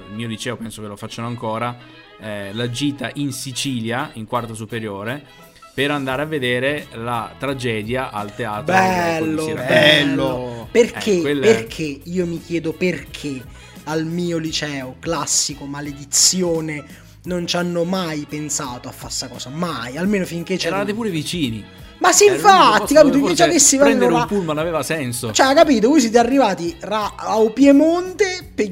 il 0.08 0.14
mio 0.16 0.26
liceo 0.26 0.56
penso 0.56 0.82
che 0.82 0.88
lo 0.88 0.96
facciano 0.96 1.28
ancora, 1.28 1.76
eh, 2.20 2.50
la 2.52 2.70
gita 2.70 3.10
in 3.14 3.32
Sicilia, 3.32 4.10
in 4.14 4.26
quarto 4.26 4.54
superiore, 4.54 5.24
per 5.72 5.90
andare 5.90 6.22
a 6.22 6.26
vedere 6.26 6.86
la 6.94 7.32
tragedia 7.38 8.10
al 8.10 8.34
teatro 8.34 8.64
bello, 8.74 9.42
Siracusa. 9.42 9.68
bello. 9.68 10.68
Perché? 10.70 11.30
Eh, 11.30 11.36
Perché? 11.36 12.00
Io 12.04 12.26
mi 12.26 12.40
chiedo 12.40 12.72
perché 12.72 13.42
al 13.84 14.04
mio 14.04 14.38
liceo 14.38 14.96
classico, 14.98 15.64
maledizione, 15.64 16.84
non 17.24 17.46
ci 17.46 17.56
hanno 17.56 17.84
mai 17.84 18.26
pensato 18.28 18.88
a 18.88 18.92
fare 18.92 19.12
sta 19.12 19.28
cosa. 19.28 19.48
Mai, 19.50 19.96
almeno 19.96 20.24
finché 20.24 20.56
c'era. 20.56 20.76
Eravate 20.76 20.94
pure 20.94 21.10
vicini. 21.10 21.64
Ma 22.00 22.12
sì, 22.12 22.24
Era 22.26 22.34
l'unico 22.36 22.50
infatti, 22.72 22.94
capito? 22.94 23.26
Che 23.26 23.34
ci 23.36 23.42
avessi 23.42 23.76
prendere 23.76 24.10
là- 24.10 24.18
un 24.20 24.26
pullman 24.26 24.58
aveva 24.58 24.82
senso. 24.82 25.32
Cioè, 25.32 25.54
capito? 25.54 25.88
Voi 25.88 26.00
siete 26.00 26.18
arrivati 26.18 26.74
ra- 26.80 27.12
a 27.14 27.38
Piemonte 27.52 28.50
per 28.54 28.70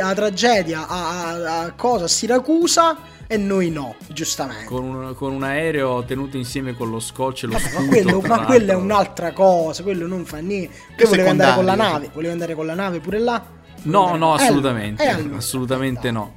la 0.00 0.14
tragedia 0.14 0.86
a, 0.88 1.26
a- 1.28 1.60
a 1.64 1.72
cosa? 1.72 2.04
A 2.04 2.08
Siracusa 2.08 2.96
e 3.26 3.36
noi 3.36 3.70
no, 3.70 3.94
giustamente. 4.08 4.64
Con 4.64 4.84
un, 4.84 5.14
con 5.14 5.32
un 5.32 5.42
aereo 5.42 6.02
tenuto 6.04 6.36
insieme 6.36 6.74
con 6.74 6.90
lo 6.90 6.98
scotch 7.00 7.44
e 7.44 7.46
lo 7.48 7.58
scudo. 7.58 7.82
ma, 7.82 7.88
quello, 7.88 8.20
ma 8.20 8.44
quella 8.44 8.72
è 8.72 8.76
un'altra 8.76 9.32
cosa, 9.32 9.82
quello 9.82 10.06
non 10.06 10.24
fa 10.24 10.38
niente. 10.38 10.74
Che 10.96 11.04
volevi 11.06 11.28
andare 11.28 11.54
con 11.54 11.64
la 11.66 11.74
nave? 11.74 12.10
Volevi 12.12 12.32
andare 12.32 12.54
con 12.54 12.66
la 12.66 12.74
nave 12.74 13.00
pure 13.00 13.18
là? 13.18 13.42
No, 13.84 14.16
no, 14.16 14.38
Eh, 14.38 14.42
assolutamente. 14.42 15.02
eh, 15.02 15.08
allora, 15.08 15.36
assolutamente 15.36 16.10
no. 16.10 16.34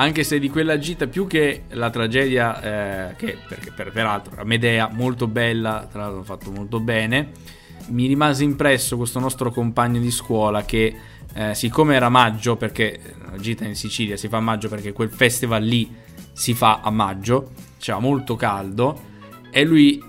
Anche 0.00 0.22
se 0.22 0.38
di 0.38 0.48
quella 0.48 0.78
gita, 0.78 1.08
più 1.08 1.26
che 1.26 1.64
la 1.70 1.90
tragedia, 1.90 3.08
eh, 3.10 3.16
che 3.16 3.36
perché 3.48 3.72
per, 3.72 3.90
peraltro 3.90 4.32
era 4.32 4.44
Medea, 4.44 4.88
molto 4.92 5.26
bella, 5.26 5.88
tra 5.90 6.02
l'altro 6.02 6.22
fatto 6.22 6.52
molto 6.52 6.78
bene, 6.78 7.32
mi 7.88 8.06
rimase 8.06 8.44
impresso 8.44 8.96
questo 8.96 9.18
nostro 9.18 9.50
compagno 9.50 9.98
di 9.98 10.12
scuola 10.12 10.64
che, 10.64 10.94
eh, 11.34 11.52
siccome 11.56 11.96
era 11.96 12.08
maggio, 12.10 12.54
perché 12.54 13.00
la 13.28 13.38
gita 13.38 13.64
in 13.64 13.74
Sicilia 13.74 14.16
si 14.16 14.28
fa 14.28 14.36
a 14.36 14.40
maggio 14.40 14.68
perché 14.68 14.92
quel 14.92 15.10
festival 15.10 15.64
lì 15.64 15.92
si 16.32 16.54
fa 16.54 16.78
a 16.80 16.90
maggio, 16.90 17.50
c'era 17.80 17.98
molto 17.98 18.36
caldo, 18.36 19.00
e 19.50 19.64
lui 19.64 20.00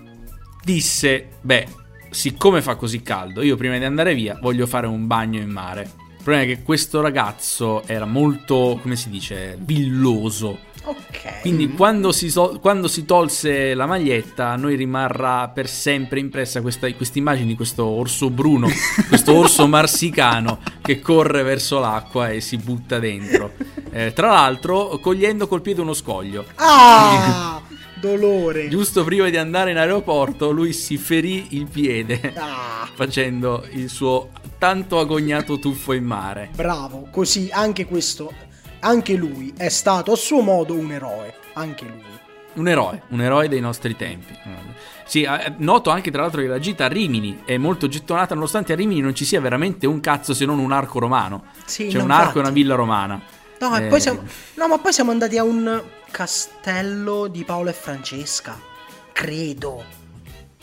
disse, 0.64 1.30
beh, 1.42 1.68
siccome 2.12 2.62
fa 2.62 2.76
così 2.76 3.02
caldo, 3.02 3.42
io 3.42 3.56
prima 3.56 3.76
di 3.80 3.86
andare 3.86 4.14
via 4.14 4.38
voglio 4.40 4.68
fare 4.68 4.86
un 4.86 5.08
bagno 5.08 5.40
in 5.40 5.50
mare. 5.50 5.90
Il 6.30 6.36
problema 6.36 6.54
è 6.54 6.56
che 6.56 6.64
questo 6.64 7.02
ragazzo 7.02 7.82
era 7.88 8.06
molto, 8.06 8.78
come 8.84 8.96
si 8.96 9.10
dice, 9.10 9.58
villoso. 9.60 10.60
Ok. 10.84 11.42
Quindi 11.42 11.70
quando, 11.70 12.12
si 12.12 12.30
so- 12.30 12.60
quando 12.62 12.88
si 12.88 13.04
tolse 13.04 13.74
la 13.74 13.88
maglietta, 13.88 14.50
a 14.50 14.56
noi 14.56 14.76
rimarrà 14.76 15.48
per 15.48 15.68
sempre 15.68 16.20
impressa 16.20 16.62
questa 16.62 16.88
immagine 17.14 17.48
di 17.48 17.56
questo 17.56 17.84
orso 17.84 18.30
bruno, 18.30 18.68
questo 19.10 19.34
orso 19.34 19.66
marsicano 19.66 20.60
che 20.82 21.00
corre 21.00 21.42
verso 21.42 21.80
l'acqua 21.80 22.30
e 22.30 22.42
si 22.42 22.58
butta 22.58 23.00
dentro. 23.00 23.54
Eh, 23.90 24.14
tra 24.14 24.28
l'altro, 24.28 25.00
cogliendo 25.02 25.48
col 25.48 25.62
piede 25.62 25.82
uno 25.82 25.94
scoglio. 25.94 26.46
Ah, 26.56 27.60
dolore. 28.00 28.68
Giusto 28.70 29.04
prima 29.04 29.30
di 29.30 29.38
andare 29.38 29.72
in 29.72 29.78
aeroporto, 29.78 30.52
lui 30.52 30.74
si 30.74 30.98
ferì 30.98 31.48
il 31.58 31.68
piede 31.68 32.34
Ah, 32.36 32.88
facendo 32.96 33.66
il 33.72 33.90
suo 33.90 34.30
tanto 34.58 35.00
agognato 35.00 35.60
tuffo 35.60 35.94
in 35.94 36.04
mare. 36.06 36.50
bravo. 36.56 37.08
Così 37.12 37.50
anche 37.52 37.86
questo, 37.86 38.32
anche 38.80 39.14
lui 39.16 39.54
è 39.58 39.70
stato 39.70 40.12
a 40.12 40.16
suo 40.16 40.42
modo 40.42 40.74
un 40.74 40.92
eroe. 40.92 41.34
Anche 41.54 41.86
lui. 41.86 42.04
Un 42.56 42.68
eroe, 42.68 43.04
un 43.10 43.22
eroe 43.22 43.48
dei 43.48 43.62
nostri 43.62 43.96
tempi. 43.96 44.34
Sì, 45.06 45.22
eh, 45.24 45.54
noto 45.58 45.90
anche 45.92 46.12
tra 46.12 46.22
l'altro 46.22 46.42
che 46.42 46.48
la 46.48 46.60
gita 46.60 46.86
a 46.86 46.88
Rimini 46.88 47.42
è 47.46 47.58
molto 47.58 47.88
gettonata, 47.88 48.34
nonostante 48.36 48.74
a 48.74 48.76
Rimini 48.76 49.02
non 49.02 49.16
ci 49.16 49.24
sia 49.26 49.40
veramente 49.40 49.88
un 49.88 50.00
cazzo 50.02 50.34
se 50.34 50.46
non 50.46 50.60
un 50.60 50.72
arco 50.72 51.00
romano. 51.00 51.46
Sì, 51.66 51.88
C'è 51.88 52.02
un 52.02 52.12
arco 52.12 52.38
e 52.38 52.42
una 52.42 52.50
villa 52.50 52.76
romana. 52.76 53.20
No, 53.60 53.78
e 53.78 53.86
Eh, 53.86 53.88
poi 53.88 54.00
siamo, 54.02 54.22
no, 54.56 54.68
ma 54.68 54.78
poi 54.78 54.94
siamo 54.94 55.12
andati 55.12 55.38
a 55.38 55.44
un 55.44 55.82
castello 56.12 57.28
di 57.28 57.44
Paolo 57.44 57.70
e 57.70 57.74
Francesca. 57.74 58.60
Credo. 59.12 59.84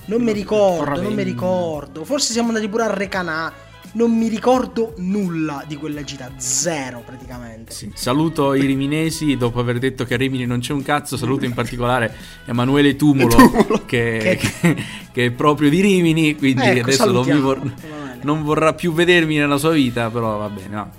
Non 0.06 0.22
mi 0.22 0.32
ricordo, 0.32 1.02
non 1.02 1.12
mi 1.14 1.22
ricordo. 1.22 2.04
Forse 2.04 2.32
siamo 2.32 2.48
andati 2.48 2.68
pure 2.68 2.84
a 2.84 2.92
Recanà. 2.94 3.52
Non 3.92 4.14
mi 4.16 4.28
ricordo 4.28 4.92
nulla 4.98 5.64
di 5.66 5.76
quella 5.76 6.04
gita. 6.04 6.30
Zero 6.36 7.02
praticamente. 7.04 7.72
Sì, 7.72 7.90
Saluto 7.94 8.52
i 8.54 8.60
riminesi 8.66 9.36
dopo 9.36 9.58
aver 9.58 9.78
detto 9.78 10.04
che 10.04 10.14
a 10.14 10.16
Rimini 10.18 10.44
non 10.44 10.60
c'è 10.60 10.72
un 10.74 10.82
cazzo. 10.82 11.16
Saluto 11.16 11.44
in 11.46 11.54
particolare 11.54 12.14
Emanuele 12.44 12.94
Tumulo, 12.94 13.36
che, 13.86 14.38
che- 14.38 14.84
che 15.12 15.24
è 15.26 15.30
proprio 15.30 15.70
di 15.70 15.80
Rimini. 15.80 16.36
Quindi 16.36 16.62
Ecco, 16.62 16.80
adesso 16.80 17.04
salutiamo, 17.04 17.52
Emanuele. 17.54 18.18
non 18.22 18.42
vorrà 18.42 18.74
più 18.74 18.92
vedermi 18.92 19.36
nella 19.38 19.56
sua 19.56 19.70
vita. 19.70 20.10
Però 20.10 20.36
va 20.38 20.48
bene. 20.50 20.68
no. 20.74 20.90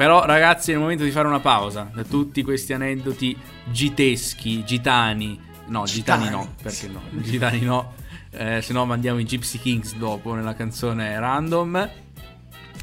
Però, 0.00 0.24
ragazzi, 0.24 0.70
è 0.70 0.74
il 0.74 0.80
momento 0.80 1.04
di 1.04 1.10
fare 1.10 1.28
una 1.28 1.40
pausa 1.40 1.90
da 1.92 2.04
tutti 2.04 2.42
questi 2.42 2.72
aneddoti 2.72 3.36
giteschi, 3.70 4.64
gitani. 4.64 5.38
No, 5.66 5.84
gitani, 5.84 6.24
Gitani. 6.24 6.30
no, 6.30 6.54
perché 6.62 6.88
no? 6.88 7.02
Gitani 7.20 7.60
no. 7.60 7.92
Eh, 8.30 8.62
se 8.62 8.72
no 8.72 8.86
mandiamo 8.86 9.18
i 9.18 9.24
Gypsy 9.24 9.58
Kings 9.58 9.94
dopo 9.96 10.32
nella 10.32 10.54
canzone 10.54 11.18
random. 11.20 11.90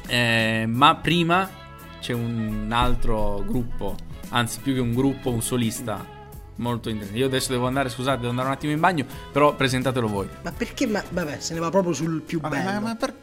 Eh, 0.06 0.64
ma 0.68 0.94
prima 0.94 1.50
c'è 2.00 2.12
un 2.12 2.68
altro 2.70 3.42
gruppo, 3.44 3.96
anzi 4.28 4.60
più 4.60 4.74
che 4.74 4.80
un 4.80 4.94
gruppo, 4.94 5.30
un 5.32 5.42
solista 5.42 6.06
molto 6.58 6.88
interessante. 6.88 7.20
Io 7.20 7.26
adesso 7.26 7.50
devo 7.50 7.66
andare, 7.66 7.88
scusate, 7.88 8.18
devo 8.18 8.30
andare 8.30 8.46
un 8.46 8.54
attimo 8.54 8.72
in 8.72 8.78
bagno, 8.78 9.04
però 9.32 9.56
presentatelo 9.56 10.06
voi. 10.06 10.28
Ma 10.44 10.52
perché? 10.52 10.86
Ma, 10.86 11.02
vabbè, 11.10 11.40
se 11.40 11.54
ne 11.54 11.58
va 11.58 11.68
proprio 11.70 11.94
sul 11.94 12.20
più 12.20 12.38
Vabbè, 12.38 12.56
bello. 12.62 12.70
ma, 12.70 12.78
ma 12.80 12.94
per- 12.94 13.14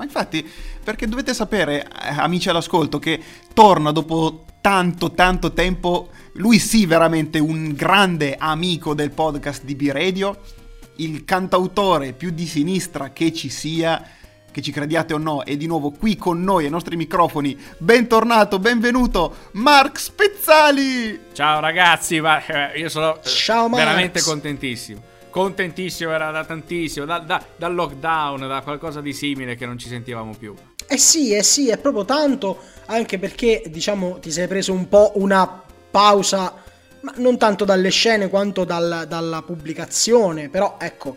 ma 0.00 0.06
infatti, 0.06 0.48
perché 0.82 1.06
dovete 1.06 1.34
sapere, 1.34 1.84
eh, 1.84 2.08
amici 2.16 2.48
all'ascolto, 2.48 2.98
che 2.98 3.20
torna 3.52 3.92
dopo 3.92 4.46
tanto, 4.62 5.12
tanto 5.12 5.52
tempo. 5.52 6.08
Lui 6.34 6.58
sì, 6.58 6.86
veramente 6.86 7.38
un 7.38 7.74
grande 7.74 8.36
amico 8.38 8.94
del 8.94 9.10
podcast 9.10 9.62
di 9.62 9.74
B-Radio, 9.74 10.40
il 10.96 11.26
cantautore 11.26 12.14
più 12.14 12.30
di 12.30 12.46
sinistra 12.46 13.10
che 13.10 13.30
ci 13.34 13.50
sia, 13.50 14.02
che 14.50 14.62
ci 14.62 14.72
crediate 14.72 15.12
o 15.12 15.18
no, 15.18 15.44
è 15.44 15.54
di 15.58 15.66
nuovo 15.66 15.90
qui 15.90 16.16
con 16.16 16.42
noi 16.42 16.64
ai 16.64 16.70
nostri 16.70 16.96
microfoni. 16.96 17.54
Bentornato, 17.76 18.58
benvenuto, 18.58 19.50
Mark 19.52 20.00
Spezzali! 20.00 21.20
Ciao 21.34 21.60
ragazzi, 21.60 22.20
ma, 22.20 22.42
eh, 22.46 22.78
io 22.78 22.88
sono 22.88 23.20
eh, 23.20 23.28
Ciao, 23.28 23.68
veramente 23.68 24.22
contentissimo. 24.22 25.09
Contentissimo, 25.30 26.10
era 26.10 26.30
da 26.30 26.44
tantissimo, 26.44 27.06
da- 27.06 27.20
da- 27.20 27.42
dal 27.56 27.74
lockdown, 27.74 28.46
da 28.48 28.60
qualcosa 28.62 29.00
di 29.00 29.12
simile 29.12 29.54
che 29.54 29.64
non 29.64 29.78
ci 29.78 29.88
sentivamo 29.88 30.34
più. 30.38 30.54
Eh 30.86 30.98
sì, 30.98 31.32
eh 31.32 31.42
sì, 31.44 31.68
è 31.70 31.78
proprio 31.78 32.04
tanto, 32.04 32.58
anche 32.86 33.18
perché 33.18 33.62
diciamo 33.68 34.18
ti 34.18 34.30
sei 34.32 34.48
preso 34.48 34.72
un 34.72 34.88
po' 34.88 35.12
una 35.14 35.62
pausa, 35.90 36.54
ma 37.02 37.12
non 37.16 37.38
tanto 37.38 37.64
dalle 37.64 37.90
scene 37.90 38.28
quanto 38.28 38.64
dal- 38.64 39.04
dalla 39.08 39.42
pubblicazione, 39.42 40.48
però 40.48 40.76
ecco. 40.80 41.16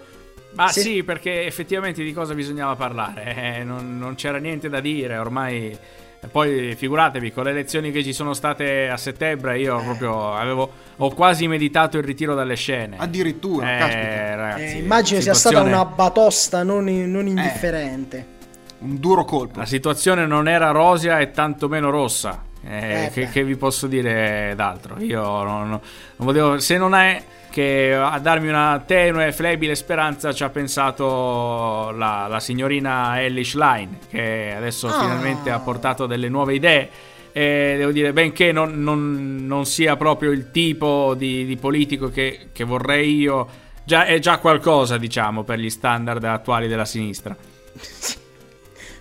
Ma 0.51 0.67
se- 0.67 0.81
sì, 0.81 1.03
perché 1.03 1.45
effettivamente 1.45 2.03
di 2.03 2.13
cosa 2.13 2.35
bisognava 2.35 2.75
parlare, 2.75 3.57
eh, 3.57 3.63
non, 3.63 3.97
non 3.97 4.13
c'era 4.15 4.37
niente 4.37 4.69
da 4.69 4.79
dire, 4.79 5.17
ormai... 5.17 5.77
e 6.23 6.27
Poi 6.27 6.73
figuratevi, 6.75 7.33
con 7.33 7.43
le 7.43 7.49
elezioni 7.51 7.91
che 7.91 8.01
ci 8.03 8.13
sono 8.13 8.33
state 8.33 8.87
a 8.89 8.95
settembre, 8.97 9.59
io 9.59 9.79
Eh. 9.79 9.83
proprio 9.83 10.33
avevo, 10.33 10.71
ho 10.97 11.09
quasi 11.13 11.47
meditato 11.47 11.97
il 11.97 12.03
ritiro 12.03 12.33
dalle 12.33 12.55
scene. 12.55 12.95
Addirittura, 12.97 13.75
Eh, 13.75 13.77
caspita. 13.79 14.35
ragazzi, 14.35 14.63
eh, 14.63 14.77
immagino 14.79 15.19
sia 15.21 15.33
stata 15.33 15.57
situazione- 15.57 15.81
una 15.81 15.85
batosta 15.93 16.63
non, 16.63 16.85
non 16.85 17.27
indifferente. 17.27 18.25
Un 18.79 18.99
duro 18.99 19.23
colpo. 19.25 19.59
La 19.59 19.65
situazione 19.65 20.25
non 20.25 20.47
era 20.47 20.71
rosea 20.71 21.19
e 21.19 21.31
tantomeno 21.31 21.89
rossa. 21.89 22.41
Eh, 22.65 23.05
Eh, 23.05 23.09
che, 23.11 23.29
che 23.29 23.43
vi 23.43 23.55
posso 23.55 23.87
dire 23.87 24.53
d'altro? 24.55 24.95
Io 24.99 25.21
non, 25.43 25.69
non 25.69 25.79
volevo. 26.17 26.59
Se 26.59 26.77
non 26.77 26.93
è 26.95 27.21
che 27.49 27.93
a 27.93 28.17
darmi 28.19 28.47
una 28.47 28.81
tenue, 28.85 29.31
flebile 29.31 29.75
speranza 29.75 30.33
ci 30.33 30.43
ha 30.43 30.49
pensato 30.49 31.91
la, 31.95 32.27
la 32.27 32.39
signorina 32.39 33.21
Elish 33.21 33.55
Line, 33.55 33.99
che 34.09 34.53
adesso 34.57 34.87
Ah. 34.87 34.99
finalmente 34.99 35.51
ha 35.51 35.59
portato 35.59 36.05
delle 36.05 36.29
nuove 36.29 36.55
idee. 36.55 36.89
E 37.35 37.75
devo 37.77 37.91
dire, 37.91 38.13
benché 38.13 38.51
non, 38.51 38.81
non- 38.81 39.45
non 39.45 39.65
sia 39.65 39.95
proprio 39.97 40.31
il 40.31 40.51
tipo 40.51 41.15
di, 41.17 41.45
di 41.45 41.57
politico 41.57 42.09
che, 42.09 42.49
che 42.53 42.63
vorrei 42.63 43.15
io, 43.17 43.47
già, 43.83 44.05
è 44.05 44.19
già 44.19 44.37
qualcosa, 44.37 44.97
diciamo, 44.97 45.43
per 45.43 45.57
gli 45.59 45.69
standard 45.69 46.23
attuali 46.23 46.67
della 46.67 46.85
sinistra. 46.85 47.35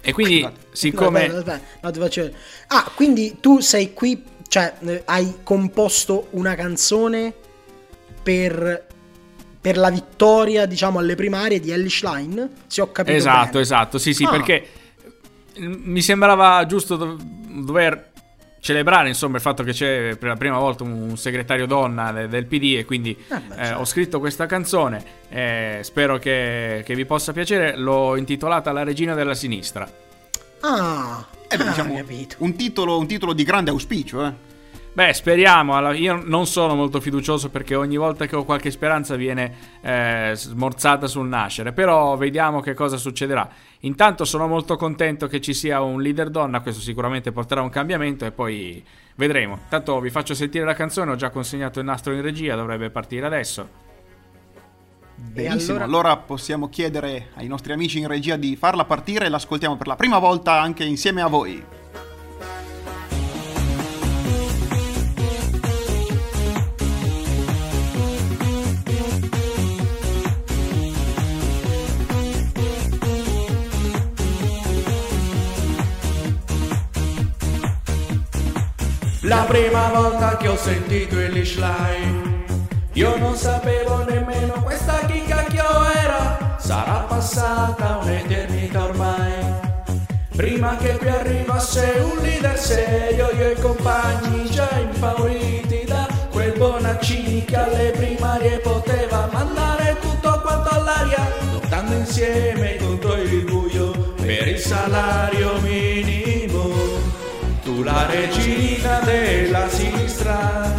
E 0.02 0.12
quindi, 0.12 0.46
siccome. 0.72 1.24
Aspetta, 1.26 1.38
aspetta, 1.54 1.78
no, 1.80 1.90
ti 1.92 1.98
faccio 2.00 2.20
vedere. 2.22 2.38
Ah, 2.68 2.90
quindi 2.94 3.36
tu 3.40 3.60
sei 3.60 3.92
qui 3.94 4.22
Cioè, 4.52 4.74
eh, 4.80 5.02
hai 5.06 5.36
composto 5.42 6.26
una 6.32 6.54
canzone 6.54 7.32
per, 8.22 8.86
per 9.58 9.78
la 9.78 9.88
vittoria, 9.90 10.66
diciamo, 10.66 10.98
alle 10.98 11.14
primarie 11.14 11.58
di 11.58 11.70
Ellie 11.70 11.88
Schlein? 11.88 12.50
Se 12.66 12.82
ho 12.82 12.92
capito 12.92 13.16
Esatto, 13.16 13.46
bene. 13.52 13.60
esatto, 13.60 13.96
sì, 13.96 14.12
sì, 14.12 14.24
Ah. 14.24 14.30
perché 14.30 14.66
mi 15.56 16.02
sembrava 16.02 16.66
giusto 16.66 16.96
do- 16.96 17.16
dover 17.18 18.10
celebrare 18.64 19.08
insomma 19.08 19.36
il 19.36 19.42
fatto 19.42 19.64
che 19.64 19.72
c'è 19.72 20.14
per 20.16 20.28
la 20.28 20.36
prima 20.36 20.56
volta 20.56 20.84
un 20.84 21.16
segretario 21.16 21.66
donna 21.66 22.12
de- 22.12 22.28
del 22.28 22.46
PD 22.46 22.76
e 22.78 22.84
quindi 22.84 23.10
Eh 23.10 23.38
beh, 23.40 23.54
eh, 23.54 23.64
certo. 23.64 23.80
ho 23.80 23.84
scritto 23.84 24.20
questa 24.20 24.46
canzone, 24.46 25.04
eh, 25.30 25.80
spero 25.82 26.18
che, 26.18 26.82
che 26.84 26.94
vi 26.94 27.04
possa 27.04 27.32
piacere, 27.32 27.76
l'ho 27.76 28.14
intitolata 28.16 28.70
La 28.70 28.84
regina 28.84 29.14
della 29.14 29.34
sinistra. 29.34 29.90
Ah, 30.60 31.26
Eh 31.48 31.56
beh, 31.56 31.62
ah, 31.64 31.68
diciamo, 31.70 31.96
capito. 31.96 32.36
un 32.38 32.54
titolo, 32.54 32.98
un 32.98 33.06
titolo 33.08 33.32
di 33.32 33.42
grande 33.42 33.70
auspicio, 33.70 34.24
eh. 34.24 34.32
Beh, 34.94 35.14
speriamo. 35.14 35.90
Io 35.92 36.20
non 36.22 36.46
sono 36.46 36.74
molto 36.74 37.00
fiducioso 37.00 37.48
perché 37.48 37.74
ogni 37.74 37.96
volta 37.96 38.26
che 38.26 38.36
ho 38.36 38.44
qualche 38.44 38.70
speranza 38.70 39.16
viene 39.16 39.54
eh, 39.80 40.32
smorzata 40.34 41.06
sul 41.06 41.26
nascere. 41.26 41.72
Però 41.72 42.14
vediamo 42.18 42.60
che 42.60 42.74
cosa 42.74 42.98
succederà. 42.98 43.48
Intanto 43.80 44.26
sono 44.26 44.46
molto 44.46 44.76
contento 44.76 45.28
che 45.28 45.40
ci 45.40 45.54
sia 45.54 45.80
un 45.80 46.02
leader 46.02 46.28
donna. 46.28 46.60
Questo 46.60 46.82
sicuramente 46.82 47.32
porterà 47.32 47.62
un 47.62 47.70
cambiamento 47.70 48.26
e 48.26 48.32
poi 48.32 48.84
vedremo. 49.14 49.60
Tanto 49.70 49.98
vi 49.98 50.10
faccio 50.10 50.34
sentire 50.34 50.66
la 50.66 50.74
canzone. 50.74 51.12
Ho 51.12 51.16
già 51.16 51.30
consegnato 51.30 51.78
il 51.78 51.86
nastro 51.86 52.12
in 52.12 52.20
regia. 52.20 52.54
Dovrebbe 52.54 52.90
partire 52.90 53.24
adesso. 53.24 53.66
Benissimo, 55.14 55.78
allora- 55.78 56.10
allora... 56.10 56.16
possiamo 56.18 56.68
chiedere 56.68 57.28
ai 57.36 57.46
nostri 57.46 57.72
amici 57.72 57.98
in 57.98 58.08
regia 58.08 58.36
di 58.36 58.56
farla 58.56 58.84
partire 58.84 59.24
e 59.24 59.28
l'ascoltiamo 59.30 59.76
per 59.76 59.86
la 59.86 59.96
prima 59.96 60.18
volta 60.18 60.60
anche 60.60 60.84
insieme 60.84 61.22
a 61.22 61.28
voi. 61.28 61.80
La 79.24 79.44
prima 79.46 79.88
volta 79.90 80.36
che 80.36 80.48
ho 80.48 80.56
sentito 80.56 81.20
il 81.20 81.30
Line. 81.30 82.44
Io 82.94 83.16
non 83.18 83.36
sapevo 83.36 84.02
nemmeno 84.02 84.54
questa 84.64 84.98
chi 85.06 85.22
cacchio 85.22 85.62
era. 85.94 86.56
Sarà 86.58 87.04
passata 87.06 88.00
un'eternità 88.02 88.82
ormai. 88.82 89.32
Prima 90.34 90.76
che 90.76 90.96
qui 90.96 91.06
arrivasse 91.06 92.02
un 92.02 92.20
leader 92.20 92.58
serio 92.58 93.30
Io 93.30 93.48
e 93.48 93.52
i 93.52 93.60
compagni 93.60 94.50
già 94.50 94.68
impauriti 94.76 95.84
da 95.86 96.08
quel 96.30 96.52
Bonaccini 96.56 97.44
Che 97.44 97.56
alle 97.56 97.90
primarie 97.90 98.58
poteva 98.58 99.28
mandare 99.30 99.98
tutto 100.00 100.40
quanto 100.40 100.70
all'aria 100.70 101.28
Lottando 101.52 101.92
insieme 101.96 102.76
contro 102.76 103.16
il 103.16 103.44
buio 103.44 103.90
per 104.16 104.48
il 104.48 104.58
salario 104.58 105.60
minimo 105.60 106.31
la 107.84 108.06
regina 108.06 109.00
della 109.00 109.68
sinistra, 109.68 110.72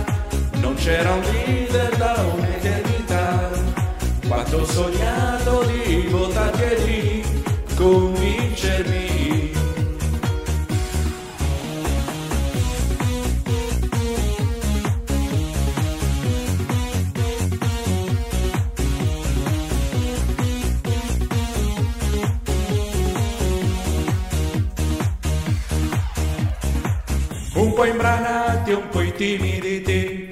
non 0.55 0.75
c'era 0.75 1.13
un 1.13 1.21
leader 1.21 1.95
da 1.97 2.25
un'eternità. 2.33 3.51
Quanto 4.27 4.57
ho 4.57 4.65
sognato 4.65 5.63
di 5.63 6.07
votarti 6.09 6.61
e 6.61 6.83
di 6.83 7.02
un 29.13 29.17
po' 29.17 29.17
timiditi. 29.17 30.29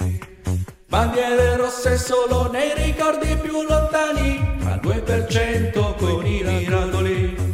Bandiere 0.88 1.56
rosse 1.56 1.98
solo 1.98 2.50
nei 2.52 2.74
ricordi 2.76 3.36
più 3.38 3.62
lontani, 3.64 4.58
al 4.66 4.80
2% 4.84 5.96
con 5.98 6.26
i 6.26 6.44
miracoli. 6.44 7.50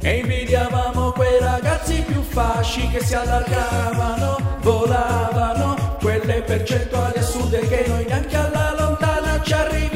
E 0.00 0.18
invidiavamo 0.18 1.12
quei 1.12 1.38
ragazzi 1.40 2.02
più 2.02 2.22
fasci 2.22 2.88
che 2.88 3.00
si 3.02 3.14
allargavano, 3.14 4.58
volavano, 4.60 5.96
quelle 6.00 6.42
percentuali 6.42 7.18
assurde 7.18 7.60
che 7.68 7.84
noi 7.86 8.04
neanche 8.04 8.36
alla 8.36 8.74
lontana 8.76 9.40
ci 9.42 9.52
arriviamo. 9.52 9.91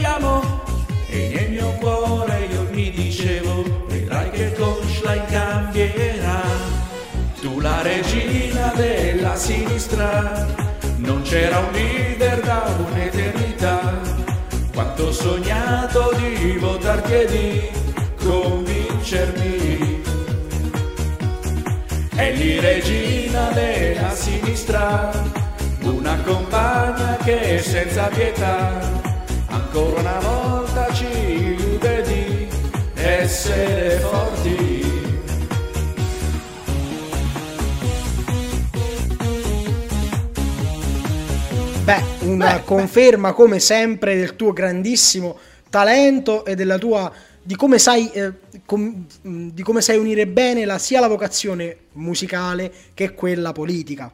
Sinistra, 9.36 10.46
non 10.96 11.22
c'era 11.22 11.58
un 11.58 11.72
leader 11.72 12.40
da 12.40 12.64
un'eternità. 12.78 14.00
Quanto 14.72 15.04
ho 15.04 15.12
sognato 15.12 16.12
di 16.16 16.56
votarti 16.58 17.12
e 17.12 17.26
di 17.26 17.68
convincermi. 18.24 20.02
E 22.16 22.32
lì 22.32 22.60
regina 22.60 23.50
della 23.50 24.14
sinistra, 24.14 25.10
una 25.82 26.18
compagna 26.24 27.16
che 27.22 27.60
senza 27.62 28.08
pietà, 28.08 28.80
ancora 29.48 30.00
una 30.00 30.18
volta 30.20 30.92
ci 30.92 31.06
illude 31.06 32.02
di 32.02 32.48
essere 32.94 33.98
forti. 33.98 34.75
Beh, 41.86 42.02
una 42.26 42.62
conferma 42.62 43.32
come 43.32 43.60
sempre 43.60 44.16
del 44.16 44.34
tuo 44.34 44.52
grandissimo 44.52 45.38
talento 45.70 46.44
e 46.44 46.56
della 46.56 46.78
tua 46.78 47.12
di 47.40 47.54
come 47.54 47.78
sai 47.78 48.10
eh, 48.10 48.32
com- 48.64 49.06
mh, 49.22 49.48
di 49.50 49.62
come 49.62 49.80
sai 49.80 49.96
unire 49.96 50.26
bene 50.26 50.64
la- 50.64 50.78
sia 50.78 50.98
la 50.98 51.06
vocazione 51.06 51.76
musicale 51.92 52.72
che 52.92 53.14
quella 53.14 53.52
politica. 53.52 54.10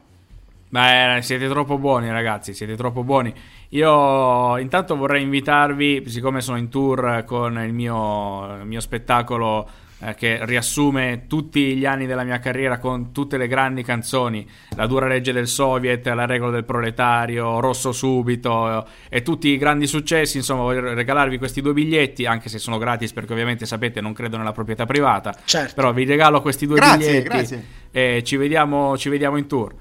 Beh, 0.69 1.19
siete 1.23 1.49
troppo 1.49 1.79
buoni, 1.79 2.11
ragazzi. 2.11 2.53
Siete 2.53 2.75
troppo 2.75 3.03
buoni. 3.03 3.33
Io 3.69 4.55
intanto 4.59 4.95
vorrei 4.95 5.23
invitarvi, 5.23 6.03
siccome 6.07 6.41
sono 6.41 6.57
in 6.59 6.69
tour 6.69 7.23
con 7.25 7.57
il 7.57 7.73
mio, 7.73 8.55
il 8.57 8.67
mio 8.67 8.81
spettacolo 8.81 9.67
eh, 10.05 10.15
che 10.15 10.39
riassume 10.41 11.25
tutti 11.27 11.75
gli 11.75 11.85
anni 11.85 12.05
della 12.05 12.23
mia 12.23 12.39
carriera 12.39 12.77
con 12.77 13.11
tutte 13.11 13.37
le 13.37 13.47
grandi 13.47 13.83
canzoni, 13.83 14.45
La 14.75 14.85
dura 14.85 15.07
legge 15.07 15.31
del 15.31 15.47
Soviet, 15.47 16.05
La 16.07 16.25
regola 16.25 16.51
del 16.51 16.65
proletario, 16.65 17.59
Rosso 17.59 17.91
subito 17.91 18.85
eh, 19.09 19.17
e 19.17 19.21
tutti 19.21 19.47
i 19.49 19.57
grandi 19.57 19.87
successi. 19.87 20.37
Insomma, 20.37 20.63
voglio 20.63 20.93
regalarvi 20.93 21.37
questi 21.37 21.61
due 21.61 21.73
biglietti, 21.73 22.25
anche 22.25 22.49
se 22.49 22.59
sono 22.59 22.77
gratis, 22.77 23.13
perché 23.13 23.31
ovviamente 23.31 23.65
sapete 23.65 24.01
non 24.01 24.13
credo 24.13 24.37
nella 24.37 24.51
proprietà 24.51 24.85
privata. 24.85 25.35
Certo. 25.45 25.73
Però 25.75 25.93
vi 25.93 26.05
regalo 26.05 26.41
questi 26.41 26.65
due 26.65 26.75
Grazie, 26.75 26.97
biglietti 26.97 27.27
grazie. 27.27 27.65
e 27.91 28.23
ci 28.25 28.35
vediamo, 28.35 28.97
ci 28.97 29.09
vediamo 29.09 29.37
in 29.37 29.47
tour. 29.47 29.73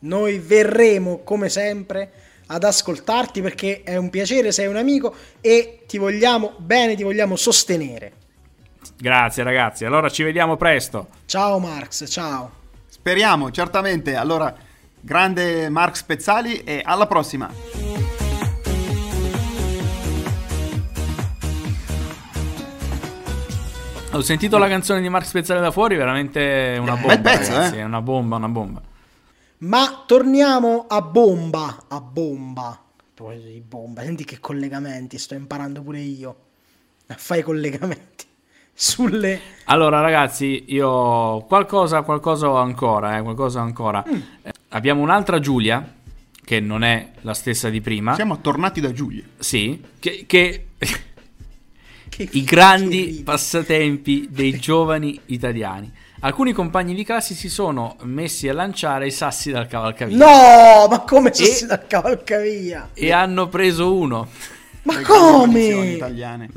Noi 0.00 0.38
verremo 0.38 1.22
come 1.22 1.48
sempre 1.48 2.10
ad 2.46 2.64
ascoltarti 2.64 3.40
perché 3.40 3.82
è 3.84 3.96
un 3.96 4.10
piacere, 4.10 4.52
sei 4.52 4.66
un 4.66 4.76
amico 4.76 5.14
e 5.40 5.84
ti 5.86 5.96
vogliamo 5.96 6.54
bene, 6.58 6.94
ti 6.94 7.02
vogliamo 7.02 7.36
sostenere. 7.36 8.23
Grazie 8.96 9.42
ragazzi, 9.42 9.84
allora 9.84 10.08
ci 10.08 10.22
vediamo 10.22 10.56
presto. 10.56 11.08
Ciao 11.26 11.58
Marx, 11.58 12.08
ciao. 12.08 12.50
Speriamo, 12.88 13.50
certamente. 13.50 14.14
Allora, 14.14 14.54
grande 15.00 15.68
Mark 15.68 15.96
Spezzali 15.96 16.64
e 16.64 16.80
alla 16.84 17.06
prossima. 17.06 17.50
Ho 24.12 24.20
sentito 24.22 24.58
la 24.58 24.68
canzone 24.68 25.00
di 25.00 25.08
Mark 25.08 25.26
Spezzale 25.26 25.60
da 25.60 25.72
fuori, 25.72 25.96
veramente 25.96 26.76
una 26.80 26.92
Eh, 26.94 26.98
bomba. 27.00 27.16
bel 27.16 27.20
pezzo, 27.20 27.52
ragazzi, 27.52 27.76
eh. 27.76 27.80
È 27.80 27.82
una 27.84 28.00
bomba, 28.00 28.36
una 28.36 28.48
bomba. 28.48 28.80
Ma 29.58 30.04
torniamo 30.06 30.84
a 30.88 31.02
bomba, 31.02 31.84
a 31.88 32.00
bomba. 32.00 32.80
Poi 33.12 33.42
di 33.42 33.60
bomba, 33.60 34.02
senti 34.02 34.24
che 34.24 34.38
collegamenti, 34.38 35.18
sto 35.18 35.34
imparando 35.34 35.82
pure 35.82 35.98
io. 35.98 36.36
A 37.08 37.14
fare 37.18 37.40
i 37.40 37.42
collegamenti 37.42 38.24
sulle 38.74 39.40
Allora 39.66 40.00
ragazzi, 40.00 40.64
io 40.68 41.40
qualcosa, 41.42 42.02
qualcosa 42.02 42.48
ho 42.50 42.56
ancora, 42.56 43.16
eh, 43.16 43.22
qualcosa 43.22 43.60
ancora. 43.60 44.04
Mm. 44.06 44.20
Eh, 44.42 44.52
abbiamo 44.70 45.00
un'altra 45.02 45.38
Giulia, 45.40 45.92
che 46.44 46.60
non 46.60 46.82
è 46.84 47.10
la 47.22 47.32
stessa 47.34 47.70
di 47.70 47.80
prima. 47.80 48.14
Siamo 48.14 48.40
tornati 48.40 48.80
da 48.80 48.92
Giulia. 48.92 49.22
Sì, 49.38 49.80
che, 49.98 50.24
che, 50.26 50.66
Che- 52.08 52.28
I 52.32 52.44
grandi 52.44 53.04
ridi. 53.04 53.22
passatempi 53.22 54.28
dei 54.30 54.58
giovani 54.58 55.18
italiani. 55.26 55.90
Alcuni 56.20 56.52
compagni 56.52 56.94
di 56.94 57.04
classe 57.04 57.34
si 57.34 57.48
sono 57.50 57.96
messi 58.02 58.48
a 58.48 58.54
lanciare 58.54 59.06
i 59.06 59.10
sassi 59.10 59.50
dal 59.50 59.66
cavalcavia 59.66 60.16
No, 60.16 60.86
ma 60.88 61.00
come 61.00 61.30
E- 61.30 61.34
si 61.34 61.66
da 61.66 61.78
cavalcavia? 61.78 62.90
e 62.94 63.12
hanno 63.12 63.48
preso 63.48 63.94
uno. 63.94 64.28
Ma 64.82 65.00
come? 65.02 65.62
italiane. 65.94 66.48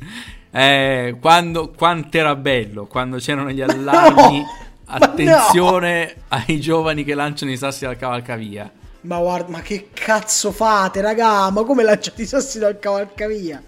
Eh, 0.57 1.17
quando, 1.21 1.69
quanto 1.69 2.17
era 2.17 2.35
bello, 2.35 2.87
quando 2.87 3.17
c'erano 3.17 3.51
gli 3.51 3.61
allarmi. 3.61 4.39
No, 4.39 4.45
attenzione 4.85 6.15
ai 6.29 6.59
giovani 6.59 7.03
che 7.03 7.13
lanciano 7.13 7.51
i 7.51 7.57
sassi 7.57 7.85
dal 7.85 7.95
cavalcavia. 7.95 8.71
Ma 9.01 9.19
guarda, 9.19 9.51
ma 9.51 9.61
che 9.61 9.89
cazzo 9.93 10.51
fate, 10.51 11.01
raga? 11.01 11.51
Ma 11.51 11.63
come 11.63 11.83
lanciate 11.83 12.23
i 12.23 12.25
sassi 12.25 12.57
dal 12.57 12.79
cavalcavia? 12.79 13.61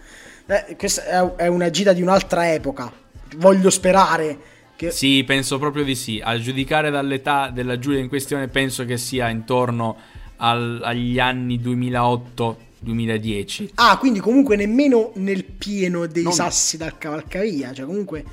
Eh, 0.48 0.76
questa 0.76 1.36
è, 1.36 1.48
una 1.48 1.70
gita 1.70 1.94
di 1.94 2.02
un'altra 2.02 2.52
epoca. 2.52 2.92
Voglio 3.36 3.70
sperare 3.70 4.38
che... 4.76 4.90
Sì, 4.90 5.24
penso 5.24 5.60
proprio 5.60 5.84
di 5.84 5.94
sì. 5.94 6.20
A 6.24 6.40
giudicare 6.40 6.90
dall'età 6.90 7.52
della 7.52 7.78
Giulia 7.78 8.00
in 8.00 8.08
questione, 8.08 8.48
penso 8.48 8.84
che 8.86 8.98
sia 8.98 9.30
intorno 9.30 9.96
al- 10.38 10.82
agli 10.84 11.20
anni 11.20 11.62
2008-2010. 12.86 13.70
Ah, 13.76 13.98
quindi 13.98 14.20
comunque 14.20 14.56
nemmeno 14.56 15.12
nel 15.16 15.44
pieno 15.46 16.06
dei 16.08 16.24
Non- 16.24 16.34
sassi 16.34 16.78
dal 16.78 16.98
cavalcavia. 16.98 17.74
Cioè, 17.74 17.86
comunque... 17.86 18.24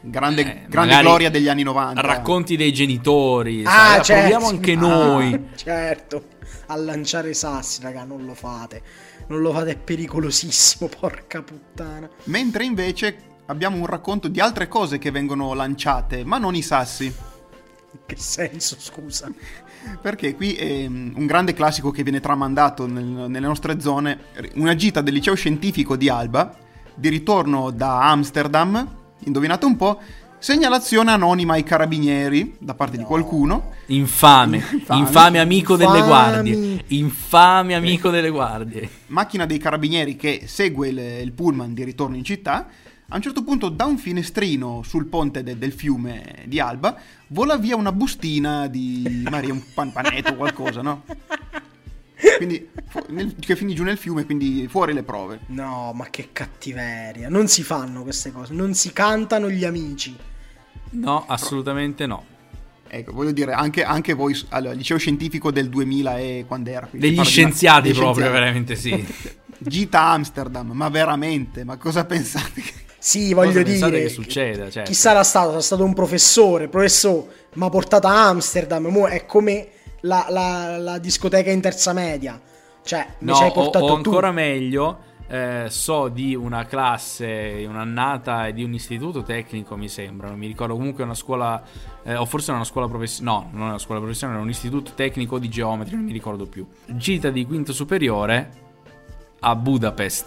Grande, 0.00 0.42
Eh, 0.42 0.66
grande 0.68 1.00
gloria 1.00 1.30
degli 1.30 1.48
anni 1.48 1.64
90. 1.64 2.00
Racconti 2.00 2.56
dei 2.56 2.72
genitori. 2.72 3.64
Ah, 3.64 3.70
sai, 3.94 4.04
certo. 4.04 4.20
proviamo 4.28 4.46
anche 4.46 4.72
Ah, 4.72 4.76
noi. 4.78 5.44
certo. 5.56 6.24
A 6.66 6.76
lanciare 6.76 7.30
i 7.30 7.34
sassi, 7.34 7.80
raga, 7.82 8.04
non 8.04 8.24
lo 8.24 8.34
fate. 8.34 8.82
Non 9.28 9.40
lo 9.40 9.52
fate, 9.52 9.72
è 9.72 9.76
pericolosissimo, 9.76 10.88
porca 11.00 11.42
puttana. 11.42 12.08
Mentre 12.24 12.64
invece 12.64 13.16
abbiamo 13.46 13.78
un 13.78 13.86
racconto 13.86 14.28
di 14.28 14.38
altre 14.38 14.68
cose 14.68 14.98
che 14.98 15.10
vengono 15.10 15.52
lanciate, 15.54 16.24
ma 16.24 16.38
non 16.38 16.54
i 16.54 16.62
sassi. 16.62 17.06
In 17.06 17.98
che 18.06 18.16
senso, 18.16 18.76
scusa? 18.78 19.28
Perché 20.00 20.34
qui 20.34 20.54
è 20.54 20.88
mm, 20.88 21.12
un 21.16 21.26
grande 21.26 21.54
classico 21.54 21.90
che 21.90 22.02
viene 22.02 22.20
tramandato 22.20 22.86
nel- 22.86 23.04
nelle 23.28 23.46
nostre 23.46 23.80
zone, 23.80 24.18
una 24.54 24.74
gita 24.74 25.00
del 25.00 25.14
liceo 25.14 25.34
scientifico 25.34 25.96
di 25.96 26.08
Alba, 26.08 26.54
di 26.94 27.08
ritorno 27.08 27.70
da 27.70 28.08
Amsterdam, 28.10 28.86
indovinate 29.24 29.64
un 29.66 29.76
po', 29.76 30.00
segnalazione 30.38 31.10
anonima 31.10 31.54
ai 31.54 31.62
carabinieri 31.64 32.56
da 32.58 32.74
parte 32.74 32.96
di 32.96 33.02
qualcuno. 33.04 33.72
Infame, 33.86 34.58
Infame. 34.72 35.00
infame, 35.00 35.38
amico 35.40 35.76
delle 35.76 35.98
Infami. 35.98 36.06
guardie. 36.06 36.84
Infame 36.88 37.74
amico 37.74 38.10
delle 38.10 38.30
guardie. 38.30 38.88
macchina 39.08 39.46
dei 39.46 39.58
carabinieri 39.58 40.16
che 40.16 40.42
segue 40.46 40.88
il, 40.88 40.98
il 40.98 41.32
pullman 41.32 41.74
di 41.74 41.84
ritorno 41.84 42.16
in 42.16 42.24
città. 42.24 42.66
A 43.08 43.16
un 43.16 43.22
certo 43.22 43.44
punto, 43.44 43.68
da 43.68 43.84
un 43.84 43.98
finestrino 43.98 44.82
sul 44.82 45.06
ponte 45.06 45.42
de- 45.44 45.56
del 45.56 45.72
fiume 45.72 46.42
di 46.46 46.58
Alba, 46.58 46.96
vola 47.28 47.56
via 47.56 47.76
una 47.76 47.92
bustina 47.92 48.66
di 48.66 49.24
Maria, 49.30 49.52
un 49.52 49.62
pan- 49.72 49.92
panetto 49.92 50.32
o 50.32 50.34
qualcosa, 50.34 50.82
no? 50.82 51.04
Quindi, 52.38 52.68
fu- 52.88 53.04
nel- 53.10 53.34
che 53.38 53.54
finì 53.54 53.74
giù 53.74 53.84
nel 53.84 53.96
fiume, 53.96 54.24
quindi 54.24 54.66
fuori 54.68 54.92
le 54.92 55.04
prove. 55.04 55.40
No, 55.46 55.92
ma 55.94 56.06
che 56.10 56.30
cattiveria. 56.32 57.28
Non 57.28 57.46
si 57.46 57.62
fanno 57.62 58.02
queste 58.02 58.32
cose. 58.32 58.52
Non 58.54 58.74
si 58.74 58.92
cantano 58.92 59.48
gli 59.50 59.64
amici. 59.64 60.16
No, 60.90 61.24
assolutamente 61.28 62.06
no. 62.06 62.24
Ecco, 62.88 63.12
voglio 63.12 63.32
dire, 63.32 63.52
anche, 63.52 63.84
anche 63.84 64.14
voi, 64.14 64.34
s- 64.34 64.46
allora, 64.48 64.72
liceo 64.74 64.96
scientifico 64.98 65.50
del 65.52 65.68
2000 65.68 66.18
e 66.18 66.44
quando 66.46 66.70
era? 66.70 66.88
Degli 66.90 67.16
di- 67.18 67.24
scienziati 67.24 67.88
degli 67.88 67.96
proprio, 67.96 68.24
scienziati. 68.24 68.32
veramente 68.32 68.74
sì. 68.76 69.06
Gita 69.58 70.00
Amsterdam, 70.02 70.70
ma 70.72 70.88
veramente? 70.88 71.62
Ma 71.64 71.76
cosa 71.76 72.04
pensate? 72.04 72.60
che- 72.60 72.84
Sì, 72.98 73.32
voglio 73.34 73.62
dire. 73.62 73.90
che 73.90 74.08
succeda? 74.08 74.70
Certo. 74.70 74.88
Chi 74.90 74.94
sarà 74.96 75.22
stato? 75.22 75.48
Sarà 75.50 75.60
stato 75.62 75.84
un 75.84 75.94
professore. 75.94 76.68
Professore, 76.68 77.26
mi 77.54 77.64
ha 77.64 77.68
portato 77.68 78.06
a 78.06 78.26
Amsterdam. 78.28 78.86
mo 78.86 79.06
è 79.06 79.26
come 79.26 79.68
la, 80.00 80.26
la- 80.28 80.76
la 80.78 80.98
discoteca 80.98 81.50
in 81.50 81.60
terza 81.60 81.92
media. 81.92 82.40
Cioè, 82.82 83.06
mi 83.20 83.30
No, 83.30 83.34
ci 83.36 83.42
hai 83.42 83.48
o, 83.48 83.52
portato 83.52 83.84
o 83.84 83.88
tu. 83.88 83.94
ancora 83.94 84.30
meglio, 84.32 84.98
eh, 85.28 85.66
so 85.68 86.06
di 86.08 86.34
una 86.36 86.66
classe, 86.66 87.64
un'annata 87.68 88.46
e 88.46 88.52
di 88.52 88.62
un 88.62 88.72
istituto 88.74 89.22
tecnico, 89.22 89.76
mi 89.76 89.88
sembra. 89.88 90.28
Non 90.28 90.38
mi 90.38 90.46
ricordo 90.46 90.74
comunque 90.74 91.02
una 91.04 91.14
scuola, 91.14 91.62
eh, 92.04 92.14
o 92.14 92.24
forse 92.26 92.52
una 92.52 92.62
scuola 92.64 92.86
professionale. 92.88 93.38
No, 93.38 93.48
non 93.50 93.60
era 93.62 93.68
una 93.70 93.78
scuola 93.78 94.00
professionale, 94.00 94.38
era 94.38 94.46
un 94.46 94.52
istituto 94.52 94.92
tecnico 94.94 95.38
di 95.38 95.48
geometria, 95.48 95.96
non 95.96 96.06
mi 96.06 96.12
ricordo 96.12 96.46
più. 96.46 96.64
Gita 96.86 97.30
di 97.30 97.44
quinto 97.44 97.72
superiore 97.72 98.50
a 99.40 99.54
Budapest. 99.56 100.26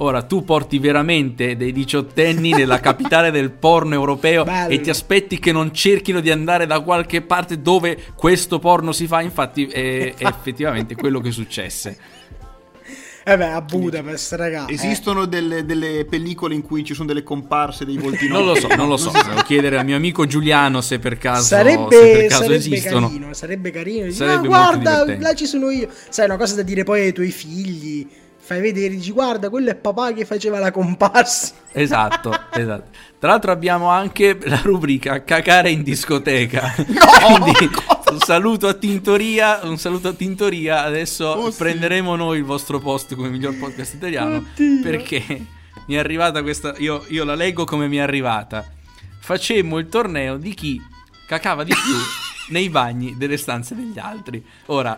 Ora 0.00 0.22
tu 0.22 0.44
porti 0.44 0.78
veramente 0.78 1.56
dei 1.56 1.72
diciottenni 1.72 2.50
nella 2.52 2.78
capitale 2.78 3.30
del 3.32 3.50
porno 3.50 3.94
europeo 3.94 4.44
Bello. 4.44 4.72
e 4.72 4.80
ti 4.80 4.90
aspetti 4.90 5.38
che 5.40 5.50
non 5.50 5.74
cerchino 5.74 6.20
di 6.20 6.30
andare 6.30 6.66
da 6.66 6.80
qualche 6.80 7.20
parte 7.20 7.60
dove 7.60 7.98
questo 8.14 8.60
porno 8.60 8.92
si 8.92 9.06
fa. 9.08 9.20
Infatti, 9.22 9.66
è, 9.66 10.14
è 10.16 10.26
effettivamente 10.26 10.94
quello 10.94 11.20
che 11.20 11.32
successe. 11.32 11.98
Eh 13.24 13.36
beh, 13.36 13.50
a 13.50 13.60
Budapest, 13.60 14.32
raga. 14.34 14.66
eh. 14.66 14.72
Esistono 14.72 15.26
delle, 15.26 15.66
delle 15.66 16.06
pellicole 16.08 16.54
in 16.54 16.62
cui 16.62 16.82
ci 16.84 16.94
sono 16.94 17.06
delle 17.08 17.22
comparse, 17.24 17.84
dei 17.84 17.98
volti 17.98 18.26
Non 18.28 18.44
lo 18.46 18.54
so, 18.54 18.68
non 18.68 18.88
lo 18.88 18.96
so. 18.96 19.10
Devo 19.10 19.42
chiedere 19.42 19.78
al 19.78 19.84
mio 19.84 19.96
amico 19.96 20.24
Giuliano 20.26 20.80
se 20.80 20.98
per 20.98 21.18
caso, 21.18 21.42
se 21.42 21.48
Sarebbe, 21.48 21.88
per 21.88 22.26
caso 22.28 22.42
sarebbe 22.44 22.54
esistono. 22.54 23.06
carino, 23.08 23.34
sarebbe 23.34 23.70
carino. 23.70 24.04
Dici, 24.06 24.16
Sarebbe 24.16 24.46
"Ah, 24.46 24.48
guarda, 24.48 24.90
divertente." 25.00 25.22
là 25.22 25.34
ci 25.34 25.44
sono 25.46 25.68
io. 25.70 25.88
Sai, 26.08 26.24
una 26.24 26.36
cosa 26.38 26.54
da 26.54 26.62
dire 26.62 26.84
poi 26.84 27.00
ai 27.02 27.12
tuoi 27.12 27.30
figli. 27.30 28.08
Fai 28.48 28.62
vedere, 28.62 28.94
dici, 28.94 29.10
guarda, 29.10 29.50
quello 29.50 29.68
è 29.68 29.74
papà 29.74 30.14
che 30.14 30.24
faceva 30.24 30.58
la 30.58 30.70
comparsa. 30.70 31.52
Esatto, 31.72 32.32
esatto. 32.54 32.88
Tra 33.18 33.28
l'altro 33.28 33.52
abbiamo 33.52 33.90
anche 33.90 34.38
la 34.44 34.60
rubrica 34.62 35.22
cacare 35.22 35.68
in 35.70 35.82
discoteca. 35.82 36.72
Quindi 36.72 37.52
un 38.10 38.18
saluto 38.20 38.66
a 38.66 38.72
Tintoria, 38.72 39.60
un 39.64 39.76
saluto 39.76 40.08
a 40.08 40.12
Tintoria. 40.14 40.82
Adesso 40.84 41.26
Oh, 41.26 41.50
sì. 41.50 41.58
prenderemo 41.58 42.16
noi 42.16 42.38
il 42.38 42.44
vostro 42.44 42.78
posto 42.78 43.14
come 43.16 43.28
miglior 43.28 43.54
podcast 43.58 43.92
italiano 43.92 44.36
Oddio. 44.36 44.80
perché 44.82 45.24
mi 45.86 45.94
è 45.96 45.98
arrivata 45.98 46.40
questa 46.40 46.72
io, 46.78 47.04
io 47.08 47.24
la 47.24 47.34
leggo 47.34 47.64
come 47.64 47.86
mi 47.86 47.98
è 47.98 48.00
arrivata. 48.00 48.64
Facemmo 49.20 49.76
il 49.76 49.88
torneo 49.90 50.38
di 50.38 50.54
chi 50.54 50.80
cacava 51.26 51.64
di 51.64 51.72
più 51.74 52.54
nei 52.54 52.70
bagni 52.70 53.14
delle 53.18 53.36
stanze 53.36 53.74
degli 53.74 53.98
altri. 53.98 54.42
Ora, 54.66 54.96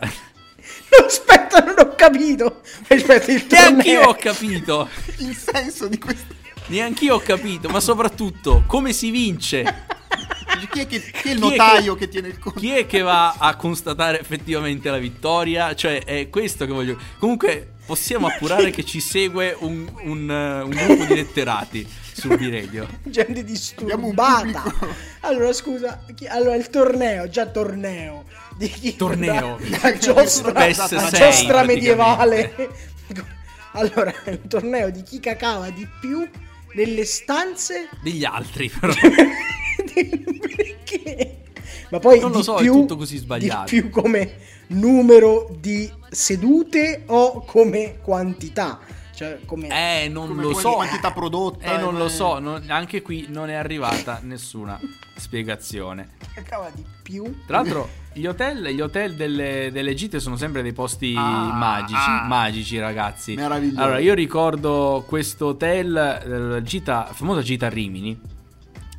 No, 0.99 1.07
aspetta, 1.07 1.61
non 1.61 1.75
ho 1.79 1.95
capito. 1.95 2.63
Aspetta, 2.89 3.31
il 3.31 3.47
neanch'io 3.49 3.83
torneo. 4.01 4.09
ho 4.09 4.15
capito. 4.15 4.89
Il 5.19 5.37
senso 5.37 5.87
di 5.87 5.99
questo. 5.99 6.35
Neanch'io 6.67 7.15
ho 7.15 7.21
capito, 7.21 7.69
ma 7.69 7.81
soprattutto 7.81 8.65
come 8.67 8.93
si 8.93 9.11
vince? 9.11 9.87
Chi 10.71 10.81
è, 10.81 10.87
che, 10.87 11.01
chi 11.01 11.07
è 11.07 11.07
il 11.07 11.13
Chi 11.23 11.29
è 11.31 11.35
notaio 11.35 11.95
che- 11.95 12.01
che, 12.07 12.09
tiene 12.09 12.29
il 12.29 12.39
conto? 12.39 12.59
Chi 12.61 12.71
è 12.71 12.87
che 12.87 13.01
va 13.01 13.35
a 13.39 13.55
constatare 13.57 14.21
effettivamente 14.21 14.91
la 14.91 14.99
vittoria? 14.99 15.75
Cioè, 15.75 16.05
è 16.05 16.29
questo 16.29 16.67
che 16.67 16.73
voglio. 16.73 16.99
Comunque, 17.19 17.75
possiamo 17.87 18.27
appurare 18.27 18.71
che 18.71 18.85
ci 18.85 19.01
segue 19.01 19.57
un, 19.61 19.91
un, 20.03 20.31
eh, 20.31 20.61
un 20.63 20.71
gruppo 20.71 21.05
di 21.07 21.15
letterati 21.15 21.89
sul 22.13 22.37
B-Radio. 22.37 22.87
Gente 23.05 23.43
disturbata. 23.43 24.63
Allora, 25.21 25.53
scusa, 25.53 26.05
chi- 26.15 26.27
allora 26.27 26.57
il 26.57 26.69
torneo, 26.69 27.29
già 27.29 27.47
torneo. 27.47 28.25
Di 28.61 28.69
chi? 28.69 28.95
Torneo. 28.95 29.59
La 29.81 29.97
giostra, 29.97 30.53
PES 30.53 30.77
la 30.77 30.87
6 30.87 30.99
giostra 30.99 31.21
praticamente. 31.63 31.65
medievale. 31.67 32.55
Allora, 33.73 34.13
il 34.27 34.41
torneo 34.49 34.91
di 34.91 35.03
chi 35.05 35.21
cacava 35.21 35.71
di 35.71 35.87
più 36.01 36.29
nelle 36.75 37.05
stanze 37.05 37.89
Degli 38.03 38.25
altri, 38.25 38.69
però. 38.81 38.93
Perché? 39.95 41.37
Ma 41.91 41.99
poi 41.99 42.19
Non 42.21 42.33
lo 42.33 42.43
so, 42.43 42.57
è 42.57 42.63
più, 42.63 42.73
tutto 42.73 42.97
così 42.97 43.17
sbagliato. 43.19 43.71
Di 43.73 43.81
più 43.81 43.91
come 43.91 44.39
numero 44.69 45.49
di 45.59 45.91
sedute 46.11 47.05
o 47.07 47.45
come 47.45 47.99
quantità? 48.03 48.79
Cioè, 49.15 49.39
come... 49.45 49.69
Eh, 50.03 50.09
non 50.09 50.29
Come 50.29 50.43
lo 50.43 50.55
so. 50.55 50.73
quantità 50.73 51.13
prodotta, 51.13 51.75
Eh, 51.75 51.79
non 51.81 51.95
eh, 51.95 51.99
lo 51.99 52.05
ma- 52.05 52.11
so. 52.11 52.39
non- 52.39 52.65
anche 52.69 53.03
qui 53.03 53.27
non 53.29 53.51
è 53.51 53.55
arrivata 53.55 54.19
nessuna 54.23 54.81
spiegazione. 55.17 56.13
cacava 56.35 56.71
di 56.75 56.85
più? 57.03 57.45
Tra 57.47 57.59
l'altro, 57.61 57.89
gli 58.13 58.27
hotel, 58.27 58.69
gli 58.69 58.81
hotel 58.81 59.15
delle, 59.15 59.71
delle 59.73 59.95
gite 59.95 60.19
sono 60.21 60.37
sempre 60.37 60.63
dei 60.63 60.73
posti 60.73 61.15
Ah, 61.17 61.53
magici, 61.55 61.95
ah. 61.97 62.25
magici, 62.27 62.79
ragazzi. 62.79 63.35
Meraviglioso. 63.35 63.81
Allora, 63.81 63.99
io 63.99 64.15
ricordo 64.15 65.05
questo 65.07 65.47
hotel, 65.47 66.57
eh, 66.59 66.63
gita, 66.63 67.09
famosa 67.13 67.41
gita 67.41 67.67
a 67.67 67.69
Rimini. 67.69 68.19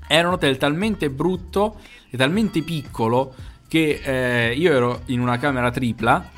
Era 0.07 0.28
un 0.28 0.34
hotel 0.34 0.57
talmente 0.57 1.09
brutto 1.09 1.80
e 2.09 2.18
talmente 2.18 2.62
piccolo 2.62 3.34
che 3.68 4.01
eh, 4.03 4.53
io 4.55 4.74
ero 4.74 5.01
in 5.07 5.20
una 5.22 5.38
camera 5.38 5.72
tripla, 5.72 6.30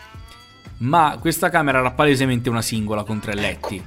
ma 0.79 1.17
questa 1.19 1.49
camera 1.49 1.79
era 1.79 1.91
palesemente 1.91 2.49
una 2.49 2.61
singola 2.61 3.03
con 3.03 3.19
tre 3.19 3.33
letti. 3.33 3.81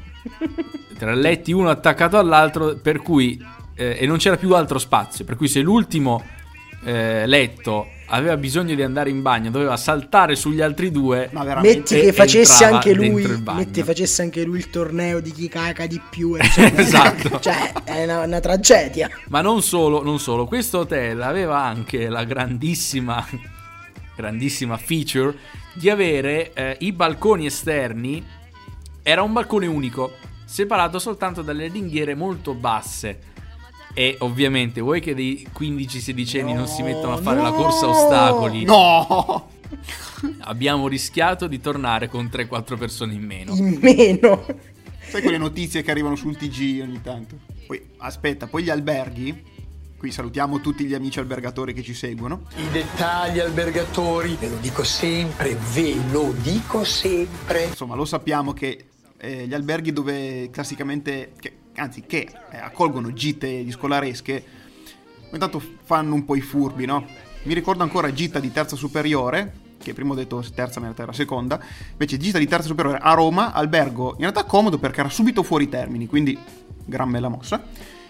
Tre 0.96 1.14
letti 1.14 1.52
uno 1.52 1.68
attaccato 1.68 2.18
all'altro, 2.18 2.76
per 2.76 3.02
cui... 3.02 3.40
eh, 3.74 3.96
e 4.00 4.06
non 4.06 4.16
c'era 4.16 4.36
più 4.36 4.54
altro 4.54 4.78
spazio, 4.78 5.24
per 5.24 5.36
cui 5.36 5.46
se 5.46 5.60
l'ultimo 5.60 6.24
eh, 6.84 7.26
letto 7.26 7.86
aveva 8.06 8.36
bisogno 8.36 8.74
di 8.74 8.82
andare 8.82 9.10
in 9.10 9.22
bagno, 9.22 9.50
doveva 9.50 9.76
saltare 9.76 10.36
sugli 10.36 10.60
altri 10.60 10.90
due. 10.90 11.28
Ma 11.32 11.44
veramente. 11.44 11.78
Metti 11.78 12.00
che 12.00 12.12
facesse 12.12 12.64
anche 12.64 12.92
lui, 12.92 13.26
metti 13.54 13.82
facesse 13.82 14.22
anche 14.22 14.44
lui 14.44 14.58
il 14.58 14.70
torneo 14.70 15.20
di 15.20 15.32
chi 15.32 15.48
caga 15.48 15.86
di 15.86 16.00
più. 16.10 16.34
eccetera. 16.38 16.82
Esatto. 16.82 17.40
Cioè, 17.46 17.72
è 17.84 18.04
una, 18.04 18.20
una 18.24 18.40
tragedia. 18.40 19.08
Ma 19.28 19.40
non 19.40 19.62
solo, 19.62 20.02
non 20.02 20.18
solo, 20.18 20.46
questo 20.46 20.80
hotel 20.80 21.22
aveva 21.22 21.62
anche 21.62 22.08
la 22.08 22.24
grandissima, 22.24 23.24
grandissima 24.16 24.76
feature 24.76 25.36
di 25.74 25.90
avere 25.90 26.52
eh, 26.52 26.76
i 26.80 26.92
balconi 26.92 27.46
esterni. 27.46 28.24
Era 29.02 29.22
un 29.22 29.32
balcone 29.32 29.66
unico, 29.66 30.14
separato 30.44 30.98
soltanto 30.98 31.42
dalle 31.42 31.68
ringhiere 31.68 32.14
molto 32.14 32.54
basse. 32.54 33.34
E 33.98 34.16
ovviamente, 34.18 34.82
vuoi 34.82 35.00
che 35.00 35.14
dei 35.14 35.48
15-16 35.58 36.40
anni 36.40 36.52
non 36.52 36.66
si 36.66 36.82
mettono 36.82 37.14
a 37.14 37.16
fare 37.16 37.40
la 37.40 37.50
corsa 37.50 37.86
a 37.86 37.88
no! 37.88 37.94
ostacoli? 37.94 38.64
No! 38.64 39.48
Abbiamo 40.40 40.86
rischiato 40.86 41.46
di 41.46 41.58
tornare 41.62 42.10
con 42.10 42.26
3-4 42.30 42.76
persone 42.76 43.14
in 43.14 43.22
meno. 43.22 43.54
In 43.54 43.78
meno. 43.80 44.44
Sai 45.00 45.22
quelle 45.22 45.38
notizie 45.38 45.82
che 45.82 45.90
arrivano 45.90 46.14
sul 46.14 46.36
TG 46.36 46.80
ogni 46.82 47.00
tanto? 47.00 47.38
Poi, 47.66 47.82
aspetta, 47.96 48.46
poi 48.46 48.64
gli 48.64 48.70
alberghi. 48.70 49.42
Qui 49.96 50.10
salutiamo 50.10 50.60
tutti 50.60 50.84
gli 50.84 50.92
amici 50.92 51.18
albergatori 51.18 51.72
che 51.72 51.82
ci 51.82 51.94
seguono. 51.94 52.42
I 52.56 52.68
dettagli 52.70 53.38
albergatori, 53.38 54.36
ve 54.38 54.50
lo 54.50 54.56
dico 54.56 54.84
sempre, 54.84 55.56
ve 55.72 55.96
lo 56.10 56.34
dico 56.42 56.84
sempre. 56.84 57.64
Insomma, 57.68 57.94
lo 57.94 58.04
sappiamo 58.04 58.52
che 58.52 58.88
eh, 59.16 59.46
gli 59.46 59.54
alberghi 59.54 59.94
dove 59.94 60.50
classicamente, 60.50 61.32
che- 61.40 61.64
anzi 61.76 62.02
che 62.06 62.28
eh, 62.50 62.58
accolgono 62.58 63.12
gite 63.12 63.64
di 63.64 63.70
scolaresche, 63.70 64.44
ogni 65.30 65.38
tanto 65.38 65.62
fanno 65.84 66.14
un 66.14 66.24
po' 66.24 66.36
i 66.36 66.40
furbi, 66.40 66.84
no? 66.84 67.06
Mi 67.42 67.54
ricordo 67.54 67.82
ancora 67.82 68.12
gita 68.12 68.40
di 68.40 68.50
terza 68.50 68.76
superiore, 68.76 69.64
che 69.78 69.92
prima 69.94 70.12
ho 70.12 70.16
detto 70.16 70.42
terza, 70.54 70.80
ma 70.80 70.86
in 70.86 70.94
realtà 70.94 71.02
era 71.02 71.12
seconda, 71.12 71.60
invece 71.92 72.16
gita 72.16 72.38
di 72.38 72.46
terza 72.46 72.66
superiore 72.66 72.98
a 72.98 73.14
Roma, 73.14 73.52
albergo 73.52 74.12
in 74.14 74.20
realtà 74.20 74.44
comodo 74.44 74.78
perché 74.78 75.00
era 75.00 75.08
subito 75.08 75.42
fuori 75.42 75.68
termini, 75.68 76.06
quindi 76.06 76.36
gran 76.84 77.10
bella 77.10 77.28
mossa. 77.28 77.62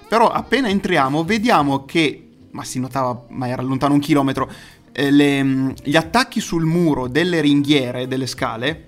Però 0.08 0.30
appena 0.30 0.68
entriamo 0.68 1.24
vediamo 1.24 1.84
che, 1.84 2.28
ma 2.52 2.64
si 2.64 2.78
notava, 2.78 3.26
ma 3.28 3.48
era 3.48 3.60
lontano 3.60 3.94
un 3.94 4.00
chilometro, 4.00 4.50
eh, 4.92 5.10
le- 5.10 5.74
gli 5.82 5.96
attacchi 5.96 6.40
sul 6.40 6.64
muro 6.64 7.08
delle 7.08 7.40
ringhiere, 7.40 8.06
delle 8.06 8.26
scale, 8.26 8.85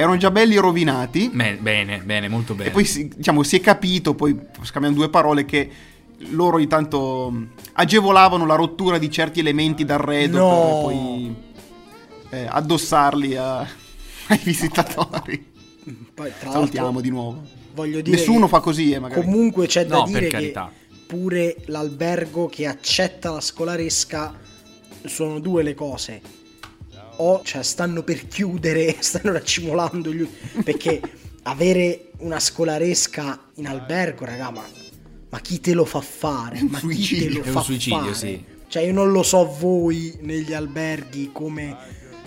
erano 0.00 0.16
già 0.16 0.30
belli 0.30 0.56
rovinati. 0.56 1.30
Bene, 1.32 1.56
bene, 1.56 1.98
bene, 1.98 2.28
molto 2.28 2.54
bene. 2.54 2.70
E 2.70 2.72
poi 2.72 2.84
si, 2.84 3.08
diciamo, 3.08 3.42
si 3.42 3.56
è 3.56 3.60
capito, 3.60 4.14
poi 4.14 4.38
scambiando 4.62 4.98
due 4.98 5.10
parole, 5.10 5.44
che 5.44 5.70
loro 6.30 6.58
intanto 6.58 7.30
mh, 7.30 7.48
agevolavano 7.74 8.46
la 8.46 8.54
rottura 8.54 8.98
di 8.98 9.10
certi 9.10 9.40
elementi 9.40 9.84
d'arredo 9.84 10.38
No. 10.38 10.48
per 10.48 10.80
poi 10.82 11.34
eh, 12.30 12.46
addossarli 12.48 13.36
a- 13.36 13.60
ai 14.28 14.40
visitatori. 14.42 15.48
Poi, 16.14 16.30
tra 16.38 16.50
Salutiamo 16.50 16.86
l'altro, 16.86 17.02
di 17.02 17.10
nuovo. 17.10 17.42
voglio 17.74 18.00
dire 18.00 18.16
Nessuno 18.16 18.48
fa 18.48 18.60
così, 18.60 18.92
eh, 18.92 18.98
magari. 18.98 19.22
Comunque 19.22 19.66
c'è 19.66 19.86
da 19.86 19.96
No, 19.98 20.04
dire 20.06 20.20
per 20.20 20.28
che 20.28 20.34
carità. 20.36 20.72
pure 21.06 21.56
l'albergo 21.66 22.46
che 22.48 22.66
accetta 22.66 23.30
la 23.32 23.40
scolaresca 23.40 24.34
sono 25.06 25.38
due 25.40 25.62
le 25.62 25.74
cose. 25.74 26.20
O 27.22 27.42
cioè 27.44 27.62
stanno 27.62 28.02
per 28.02 28.26
chiudere, 28.28 28.96
stanno 29.00 29.32
raccimolando 29.32 30.12
gli 30.12 30.26
perché 30.64 31.00
avere 31.42 32.10
una 32.18 32.40
scolaresca 32.40 33.38
in 33.56 33.66
albergo, 33.66 34.24
raga, 34.24 34.50
ma, 34.50 34.64
ma 35.28 35.40
chi 35.40 35.60
te 35.60 35.74
lo 35.74 35.84
fa 35.84 36.00
fare? 36.00 36.62
Ma 36.62 36.78
chi 36.80 37.18
te 37.18 37.28
lo 37.30 37.42
È 37.42 37.46
un 37.46 37.52
fa 37.52 37.60
suicidio, 37.60 37.98
fare? 37.98 38.14
sì. 38.14 38.44
Cioè 38.68 38.82
io 38.82 38.92
non 38.92 39.10
lo 39.10 39.22
so 39.22 39.44
voi 39.58 40.16
negli 40.20 40.52
alberghi 40.52 41.30
come 41.32 41.76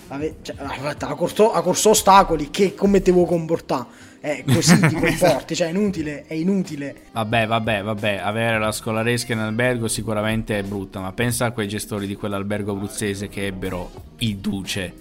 ave- 0.10 0.36
cioè, 0.42 0.56
a 0.60 1.16
corso, 1.16 1.52
a 1.54 1.62
corso 1.62 1.90
ostacoli 1.92 2.50
che 2.50 2.76
come 2.76 3.02
te 3.02 3.12
vuoi 3.12 3.26
comportare? 3.26 4.12
Eh, 4.26 4.46
così 4.48 4.80
ti 4.80 4.96
comporti, 4.96 5.54
cioè 5.54 5.68
è 5.68 5.72
inutile, 5.72 6.24
è 6.26 6.34
inutile. 6.34 6.96
Vabbè, 7.12 7.46
vabbè, 7.46 7.84
vabbè, 7.84 8.22
avere 8.24 8.58
la 8.58 8.72
scolaresca 8.72 9.34
in 9.34 9.40
albergo 9.40 9.90
sicuramente 9.90 10.58
è 10.58 10.64
brutta, 10.64 11.02
ma 11.02 11.12
pensa 11.12 11.48
a 11.48 11.52
quei 11.52 11.68
gestori 11.68 12.08
di 12.08 12.16
quell'albergo 12.16 12.72
abruzzese 12.72 13.28
che 13.28 13.48
ebbero 13.48 13.92
il 14.20 14.38
duce 14.38 14.94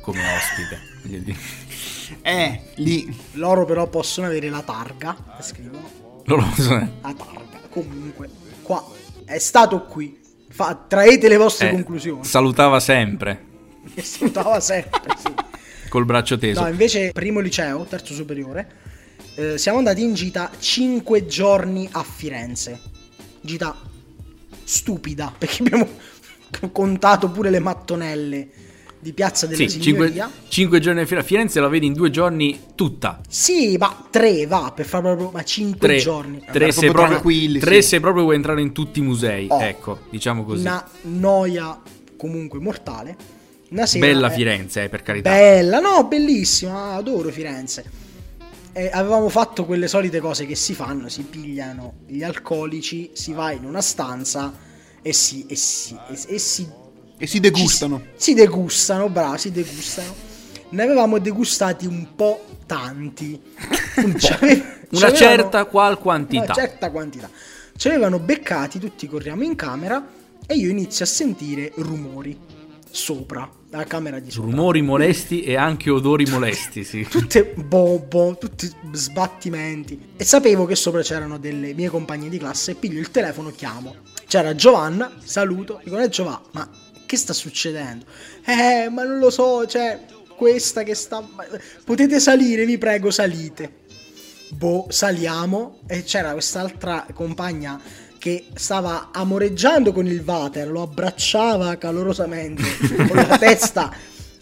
come 0.00 0.20
ospite. 0.20 1.66
Eh, 2.22 2.62
lì. 2.76 3.14
Loro 3.32 3.66
però 3.66 3.86
possono 3.86 4.28
avere 4.28 4.48
la 4.48 4.62
targa, 4.62 5.14
scrivono, 5.40 6.22
Loro 6.24 6.46
sono... 6.56 6.78
la 7.02 7.12
targa. 7.12 7.60
Comunque, 7.68 8.30
qua 8.62 8.82
è 9.26 9.38
stato 9.38 9.84
qui. 9.84 10.18
Fa, 10.48 10.86
traete 10.88 11.28
le 11.28 11.36
vostre 11.36 11.68
eh, 11.68 11.72
conclusioni. 11.72 12.24
salutava 12.24 12.80
sempre 12.80 13.44
E 13.94 14.00
salutava 14.02 14.58
sempre, 14.58 15.14
sì. 15.18 15.34
Col 15.88 16.04
braccio 16.04 16.38
teso. 16.38 16.60
No, 16.60 16.68
invece 16.68 17.10
primo 17.12 17.40
liceo, 17.40 17.84
terzo 17.84 18.14
superiore, 18.14 18.68
eh, 19.34 19.58
siamo 19.58 19.78
andati 19.78 20.02
in 20.02 20.14
gita 20.14 20.50
5 20.58 21.26
giorni 21.26 21.88
a 21.92 22.02
Firenze. 22.02 22.80
Gita 23.40 23.76
stupida, 24.64 25.32
perché 25.36 25.62
abbiamo 25.62 25.88
contato 26.72 27.30
pure 27.30 27.50
le 27.50 27.58
mattonelle 27.58 28.48
di 29.00 29.12
Piazza 29.12 29.46
delle 29.46 29.68
Sì, 29.68 29.80
Signoria. 29.80 30.28
cinque 30.48 30.80
giorni 30.80 31.00
a 31.00 31.06
Firenze. 31.06 31.28
Firenze 31.28 31.60
la 31.60 31.68
vedi 31.68 31.86
in 31.86 31.92
due 31.92 32.10
giorni 32.10 32.58
tutta. 32.74 33.20
Sì, 33.28 33.76
ma 33.78 34.06
tre 34.10 34.46
va, 34.46 34.72
per 34.74 34.86
fare 34.86 35.04
proprio, 35.04 35.30
ma 35.30 35.44
5 35.44 35.78
Tre, 35.86 35.98
giorni. 35.98 36.38
tre, 36.38 36.46
Andare 36.48 36.72
se 36.72 36.80
proprio 36.80 36.92
proprio, 36.92 37.14
tranquilli, 37.20 37.58
tre 37.60 37.82
sì. 37.82 37.88
se 37.88 38.00
proprio 38.00 38.22
vuoi 38.24 38.34
entrare 38.34 38.60
in 38.60 38.72
tutti 38.72 38.98
i 38.98 39.02
musei. 39.02 39.46
Oh. 39.48 39.60
Ecco, 39.60 39.98
diciamo 40.10 40.44
così. 40.44 40.62
Una 40.62 40.84
noia 41.02 41.80
comunque 42.16 42.58
mortale. 42.58 43.16
Una 43.70 43.86
sera, 43.86 44.06
Bella 44.06 44.30
eh, 44.30 44.34
Firenze, 44.34 44.84
eh, 44.84 44.88
per 44.88 45.02
carità. 45.02 45.30
Bella, 45.30 45.78
no, 45.80 46.04
bellissima, 46.04 46.94
adoro 46.94 47.30
Firenze. 47.30 48.06
E 48.72 48.90
avevamo 48.92 49.28
fatto 49.28 49.64
quelle 49.64 49.88
solite 49.88 50.20
cose 50.20 50.46
che 50.46 50.54
si 50.54 50.74
fanno, 50.74 51.08
si 51.08 51.22
pigliano 51.22 51.98
gli 52.06 52.22
alcolici, 52.22 53.10
si 53.12 53.32
va 53.32 53.50
in 53.52 53.64
una 53.64 53.80
stanza 53.80 54.54
e 55.02 55.12
si, 55.12 55.46
e 55.48 55.56
si, 55.56 55.98
e, 56.08 56.34
e 56.34 56.38
si, 56.38 56.68
E 57.18 57.26
si 57.26 57.40
degustano. 57.40 57.98
ci 57.98 58.04
si, 58.16 58.22
si 58.22 58.34
degustano, 58.34 59.08
bravo, 59.08 59.36
si 59.36 59.50
degustano. 59.50 60.14
Ne 60.70 60.82
avevamo 60.82 61.18
degustati 61.18 61.86
un 61.86 62.14
po' 62.14 62.44
tanti. 62.66 63.40
Un 63.98 64.12
po'. 64.12 64.96
Una 64.96 65.12
certa 65.12 65.64
qual 65.64 65.98
quantità. 65.98 66.44
Una 66.44 66.54
certa 66.54 66.90
quantità. 66.90 67.28
Ci 67.76 67.88
avevano 67.88 68.20
beccati, 68.20 68.78
tutti 68.78 69.08
corriamo 69.08 69.42
in 69.42 69.56
camera 69.56 70.06
e 70.46 70.54
io 70.54 70.70
inizio 70.70 71.04
a 71.04 71.08
sentire 71.08 71.72
rumori 71.76 72.38
sopra, 72.90 73.48
la 73.70 73.84
camera 73.84 74.18
di 74.18 74.30
sopra. 74.30 74.50
Rumori 74.50 74.82
molesti 74.82 75.42
e 75.42 75.56
anche 75.56 75.90
odori 75.90 76.24
molesti, 76.26 76.84
sì. 76.84 77.06
tutte 77.08 77.44
bobo, 77.44 78.36
tutti 78.38 78.70
sbattimenti. 78.92 80.12
E 80.16 80.24
sapevo 80.24 80.64
che 80.64 80.74
sopra 80.74 81.02
c'erano 81.02 81.38
delle 81.38 81.74
mie 81.74 81.88
compagne 81.88 82.28
di 82.28 82.38
classe. 82.38 82.74
Piglio 82.74 83.00
il 83.00 83.10
telefono, 83.10 83.50
chiamo. 83.50 83.96
C'era 84.26 84.54
Giovanna, 84.54 85.12
saluto, 85.22 85.80
dico: 85.84 85.98
Eh, 85.98 86.08
Giovanna, 86.08 86.42
ma 86.52 86.70
che 87.06 87.16
sta 87.16 87.32
succedendo? 87.32 88.06
Eh, 88.44 88.88
ma 88.88 89.02
non 89.04 89.18
lo 89.18 89.30
so, 89.30 89.66
cioè, 89.66 90.00
questa 90.36 90.82
che 90.82 90.94
sta. 90.94 91.26
Potete 91.84 92.20
salire, 92.20 92.64
vi 92.64 92.78
prego, 92.78 93.10
salite. 93.10 93.86
Boh, 94.50 94.86
saliamo. 94.88 95.80
E 95.86 96.04
c'era 96.04 96.32
quest'altra 96.32 97.06
compagna 97.12 97.80
che 98.28 98.44
stava 98.54 99.08
amoreggiando 99.10 99.92
con 99.92 100.06
il 100.06 100.22
water, 100.24 100.68
lo 100.68 100.82
abbracciava 100.82 101.76
calorosamente 101.76 102.62
con 103.06 103.16
la 103.16 103.38
testa 103.40 103.90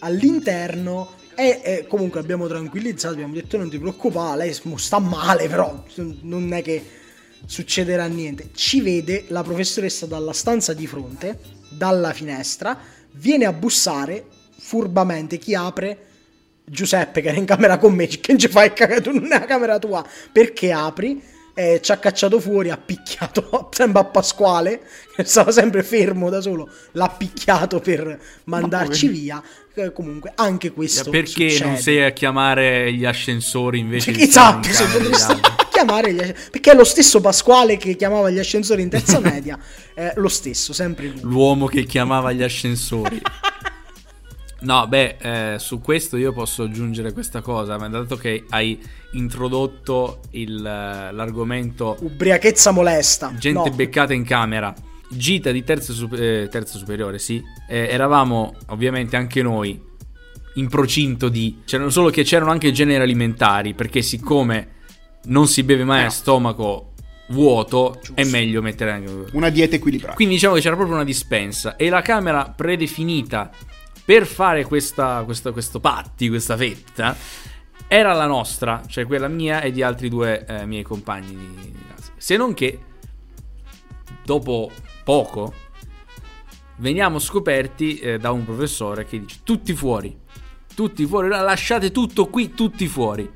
all'interno 0.01 1.12
e 1.37 1.61
eh, 1.62 1.87
comunque 1.87 2.18
abbiamo 2.18 2.49
tranquillizzato, 2.49 3.14
abbiamo 3.14 3.34
detto 3.34 3.57
non 3.57 3.70
ti 3.70 3.78
preoccupare, 3.78 4.39
lei 4.39 4.61
sta 4.76 4.99
male 4.99 5.49
però 5.49 5.84
non 6.22 6.53
è 6.53 6.62
che 6.62 6.84
succederà 7.45 8.07
niente. 8.07 8.51
Ci 8.55 8.80
vede 8.80 9.26
la 9.28 9.45
professoressa 9.45 10.07
dalla 10.07 10.32
stanza 10.32 10.72
di 10.72 10.87
fronte, 10.89 11.39
dalla 11.68 12.12
finestra, 12.12 12.76
viene 13.12 13.45
a 13.45 13.53
bussare 13.53 14.24
furbamente, 14.59 15.39
chi 15.39 15.55
apre? 15.55 15.99
Giuseppe 16.64 17.20
che 17.20 17.28
era 17.28 17.37
in 17.37 17.45
camera 17.45 17.78
con 17.78 17.95
me, 17.95 18.09
che 18.09 18.32
non 18.32 18.39
ci 18.41 18.49
fai 18.49 18.72
cagato 18.72 19.12
nella 19.12 19.45
camera 19.45 19.78
tua, 19.78 20.05
perché 20.32 20.72
apri? 20.72 21.34
Eh, 21.59 21.80
ci 21.82 21.90
ha 21.90 21.96
cacciato 21.96 22.38
fuori, 22.38 22.68
ha 22.68 22.76
picchiato 22.76 23.70
sempre 23.72 24.02
a 24.02 24.04
Pasquale, 24.04 24.82
che 25.14 25.24
stava 25.24 25.50
sempre 25.50 25.82
fermo 25.82 26.28
da 26.28 26.42
solo, 26.42 26.68
l'ha 26.92 27.09
picchiato 27.09 27.80
per 27.80 28.18
mandarci 28.44 29.09
via. 29.09 29.42
Eh, 29.74 29.90
comunque, 29.92 30.32
anche 30.34 30.72
questo 30.72 31.09
Perché 31.11 31.48
succede. 31.50 31.64
non 31.64 31.76
sei 31.78 32.02
a 32.04 32.11
chiamare 32.11 32.92
gli 32.92 33.04
ascensori 33.07 33.78
invece 33.78 34.12
di 34.12 34.22
Esatto, 34.22 34.68
se 34.68 34.84
potresti 34.86 35.32
altri? 35.32 35.52
chiamare 35.72 36.12
gli 36.12 36.20
asc- 36.20 36.50
perché 36.50 36.72
è 36.72 36.74
lo 36.74 36.84
stesso 36.84 37.20
Pasquale 37.22 37.76
che 37.78 37.96
chiamava 37.96 38.28
gli 38.30 38.38
ascensori 38.38 38.82
in 38.82 38.88
terza 38.90 39.18
media, 39.20 39.59
è 39.94 40.12
lo 40.16 40.28
stesso, 40.28 40.74
sempre 40.74 41.07
lui. 41.09 41.20
L'uomo 41.22 41.66
che 41.66 41.84
chiamava 41.84 42.32
gli 42.32 42.42
ascensori. 42.42 43.20
No, 44.59 44.86
beh, 44.88 45.16
eh, 45.20 45.59
su 45.59 45.80
questo 45.80 46.16
io 46.16 46.32
posso 46.32 46.62
aggiungere 46.62 47.12
questa 47.12 47.42
cosa, 47.42 47.76
ma 47.78 47.88
dato 47.88 48.16
che 48.16 48.44
hai 48.50 48.80
introdotto 49.12 50.20
il, 50.30 50.57
eh, 50.57 51.12
l'argomento 51.12 51.96
Ubriachezza 52.00 52.70
molesta. 52.70 53.34
gente 53.38 53.68
no. 53.68 53.74
beccata 53.74 54.14
in 54.14 54.24
camera, 54.24 54.74
gita 55.11 55.50
di 55.50 55.62
terza, 55.62 55.92
sup- 55.92 56.18
eh, 56.18 56.48
terza 56.50 56.78
superiore, 56.78 57.18
sì. 57.18 57.42
Eh, 57.68 57.88
eravamo 57.90 58.54
ovviamente 58.68 59.16
anche 59.16 59.42
noi 59.42 59.78
in 60.54 60.68
procinto 60.68 61.28
di... 61.28 61.61
C'erano 61.66 61.90
solo 61.90 62.09
che 62.09 62.22
c'erano 62.22 62.50
anche 62.50 62.72
generi 62.72 63.02
alimentari, 63.02 63.74
perché 63.74 64.00
siccome 64.00 64.68
non 65.24 65.48
si 65.48 65.62
beve 65.64 65.84
mai 65.84 66.04
a 66.04 66.11
stomaco 66.11 66.92
vuoto, 67.28 68.00
è 68.14 68.24
meglio 68.24 68.62
mettere 68.62 68.90
anche... 68.92 69.26
Una 69.32 69.50
dieta 69.50 69.76
equilibrata. 69.76 70.14
Quindi 70.14 70.34
diciamo 70.34 70.54
che 70.54 70.61
c'era 70.61 70.76
proprio 70.76 70.96
una 70.96 71.04
dispensa 71.04 71.76
e 71.76 71.90
la 71.90 72.00
camera 72.00 72.52
predefinita 72.57 73.50
per 74.07 74.24
fare 74.26 74.64
questa, 74.64 75.22
questa- 75.24 75.50
questo 75.52 75.80
patti, 75.80 76.28
questa 76.30 76.57
fetta, 76.57 77.14
era 77.88 78.12
la 78.14 78.26
nostra, 78.26 78.82
cioè 78.86 79.04
quella 79.04 79.28
mia 79.28 79.61
e 79.61 79.70
di 79.72 79.82
altri 79.82 80.09
due 80.09 80.46
eh, 80.46 80.64
miei 80.64 80.82
compagni 80.84 81.34
di 81.36 81.74
classe. 81.88 82.12
Se 82.16 82.36
non 82.36 82.54
che, 82.54 82.78
dopo 84.24 84.70
poco, 85.04 85.52
veniamo 86.76 87.18
scoperti 87.18 87.98
eh, 87.98 88.18
da 88.18 88.30
un 88.30 88.44
professore 88.44 89.04
che 89.07 89.20
dice 89.20 89.40
tutti 89.42 89.74
fuori, 89.74 90.16
tutti 90.74 91.04
fuori, 91.07 91.28
lasciate 91.28 91.90
tutto 91.90 92.26
qui, 92.28 92.54
tutti 92.54 92.86
fuori. 92.88 93.28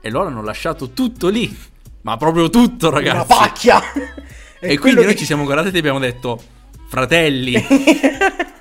E 0.00 0.10
loro 0.10 0.28
hanno 0.28 0.42
lasciato 0.42 0.90
tutto 0.90 1.28
lì, 1.28 1.54
ma 2.02 2.16
proprio 2.16 2.48
tutto 2.50 2.88
ragazzi. 2.90 3.16
Una 3.16 3.24
pacchia! 3.24 3.80
E, 4.60 4.76
quello 4.76 4.80
quindi 4.80 5.00
noi 5.02 5.12
che- 5.12 5.18
ci 5.20 5.24
siamo 5.24 5.44
guardati 5.44 5.76
e 5.76 5.78
abbiamo 5.78 6.00
detto, 6.00 6.36
fratelli, 6.88 7.54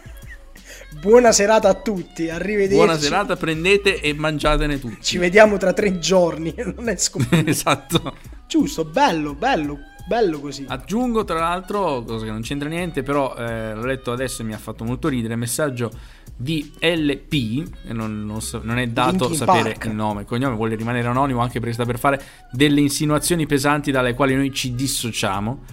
Buona 0.89 1.31
serata 1.31 1.69
a 1.69 1.73
tutti, 1.73 2.29
arrivederci. 2.29 2.75
buona 2.75 2.97
serata, 2.97 3.35
prendete 3.35 3.99
e 4.01 4.13
mangiatene 4.13 4.79
tutti. 4.79 5.01
Ci 5.01 5.17
vediamo 5.17 5.57
tra 5.57 5.73
tre 5.73 5.99
giorni, 5.99 6.53
non 6.75 6.89
è 6.89 6.95
scoperto. 6.95 7.47
esatto. 7.49 8.15
Giusto, 8.47 8.85
bello, 8.85 9.33
bello, 9.35 9.79
bello 10.07 10.39
così. 10.39 10.65
Aggiungo 10.67 11.25
tra 11.25 11.39
l'altro, 11.39 12.03
cosa 12.03 12.25
che 12.25 12.31
non 12.31 12.41
c'entra 12.41 12.69
niente, 12.69 13.03
però 13.03 13.35
eh, 13.35 13.73
l'ho 13.73 13.85
letto 13.85 14.11
adesso 14.11 14.41
e 14.41 14.45
mi 14.45 14.53
ha 14.53 14.57
fatto 14.57 14.85
molto 14.85 15.09
ridere, 15.09 15.35
messaggio 15.35 15.91
di 16.35 16.71
LP, 16.79 17.67
non, 17.91 18.25
non 18.25 18.41
so- 18.41 18.61
non 18.63 18.77
è 18.77 18.87
dato 18.87 19.27
Linkin 19.27 19.35
sapere 19.35 19.71
Park. 19.71 19.85
il 19.85 19.93
nome, 19.93 20.21
il 20.21 20.27
cognome, 20.27 20.55
vuole 20.55 20.75
rimanere 20.75 21.07
anonimo 21.07 21.41
anche 21.41 21.59
perché 21.59 21.73
sta 21.73 21.85
per 21.85 21.99
fare 21.99 22.21
delle 22.51 22.79
insinuazioni 22.79 23.45
pesanti 23.45 23.91
dalle 23.91 24.13
quali 24.13 24.35
noi 24.35 24.53
ci 24.53 24.73
dissociamo. 24.73 25.63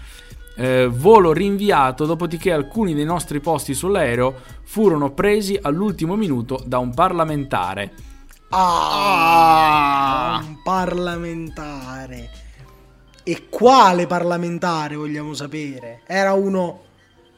Eh, 0.56 0.88
volo 0.90 1.32
rinviato, 1.32 2.06
dopodiché 2.06 2.52
alcuni 2.52 2.94
dei 2.94 3.04
nostri 3.04 3.40
posti 3.40 3.74
sull'aereo 3.74 4.34
furono 4.62 5.12
presi 5.12 5.58
all'ultimo 5.60 6.16
minuto 6.16 6.62
da 6.64 6.78
un 6.78 6.94
parlamentare. 6.94 7.92
Ah, 8.50 10.40
un 10.46 10.62
parlamentare. 10.62 12.30
E 13.24 13.48
quale 13.48 14.06
parlamentare 14.06 14.96
vogliamo 14.96 15.34
sapere? 15.34 16.02
Era 16.06 16.34
uno 16.34 16.82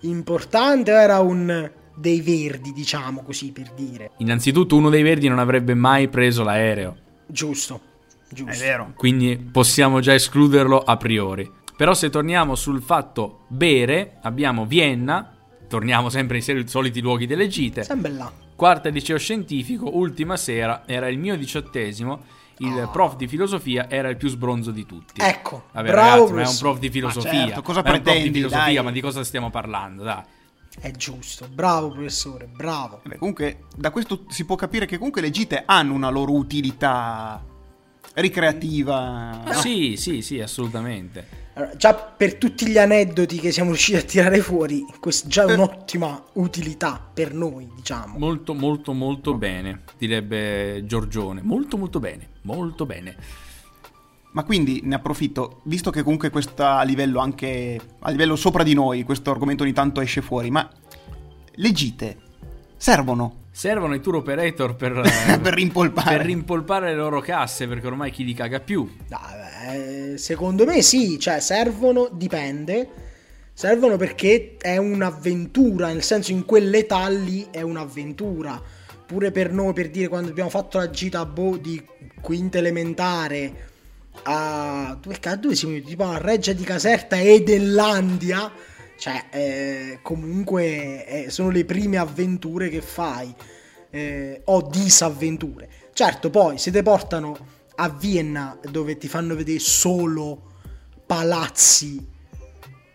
importante 0.00 0.92
o 0.92 0.96
era 0.96 1.20
un 1.20 1.70
dei 1.94 2.20
verdi, 2.20 2.72
diciamo 2.72 3.22
così 3.22 3.52
per 3.52 3.72
dire? 3.74 4.10
Innanzitutto 4.18 4.76
uno 4.76 4.90
dei 4.90 5.02
verdi 5.02 5.28
non 5.28 5.38
avrebbe 5.38 5.74
mai 5.74 6.08
preso 6.08 6.42
l'aereo. 6.42 6.96
Giusto, 7.26 7.80
giusto. 8.28 8.52
È 8.52 8.56
vero. 8.56 8.92
quindi 8.94 9.36
possiamo 9.38 10.00
già 10.00 10.12
escluderlo 10.12 10.78
a 10.78 10.96
priori. 10.96 11.50
Però 11.76 11.92
se 11.94 12.08
torniamo 12.10 12.54
sul 12.54 12.80
fatto 12.82 13.44
bere, 13.48 14.16
abbiamo 14.22 14.64
Vienna, 14.64 15.34
torniamo 15.68 16.08
sempre 16.08 16.38
ai 16.38 16.64
soliti 16.66 17.00
luoghi 17.00 17.26
delle 17.26 17.48
gite, 17.48 17.82
Sempre 17.84 18.12
là. 18.12 18.32
quarta 18.54 18.88
liceo 18.88 19.18
scientifico, 19.18 19.94
ultima 19.96 20.36
sera, 20.38 20.84
era 20.86 21.08
il 21.08 21.18
mio 21.18 21.36
diciottesimo, 21.36 22.22
il 22.58 22.88
prof 22.90 23.16
di 23.16 23.28
filosofia 23.28 23.90
era 23.90 24.08
il 24.08 24.16
più 24.16 24.28
sbronzo 24.30 24.70
di 24.70 24.86
tutti. 24.86 25.20
Ecco, 25.20 25.64
Vabbè 25.72 25.90
bravo 25.90 26.08
ragazzi, 26.08 26.16
ma 26.16 26.22
è 26.22 26.24
un 26.24 26.28
professore. 26.44 26.70
prof 26.70 26.78
di 26.78 26.90
filosofia. 26.90 27.32
Ma 27.40 27.44
certo, 27.46 27.62
cosa 27.62 27.82
ma 27.82 27.86
è 27.88 27.90
un 27.90 27.94
prof 28.02 28.04
di 28.06 28.10
pretendi, 28.20 28.38
filosofia, 28.38 28.74
dai? 28.74 28.84
ma 28.84 28.90
di 28.92 29.00
cosa 29.02 29.24
stiamo 29.24 29.50
parlando, 29.50 30.02
dai. 30.02 30.22
È 30.80 30.90
giusto, 30.92 31.46
bravo 31.52 31.90
professore, 31.90 32.46
bravo. 32.46 33.00
Vabbè, 33.02 33.16
comunque, 33.16 33.64
da 33.76 33.90
questo 33.90 34.24
si 34.28 34.46
può 34.46 34.56
capire 34.56 34.86
che 34.86 34.96
comunque 34.96 35.20
le 35.20 35.30
gite 35.30 35.62
hanno 35.66 35.92
una 35.92 36.08
loro 36.08 36.32
utilità 36.32 37.44
ricreativa. 38.14 39.42
no? 39.44 39.52
Sì, 39.52 39.96
sì, 39.96 40.22
sì, 40.22 40.40
assolutamente. 40.40 41.44
Allora, 41.58 41.74
già 41.74 41.94
per 41.94 42.34
tutti 42.34 42.68
gli 42.68 42.76
aneddoti 42.76 43.40
che 43.40 43.50
siamo 43.50 43.70
riusciti 43.70 43.96
a 43.96 44.02
tirare 44.02 44.40
fuori, 44.40 44.84
questa 45.00 45.26
già 45.26 45.46
è 45.46 45.54
un'ottima 45.54 46.22
utilità 46.34 47.00
per 47.12 47.32
noi, 47.32 47.66
diciamo. 47.74 48.18
Molto, 48.18 48.52
molto, 48.52 48.92
molto 48.92 49.32
bene, 49.32 49.80
direbbe 49.96 50.84
Giorgione. 50.84 51.40
Molto, 51.42 51.78
molto 51.78 51.98
bene, 51.98 52.28
molto 52.42 52.84
bene. 52.84 53.16
Ma 54.32 54.44
quindi 54.44 54.82
ne 54.84 54.96
approfitto, 54.96 55.62
visto 55.64 55.90
che 55.90 56.02
comunque 56.02 56.28
questa 56.28 56.76
a 56.76 56.82
livello 56.82 57.20
anche 57.20 57.80
a 58.00 58.10
livello 58.10 58.36
sopra 58.36 58.62
di 58.62 58.74
noi, 58.74 59.02
questo 59.02 59.30
argomento 59.30 59.62
ogni 59.62 59.72
tanto 59.72 60.02
esce 60.02 60.20
fuori, 60.20 60.50
ma 60.50 60.70
le 61.52 61.72
gite 61.72 62.18
servono 62.76 63.44
Servono 63.56 63.94
i 63.94 64.02
tour 64.02 64.16
operator 64.16 64.76
per, 64.76 64.92
per 65.40 65.54
rimpolpare. 65.54 66.18
per 66.18 66.26
rimpolpare 66.26 66.90
le 66.90 66.94
loro 66.94 67.22
casse 67.22 67.66
perché 67.66 67.86
ormai 67.86 68.10
chi 68.10 68.22
li 68.22 68.34
caga 68.34 68.60
più. 68.60 68.86
Dai, 69.08 70.12
eh, 70.12 70.18
secondo 70.18 70.66
me 70.66 70.82
sì, 70.82 71.18
cioè 71.18 71.40
servono, 71.40 72.10
dipende. 72.12 72.86
Servono 73.54 73.96
perché 73.96 74.56
è 74.60 74.76
un'avventura, 74.76 75.86
nel 75.86 76.02
senso 76.02 76.32
in 76.32 76.44
quell'età 76.44 77.08
lì 77.08 77.46
è 77.50 77.62
un'avventura. 77.62 78.60
Pure 79.06 79.30
per 79.30 79.50
noi, 79.50 79.72
per 79.72 79.88
dire, 79.88 80.08
quando 80.08 80.28
abbiamo 80.28 80.50
fatto 80.50 80.76
la 80.76 80.90
gita 80.90 81.24
boh, 81.24 81.56
di 81.56 81.82
quinta 82.20 82.58
elementare 82.58 83.70
a... 84.24 84.98
Dove, 85.00 85.18
dove 85.40 85.54
siamo? 85.54 85.80
Tipo 85.80 86.04
a 86.04 86.18
Reggia 86.18 86.52
di 86.52 86.62
Caserta 86.62 87.16
e 87.16 87.36
Edenlandia. 87.36 88.52
Cioè, 88.98 89.24
eh, 89.30 89.98
comunque 90.02 91.06
eh, 91.06 91.30
sono 91.30 91.50
le 91.50 91.64
prime 91.64 91.96
avventure 91.98 92.68
che 92.68 92.80
fai. 92.80 93.34
eh, 93.90 94.42
o 94.44 94.62
disavventure. 94.62 95.68
Certo, 95.94 96.28
poi 96.30 96.58
se 96.58 96.70
te 96.70 96.82
portano 96.82 97.36
a 97.76 97.88
Vienna 97.88 98.58
dove 98.70 98.98
ti 98.98 99.08
fanno 99.08 99.34
vedere 99.34 99.58
solo 99.58 100.42
palazzi, 101.06 102.04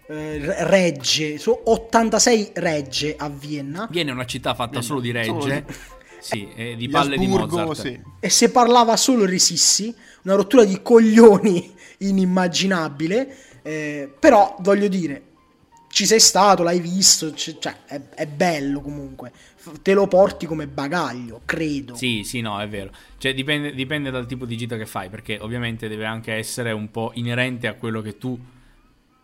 eh, 0.08 0.38
re- 0.38 0.68
regge, 0.68 1.38
so 1.39 1.60
86 1.72 2.52
regge 2.56 3.16
a 3.18 3.30
Vienna. 3.30 3.88
Viene 3.89 4.12
una 4.12 4.26
città 4.26 4.54
fatta 4.54 4.82
solo 4.82 4.99
di 4.99 5.12
solo 5.24 5.45
regge, 5.45 5.66
di- 5.66 5.74
sì, 6.20 6.47
e 6.56 6.76
di 6.76 6.89
palle 6.89 7.18
di 7.18 7.26
Mozart. 7.28 7.72
sì. 7.82 7.99
E 8.20 8.30
se 8.30 8.52
parlava 8.52 8.95
solo 8.97 9.26
Resissi, 9.26 9.95
una 10.24 10.36
rottura 10.36 10.66
di 10.66 10.82
coglioni 10.84 11.74
inimmaginabile. 11.99 13.36
eh, 13.64 14.12
però 14.20 14.56
voglio 14.60 14.88
dire, 14.88 15.22
ci 15.92 16.06
sei 16.06 16.20
stato, 16.20 16.64
l'hai 16.64 16.80
visto, 16.80 17.32
c- 17.32 17.58
cioè 17.60 17.76
è, 17.86 18.02
è 18.16 18.26
bello 18.26 18.82
comunque. 18.82 19.32
F- 19.56 19.82
Te 19.82 19.94
lo 19.94 20.08
porti 20.08 20.46
come 20.46 20.66
bagaglio, 20.68 21.42
credo. 21.46 21.96
Sì, 21.96 22.24
sì, 22.24 22.42
no, 22.42 22.60
è 22.60 22.68
vero. 22.68 22.92
Cioè, 23.18 23.34
dipende, 23.34 23.74
dipende 23.74 24.10
dal 24.10 24.26
tipo 24.26 24.46
di 24.46 24.58
gita 24.58 24.78
che 24.78 24.86
fai, 24.86 25.10
perché 25.10 25.38
ovviamente 25.39 25.88
deve 25.88 26.06
anche 26.06 26.34
essere 26.34 26.72
un 26.72 26.89
po' 26.89 27.12
inerente 27.16 27.68
a 27.68 27.74
quello 27.76 28.02
che 28.02 28.18
tu 28.18 28.39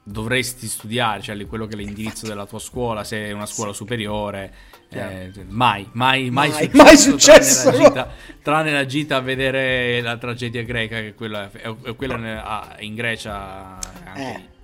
dovresti 0.04 0.68
studiare, 0.68 1.22
cioè 1.22 1.46
quello 1.48 1.68
che 1.68 1.74
è 1.74 1.78
l'indirizzo 1.78 2.28
della 2.28 2.46
tua 2.46 2.60
scuola, 2.60 3.04
se 3.04 3.26
è 3.26 3.32
una 3.32 3.46
scuola 3.46 3.74
superiore. 3.74 4.54
eh, 4.90 5.32
mai, 5.48 5.88
mai, 5.94 6.30
mai, 6.30 6.50
Mai, 6.50 6.98
successo, 6.98 7.72
mai 7.72 7.72
successo, 7.72 7.72
Tranne 7.72 7.78
la, 7.78 7.88
gita, 7.90 8.14
tranne 8.42 8.72
la 8.72 8.86
gita 8.86 9.16
a 9.18 9.22
vedere 9.22 10.02
la 10.02 10.18
tragedia 10.18 10.64
greca, 10.64 11.00
che 11.02 11.14
quella, 11.14 11.52
è, 11.52 11.76
è 11.84 11.96
quella 11.96 12.44
ah, 12.46 12.76
in 12.80 12.96
Grecia. 12.96 13.80
Anche 14.06 14.22
Eh. 14.22 14.56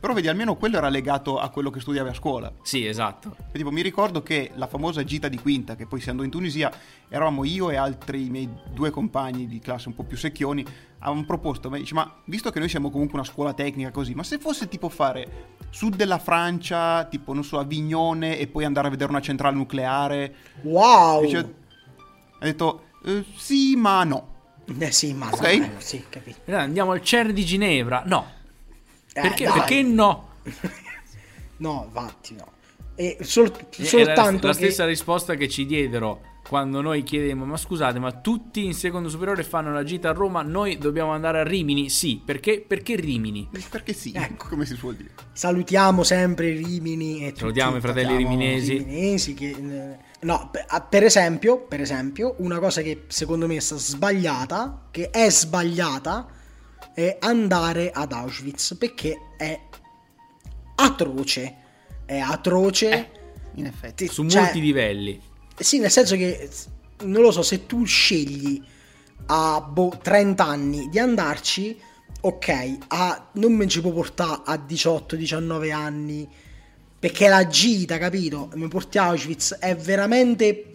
Però 0.00 0.14
vedi, 0.14 0.28
almeno 0.28 0.56
quello 0.56 0.78
era 0.78 0.88
legato 0.88 1.38
a 1.38 1.50
quello 1.50 1.68
che 1.68 1.78
studiavi 1.80 2.08
a 2.08 2.14
scuola. 2.14 2.50
Sì, 2.62 2.86
esatto. 2.86 3.36
E 3.52 3.58
tipo, 3.58 3.70
mi 3.70 3.82
ricordo 3.82 4.22
che 4.22 4.50
la 4.54 4.66
famosa 4.66 5.04
gita 5.04 5.28
di 5.28 5.38
quinta, 5.38 5.76
che 5.76 5.86
poi 5.86 5.98
essendo 5.98 6.22
in 6.22 6.30
Tunisia, 6.30 6.72
eravamo 7.08 7.44
io 7.44 7.68
e 7.70 7.76
altri 7.76 8.30
miei 8.30 8.48
due 8.72 8.88
compagni 8.90 9.46
di 9.46 9.58
classe 9.58 9.88
un 9.88 9.94
po' 9.94 10.04
più 10.04 10.16
secchioni, 10.16 10.64
avevamo 11.00 11.26
proposto, 11.26 11.68
ma 11.68 11.76
dice, 11.76 11.92
ma 11.92 12.10
visto 12.24 12.50
che 12.50 12.58
noi 12.58 12.70
siamo 12.70 12.90
comunque 12.90 13.18
una 13.18 13.28
scuola 13.28 13.52
tecnica 13.52 13.90
così, 13.90 14.14
ma 14.14 14.22
se 14.22 14.38
fosse 14.38 14.68
tipo 14.68 14.88
fare 14.88 15.56
sud 15.68 15.96
della 15.96 16.18
Francia, 16.18 17.04
tipo, 17.04 17.34
non 17.34 17.44
so, 17.44 17.58
Avignone 17.58 18.38
e 18.38 18.46
poi 18.46 18.64
andare 18.64 18.86
a 18.86 18.90
vedere 18.90 19.10
una 19.10 19.20
centrale 19.20 19.54
nucleare, 19.56 20.34
Wow! 20.62 21.20
dice, 21.24 21.54
ha 22.38 22.44
detto, 22.44 22.84
"Eh, 23.04 23.22
sì, 23.36 23.76
ma 23.76 24.02
no. 24.04 24.28
Eh 24.78 24.90
sì, 24.92 25.12
ma 25.12 25.28
Ok. 25.28 25.40
dai, 25.40 25.70
sì, 25.78 26.04
capito. 26.08 26.38
Eh, 26.46 26.54
Andiamo 26.54 26.92
al 26.92 27.02
CERN 27.02 27.34
di 27.34 27.44
Ginevra. 27.44 28.02
No. 28.06 28.38
Eh, 29.12 29.20
Perché, 29.20 29.44
dai. 29.44 29.52
perché 29.54 29.82
no? 29.82 30.28
No, 31.58 31.84
infatti 31.86 32.34
no. 32.34 32.46
E 32.94 33.18
sol- 33.20 33.52
soltanto 33.70 34.46
la, 34.46 34.52
la 34.52 34.58
che- 34.58 34.64
stessa 34.64 34.84
risposta 34.86 35.34
che 35.34 35.48
ci 35.48 35.66
diedero 35.66 36.20
quando 36.46 36.80
noi 36.80 37.02
chiedemmo 37.02 37.44
ma 37.44 37.56
scusate 37.56 37.98
ma 37.98 38.12
tutti 38.12 38.64
in 38.64 38.74
secondo 38.74 39.08
superiore 39.08 39.42
fanno 39.44 39.72
la 39.72 39.84
gita 39.84 40.08
a 40.08 40.12
Roma 40.12 40.42
noi 40.42 40.78
dobbiamo 40.78 41.12
andare 41.12 41.38
a 41.40 41.42
Rimini 41.44 41.88
sì 41.90 42.20
perché, 42.24 42.60
perché 42.66 42.96
Rimini 42.96 43.48
Perché 43.70 43.92
sì, 43.92 44.12
Ecco. 44.14 44.48
come 44.48 44.64
si 44.66 44.74
suol 44.74 44.96
dire. 44.96 45.10
salutiamo 45.32 46.02
sempre 46.02 46.50
Rimini 46.52 47.20
e 47.24 47.28
tutti- 47.28 47.40
Salutiamo 47.40 47.76
i 47.76 47.80
fratelli 47.80 48.16
riminesi. 48.16 48.78
riminesi 48.78 49.34
che, 49.34 49.48
eh, 49.50 49.96
no, 50.26 50.50
per, 50.88 51.04
esempio, 51.04 51.58
per 51.60 51.80
esempio, 51.80 52.34
una 52.38 52.58
cosa 52.58 52.80
che 52.82 53.04
secondo 53.08 53.46
me 53.46 53.60
sta 53.60 53.76
sbagliata, 53.76 54.88
che 54.90 55.10
è 55.10 55.30
sbagliata, 55.30 56.26
è 56.94 57.16
andare 57.20 57.90
ad 57.90 58.12
Auschwitz 58.12 58.76
perché 58.78 59.16
è 59.36 59.58
atroce. 60.76 61.54
è 62.04 62.18
atroce. 62.18 62.90
Eh, 62.90 63.08
In 63.54 63.66
effetti. 63.66 64.06
Ti- 64.06 64.12
Su 64.12 64.26
cioè, 64.28 64.42
molti 64.42 64.60
livelli. 64.60 65.20
Sì, 65.56 65.78
nel 65.78 65.90
senso 65.90 66.16
che 66.16 66.48
non 67.02 67.22
lo 67.22 67.30
so, 67.30 67.42
se 67.42 67.66
tu 67.66 67.84
scegli 67.84 68.62
a 69.26 69.60
boh, 69.60 69.98
30 70.02 70.44
anni 70.44 70.88
di 70.88 70.98
andarci, 70.98 71.78
ok, 72.22 72.76
a, 72.88 73.28
non 73.34 73.52
mi 73.52 73.68
ci 73.68 73.80
può 73.80 73.92
portare 73.92 74.40
a 74.44 74.54
18-19 74.66 75.72
anni 75.72 76.28
perché 76.98 77.28
la 77.28 77.46
gita, 77.46 77.96
capito? 77.98 78.50
Mi 78.54 78.68
porti 78.68 78.98
a 78.98 79.04
Auschwitz 79.06 79.54
è 79.54 79.74
veramente 79.76 80.69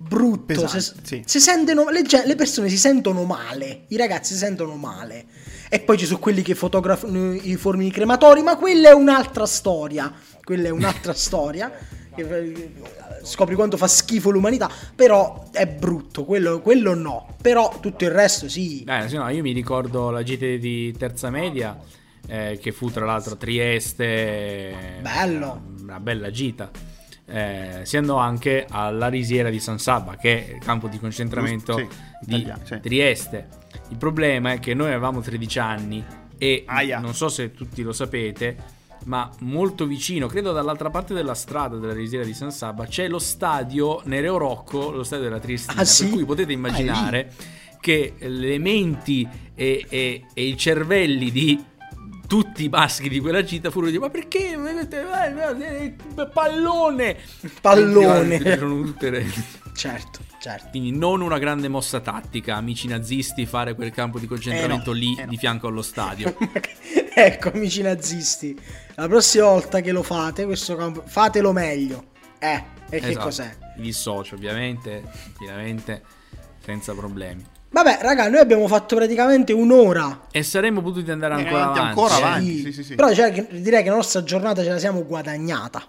brutto. 0.00 0.44
Pesante, 0.46 0.80
si, 0.80 0.92
sì. 1.02 1.22
si 1.26 1.40
sentono, 1.40 1.90
le, 1.90 2.02
le 2.24 2.34
persone 2.34 2.68
si 2.68 2.78
sentono 2.78 3.24
male, 3.24 3.84
i 3.88 3.96
ragazzi 3.96 4.32
si 4.32 4.38
sentono 4.38 4.76
male. 4.76 5.26
E 5.68 5.80
poi 5.80 5.98
ci 5.98 6.06
sono 6.06 6.18
quelli 6.18 6.42
che 6.42 6.54
fotografano 6.54 7.32
i 7.34 7.54
forni 7.56 7.84
di 7.84 7.90
crematori, 7.90 8.42
ma 8.42 8.56
quella 8.56 8.88
è 8.88 8.92
un'altra 8.92 9.46
storia. 9.46 10.12
Quella 10.42 10.68
è 10.68 10.70
un'altra 10.70 11.12
storia. 11.14 11.70
Che, 12.14 12.72
Scopri 13.22 13.54
quanto 13.54 13.76
fa 13.76 13.86
schifo 13.86 14.30
l'umanità, 14.30 14.70
però 14.94 15.50
è 15.52 15.66
brutto, 15.66 16.24
quello, 16.24 16.60
quello 16.60 16.94
no. 16.94 17.36
Però 17.40 17.78
tutto 17.80 18.04
il 18.04 18.10
resto 18.10 18.48
sì. 18.48 18.82
Eh, 18.84 19.08
sì, 19.08 19.16
no, 19.16 19.28
io 19.28 19.42
mi 19.42 19.52
ricordo 19.52 20.10
la 20.10 20.22
gita 20.22 20.46
di 20.46 20.92
terza 20.96 21.28
media, 21.28 21.78
eh, 22.26 22.58
che 22.60 22.72
fu 22.72 22.90
tra 22.90 23.04
l'altro 23.04 23.34
a 23.34 23.36
Trieste. 23.36 24.98
Bello. 25.02 25.62
Una, 25.68 25.82
una 25.82 26.00
bella 26.00 26.30
gita. 26.30 26.70
Eh, 27.30 27.80
si 27.84 27.96
andò 27.96 28.16
anche 28.16 28.66
alla 28.68 29.08
risiera 29.08 29.50
di 29.50 29.60
San 29.60 29.78
Sabba, 29.78 30.16
che 30.16 30.46
è 30.46 30.52
il 30.54 30.58
campo 30.58 30.88
di 30.88 30.98
concentramento 30.98 31.76
sì, 31.76 31.86
di 32.22 32.36
italiano, 32.38 32.62
sì. 32.64 32.80
Trieste. 32.80 33.48
Il 33.90 33.96
problema 33.96 34.52
è 34.52 34.58
che 34.58 34.74
noi 34.74 34.88
avevamo 34.88 35.20
13 35.20 35.58
anni 35.60 36.04
e 36.36 36.64
Aia. 36.66 36.98
non 36.98 37.14
so 37.14 37.28
se 37.28 37.52
tutti 37.52 37.82
lo 37.82 37.92
sapete, 37.92 38.56
ma 39.04 39.30
molto 39.40 39.86
vicino, 39.86 40.26
credo 40.26 40.52
dall'altra 40.52 40.90
parte 40.90 41.14
della 41.14 41.34
strada 41.34 41.76
della 41.76 41.92
risiera 41.92 42.24
di 42.24 42.34
San 42.34 42.50
Sabba, 42.50 42.86
c'è 42.86 43.08
lo 43.08 43.18
stadio 43.18 44.00
Nereo 44.04 44.36
Rocco, 44.36 44.90
lo 44.90 45.02
stadio 45.04 45.24
della 45.24 45.38
Triestina, 45.40 45.80
Ah, 45.80 45.84
sì? 45.84 46.04
per 46.04 46.12
cui 46.14 46.24
potete 46.24 46.52
immaginare 46.52 47.32
che 47.80 48.14
le 48.18 48.58
menti 48.58 49.26
e, 49.54 49.86
e- 49.88 50.24
e 50.34 50.42
i 50.44 50.56
cervelli 50.56 51.30
di 51.30 51.64
tutti 52.30 52.62
i 52.62 52.68
maschi 52.68 53.08
di 53.08 53.18
quella 53.18 53.42
gita 53.42 53.72
furono 53.72 53.90
di 53.90 53.98
ma 53.98 54.08
perché 54.08 54.52
Eh, 54.52 55.84
eh, 55.84 56.26
pallone 56.32 57.16
Pallone. 57.60 58.36
Erano 58.36 58.82
tutte 58.84 59.10
le- 59.10 59.58
Certo, 59.74 60.20
certo. 60.40 60.68
quindi 60.70 60.92
non 60.96 61.22
una 61.22 61.38
grande 61.38 61.66
mossa 61.66 61.98
tattica 61.98 62.54
amici 62.54 62.86
nazisti 62.86 63.46
fare 63.46 63.74
quel 63.74 63.90
campo 63.90 64.20
di 64.20 64.26
concentramento 64.26 64.90
Eh 64.90 64.94
no, 64.94 65.00
lì 65.00 65.16
eh 65.18 65.24
no. 65.24 65.30
di 65.30 65.36
fianco 65.38 65.66
allo 65.66 65.82
stadio 65.82 66.36
ecco, 67.14 67.48
amici 67.52 67.82
nazisti, 67.82 68.56
la 68.94 69.08
prossima 69.08 69.46
volta 69.46 69.80
che 69.80 69.90
lo 69.90 70.02
fate, 70.04 70.44
questo 70.44 70.76
campo, 70.76 71.02
fatelo 71.04 71.50
meglio. 71.52 72.04
Eh, 72.38 72.62
e 72.90 73.00
che 73.00 73.08
Esatto. 73.08 73.24
cos'è? 73.24 73.56
mi 73.76 73.82
dissocio 73.82 74.34
ovviamente 74.36 75.02
ovviamente 75.40 76.02
senza 76.62 76.92
problemi 76.94 77.44
Vabbè, 77.72 77.98
raga, 78.02 78.28
noi 78.28 78.40
abbiamo 78.40 78.66
fatto 78.66 78.96
praticamente 78.96 79.52
un'ora. 79.52 80.22
e 80.32 80.42
saremmo 80.42 80.82
potuti 80.82 81.10
andare 81.12 81.34
Eh, 81.34 81.44
ancora 81.44 81.62
avanti 81.62 81.78
ancora 81.80 82.14
avanti. 82.16 82.62
sì, 82.62 82.72
sì, 82.72 82.82
sì. 82.82 82.94
Però 82.96 83.12
cioè, 83.12 83.30
direi 83.50 83.82
che 83.84 83.88
la 83.90 83.94
nostra 83.96 84.24
giornata 84.24 84.62
ce 84.64 84.70
la 84.70 84.78
siamo 84.78 85.04
guadagnata. 85.04 85.80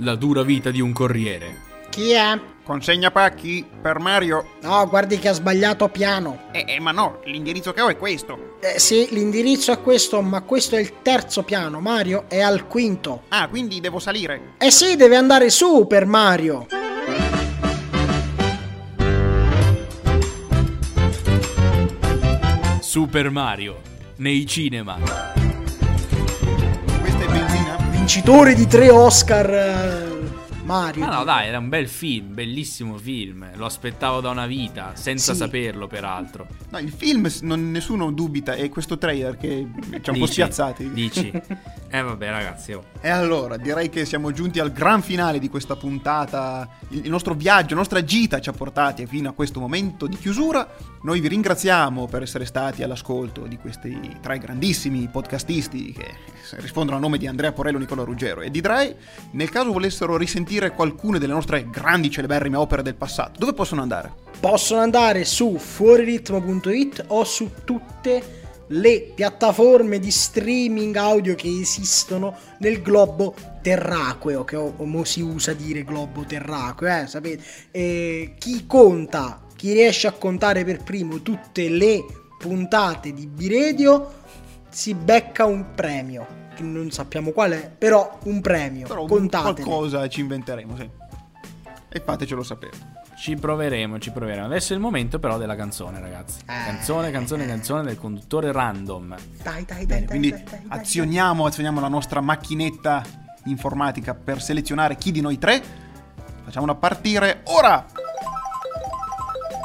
la 0.00 0.14
dura 0.14 0.42
vita 0.42 0.70
di 0.70 0.80
un 0.80 0.92
corriere 0.92 1.66
Chi 1.98 2.12
è? 2.12 2.40
Consegna 2.62 3.10
pacchi 3.10 3.66
per 3.82 3.98
Mario. 3.98 4.50
No, 4.62 4.86
guardi 4.86 5.18
che 5.18 5.30
ha 5.30 5.32
sbagliato 5.32 5.88
piano. 5.88 6.42
Eh, 6.52 6.64
eh, 6.68 6.78
ma 6.78 6.92
no, 6.92 7.18
l'indirizzo 7.24 7.72
che 7.72 7.80
ho 7.80 7.88
è 7.88 7.96
questo. 7.96 8.54
Eh, 8.60 8.78
sì, 8.78 9.08
l'indirizzo 9.10 9.72
è 9.72 9.80
questo, 9.80 10.22
ma 10.22 10.42
questo 10.42 10.76
è 10.76 10.78
il 10.78 11.02
terzo 11.02 11.42
piano. 11.42 11.80
Mario 11.80 12.26
è 12.28 12.38
al 12.40 12.68
quinto. 12.68 13.22
Ah, 13.30 13.48
quindi 13.48 13.80
devo 13.80 13.98
salire. 13.98 14.54
Eh 14.58 14.70
sì, 14.70 14.94
deve 14.94 15.16
andare 15.16 15.50
su 15.50 15.88
per 15.88 16.06
Mario. 16.06 16.68
Super 22.80 23.30
Mario 23.30 23.80
nei 24.18 24.46
cinema 24.46 24.98
Questa 27.00 27.24
è 27.24 27.26
benzina? 27.26 27.76
Vincitore 27.90 28.54
di 28.54 28.68
tre 28.68 28.88
Oscar. 28.88 30.07
Mario. 30.68 31.04
Ah 31.06 31.16
no, 31.16 31.24
dai, 31.24 31.48
era 31.48 31.56
un 31.58 31.70
bel 31.70 31.88
film, 31.88 32.34
bellissimo 32.34 32.98
film. 32.98 33.48
Lo 33.54 33.64
aspettavo 33.64 34.20
da 34.20 34.28
una 34.28 34.46
vita, 34.46 34.92
senza 34.94 35.32
Sì. 35.32 35.38
saperlo, 35.38 35.86
peraltro. 35.86 36.46
No, 36.68 36.78
il 36.78 36.92
film 36.92 37.26
non, 37.40 37.70
nessuno 37.70 38.12
dubita, 38.12 38.52
è 38.52 38.68
questo 38.68 38.98
trailer 38.98 39.38
che 39.38 39.66
ci 40.02 40.10
ha 40.10 40.12
un 40.12 40.18
po' 40.18 40.26
spiazzati. 40.26 40.92
Dici. 40.92 41.32
Eh 41.90 42.02
vabbè, 42.02 42.28
ragazzi, 42.28 42.72
oh. 42.72 42.84
E 43.00 43.08
allora, 43.08 43.56
direi 43.56 43.88
che 43.88 44.04
siamo 44.04 44.30
giunti 44.30 44.60
al 44.60 44.72
gran 44.72 45.00
finale 45.00 45.38
di 45.38 45.48
questa 45.48 45.74
puntata. 45.74 46.68
Il, 46.90 47.08
nostro 47.08 47.32
viaggio, 47.32 47.70
la 47.70 47.80
nostra 47.80 48.04
gita 48.04 48.42
ci 48.42 48.50
ha 48.50 48.52
portati 48.52 49.06
fino 49.06 49.30
a 49.30 49.32
questo 49.32 49.58
momento 49.58 50.06
di 50.06 50.18
chiusura. 50.18 50.68
Noi 51.00 51.20
vi 51.20 51.28
ringraziamo 51.28 52.06
per 52.06 52.20
essere 52.24 52.44
stati 52.44 52.82
all'ascolto 52.82 53.46
di 53.46 53.56
questi 53.56 54.18
tre 54.20 54.36
grandissimi 54.38 55.08
podcastisti 55.10 55.92
che 55.92 56.14
rispondono 56.56 56.98
a 56.98 57.00
nome 57.00 57.16
di 57.16 57.26
Andrea 57.26 57.52
Porello, 57.52 57.78
Nicola 57.78 58.02
Ruggero 58.02 58.42
e 58.42 58.50
di 58.50 58.60
Dre. 58.60 58.94
Nel 59.30 59.48
caso 59.48 59.72
volessero 59.72 60.18
risentire 60.18 60.57
qualcune 60.72 61.18
delle 61.18 61.32
nostre 61.32 61.68
grandi 61.70 62.10
celeberrime 62.10 62.56
opere 62.56 62.82
del 62.82 62.94
passato, 62.94 63.38
dove 63.38 63.54
possono 63.54 63.82
andare? 63.82 64.12
Possono 64.40 64.80
andare 64.80 65.24
su 65.24 65.56
fuoriritmo.it 65.58 67.04
o 67.08 67.24
su 67.24 67.50
tutte 67.64 68.46
le 68.68 69.12
piattaforme 69.14 69.98
di 69.98 70.10
streaming 70.10 70.94
audio 70.96 71.34
che 71.34 71.48
esistono 71.48 72.36
nel 72.58 72.82
globo 72.82 73.34
terraqueo, 73.62 74.44
che 74.44 74.56
mo 74.76 75.04
si 75.04 75.20
usa 75.20 75.52
dire 75.52 75.84
globo 75.84 76.24
terraqueo, 76.24 77.02
eh, 77.02 77.06
sapete? 77.06 77.42
E 77.70 78.34
chi 78.38 78.66
conta, 78.66 79.42
chi 79.56 79.72
riesce 79.72 80.06
a 80.06 80.12
contare 80.12 80.64
per 80.64 80.82
primo 80.82 81.22
tutte 81.22 81.68
le 81.68 82.04
puntate 82.38 83.12
di 83.12 83.26
Biredio 83.26 84.12
si 84.68 84.94
becca 84.94 85.44
un 85.44 85.74
premio. 85.74 86.46
Che 86.58 86.64
non 86.64 86.90
sappiamo 86.90 87.30
qual 87.30 87.52
è, 87.52 87.70
però 87.70 88.18
un 88.24 88.40
premio. 88.40 88.88
Però 88.88 89.02
un- 89.02 89.08
Contatele. 89.08 89.64
qualcosa 89.64 90.08
ci 90.08 90.18
inventeremo, 90.20 90.76
sì. 90.76 90.90
E 91.88 92.02
fatecelo 92.04 92.42
sapere. 92.42 92.96
Ci 93.16 93.36
proveremo, 93.36 93.98
ci 94.00 94.10
proveremo. 94.10 94.46
Adesso 94.46 94.72
è 94.72 94.76
il 94.76 94.82
momento 94.82 95.20
però 95.20 95.38
della 95.38 95.54
canzone, 95.54 96.00
ragazzi. 96.00 96.40
Eh. 96.40 96.64
Canzone, 96.66 97.12
canzone, 97.12 97.46
canzone 97.46 97.82
del 97.84 97.96
conduttore 97.96 98.50
random. 98.50 99.14
Dai, 99.42 99.64
dai, 99.64 99.64
dai, 99.64 99.86
Bene, 99.86 99.98
dai, 100.00 100.06
quindi 100.08 100.30
dai, 100.30 100.42
dai, 100.42 100.60
dai. 100.66 100.78
azioniamo, 100.80 101.46
azioniamo 101.46 101.80
la 101.80 101.88
nostra 101.88 102.20
macchinetta 102.20 103.02
informatica 103.44 104.14
per 104.14 104.42
selezionare 104.42 104.96
chi 104.96 105.12
di 105.12 105.20
noi 105.20 105.38
tre. 105.38 105.62
Facciamola 106.44 106.74
partire 106.74 107.40
ora! 107.44 107.86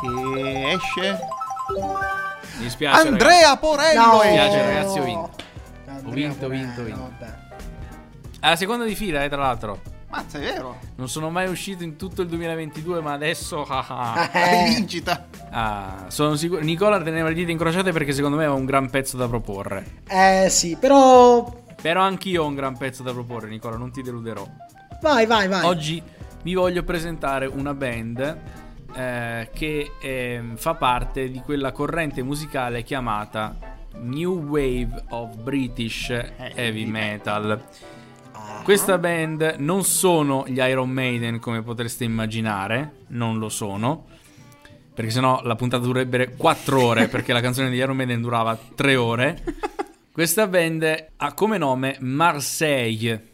E 0.05 0.71
esce 0.73 1.19
Mi 2.57 2.63
dispiace, 2.63 2.95
ragazzi. 2.97 3.07
Andrea 3.07 3.57
Porello! 3.57 4.01
No! 4.05 4.21
Mi 4.23 4.31
piace, 4.31 4.65
ragazzi, 4.65 4.99
ho 4.99 5.03
vinto. 5.03 5.31
Andrea 6.04 6.30
Ho 6.30 6.30
vinto, 6.30 6.45
Porello, 6.47 6.64
vinto, 6.66 6.84
vinto. 6.84 7.01
vabbè. 7.01 7.34
È 8.39 8.49
la 8.49 8.56
seconda 8.56 8.84
di 8.86 8.95
fila, 8.95 9.24
eh, 9.24 9.30
tra 9.30 9.41
l'altro. 9.41 9.82
Mazza, 10.10 10.38
è 10.38 10.41
vero! 10.41 10.78
Non 10.95 11.10
sono 11.10 11.30
mai 11.32 11.47
uscito 11.49 11.84
in 11.84 11.95
tutto 11.95 12.22
il 12.22 12.28
2022, 12.28 13.01
ma 13.01 13.14
adesso... 13.14 13.64
ah, 13.68 13.86
ah. 13.88 14.30
Eh, 14.34 14.64
Rivincita! 14.66 15.26
Ah, 15.49 16.06
sono 16.10 16.36
sicuro. 16.36 16.62
Nicola 16.62 17.01
teneva 17.01 17.30
le 17.30 17.34
dita 17.36 17.51
incrociate 17.51 17.91
perché 17.91 18.12
secondo 18.12 18.38
me 18.38 18.45
ha 18.45 18.54
un 18.54 18.66
gran 18.66 18.89
pezzo 18.89 19.18
da 19.18 19.28
proporre. 19.28 20.01
eh 20.08 20.47
sì, 20.49 20.76
però 20.80 21.62
Però 21.82 22.01
anch'io 22.01 22.43
ho 22.43 22.47
un 22.47 22.56
gran 22.56 22.78
pezzo 22.78 23.01
da 23.04 23.12
proporre, 23.12 23.47
Nicola, 23.49 23.76
non 23.78 23.91
ti 23.91 24.01
deluderò. 24.01 24.45
vai, 25.01 25.26
vai, 25.26 25.47
vai. 25.47 25.64
Oggi 25.66 26.01
vi 26.43 26.54
voglio 26.54 26.84
presentare 26.84 27.45
una 27.45 27.74
band 27.74 28.38
eh, 28.95 29.49
che 29.54 29.91
ehm, 30.01 30.56
fa 30.58 30.76
parte 30.76 31.30
di 31.32 31.39
quella 31.39 31.72
corrente 31.72 32.22
musicale 32.22 32.84
chiamata 32.84 33.56
New 34.01 34.47
Wave 34.47 35.03
of 35.09 35.35
British 35.37 36.09
Heavy 36.09 36.85
Metal. 36.85 37.61
Questa 38.63 38.97
band 38.97 39.55
non 39.59 39.83
sono 39.83 40.45
gli 40.47 40.59
Iron 40.59 40.89
Maiden 40.89 41.39
come 41.39 41.61
potreste 41.61 42.03
immaginare, 42.03 43.05
non 43.07 43.37
lo 43.37 43.49
sono. 43.49 44.05
Perché 44.93 45.11
sennò 45.11 45.41
la 45.43 45.55
puntata 45.55 45.83
durerebbe 45.83 46.35
4 46.35 46.81
ore, 46.81 47.07
perché 47.09 47.33
la 47.33 47.41
canzone 47.41 47.69
di 47.69 47.77
Iron 47.77 47.95
Maiden 47.95 48.21
durava 48.21 48.57
3 48.57 48.95
ore. 48.95 49.43
Questa 50.11 50.47
band 50.47 51.07
ha 51.17 51.33
come 51.33 51.57
nome 51.57 51.97
Marseille. 51.99 53.27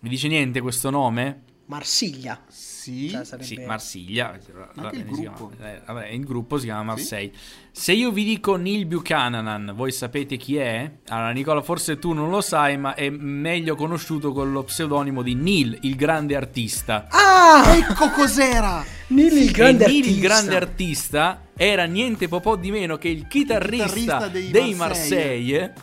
Vi 0.00 0.08
dice 0.08 0.28
niente 0.28 0.60
questo 0.60 0.90
nome? 0.90 1.42
Marsiglia. 1.76 2.38
Sì. 2.48 3.08
Cioè, 3.10 3.24
sarebbe- 3.24 3.46
Sì, 3.46 3.58
Marsiglia. 3.64 4.38
Va 4.74 4.90
il 4.92 5.04
gruppo. 5.04 5.52
chiama- 5.56 5.72
eh, 5.72 5.80
vabbè, 5.86 6.08
il 6.08 6.24
gruppo 6.24 6.58
si 6.58 6.64
chiama 6.66 6.82
Marseille. 6.82 7.32
Se 7.70 7.92
io 7.92 8.10
vi 8.10 8.24
dico 8.24 8.56
Neil 8.56 8.86
Buchanan, 8.86 9.72
voi 9.74 9.90
sapete 9.92 10.36
chi 10.36 10.56
è? 10.56 10.90
Allora, 11.08 11.30
Nicola, 11.30 11.62
forse 11.62 11.98
tu 11.98 12.12
non 12.12 12.28
lo 12.28 12.40
sai, 12.40 12.76
ma 12.76 12.94
è 12.94 13.08
meglio 13.08 13.74
conosciuto 13.76 14.32
con 14.32 14.52
lo 14.52 14.64
pseudonimo 14.64 15.22
di 15.22 15.34
Neil, 15.34 15.78
il 15.82 15.96
grande 15.96 16.36
artista. 16.36 17.06
Ah! 17.08 17.74
Ecco 17.76 18.10
cos'era! 18.10 18.84
Neil 19.08 19.32
il 19.36 19.50
grande 19.52 19.86
Neil, 19.86 19.98
artista. 19.98 20.10
il 20.14 20.20
grande 20.20 20.56
artista, 20.56 21.40
era 21.56 21.84
niente 21.84 22.28
po' 22.28 22.40
po' 22.40 22.56
di 22.56 22.70
meno 22.70 22.96
che 22.98 23.08
il 23.08 23.26
chitarrista, 23.28 23.86
Chitarrista 23.86 24.28
dei 24.28 24.50
dei, 24.50 24.74
Marseille. 24.74 25.58
Marseille, 25.60 25.74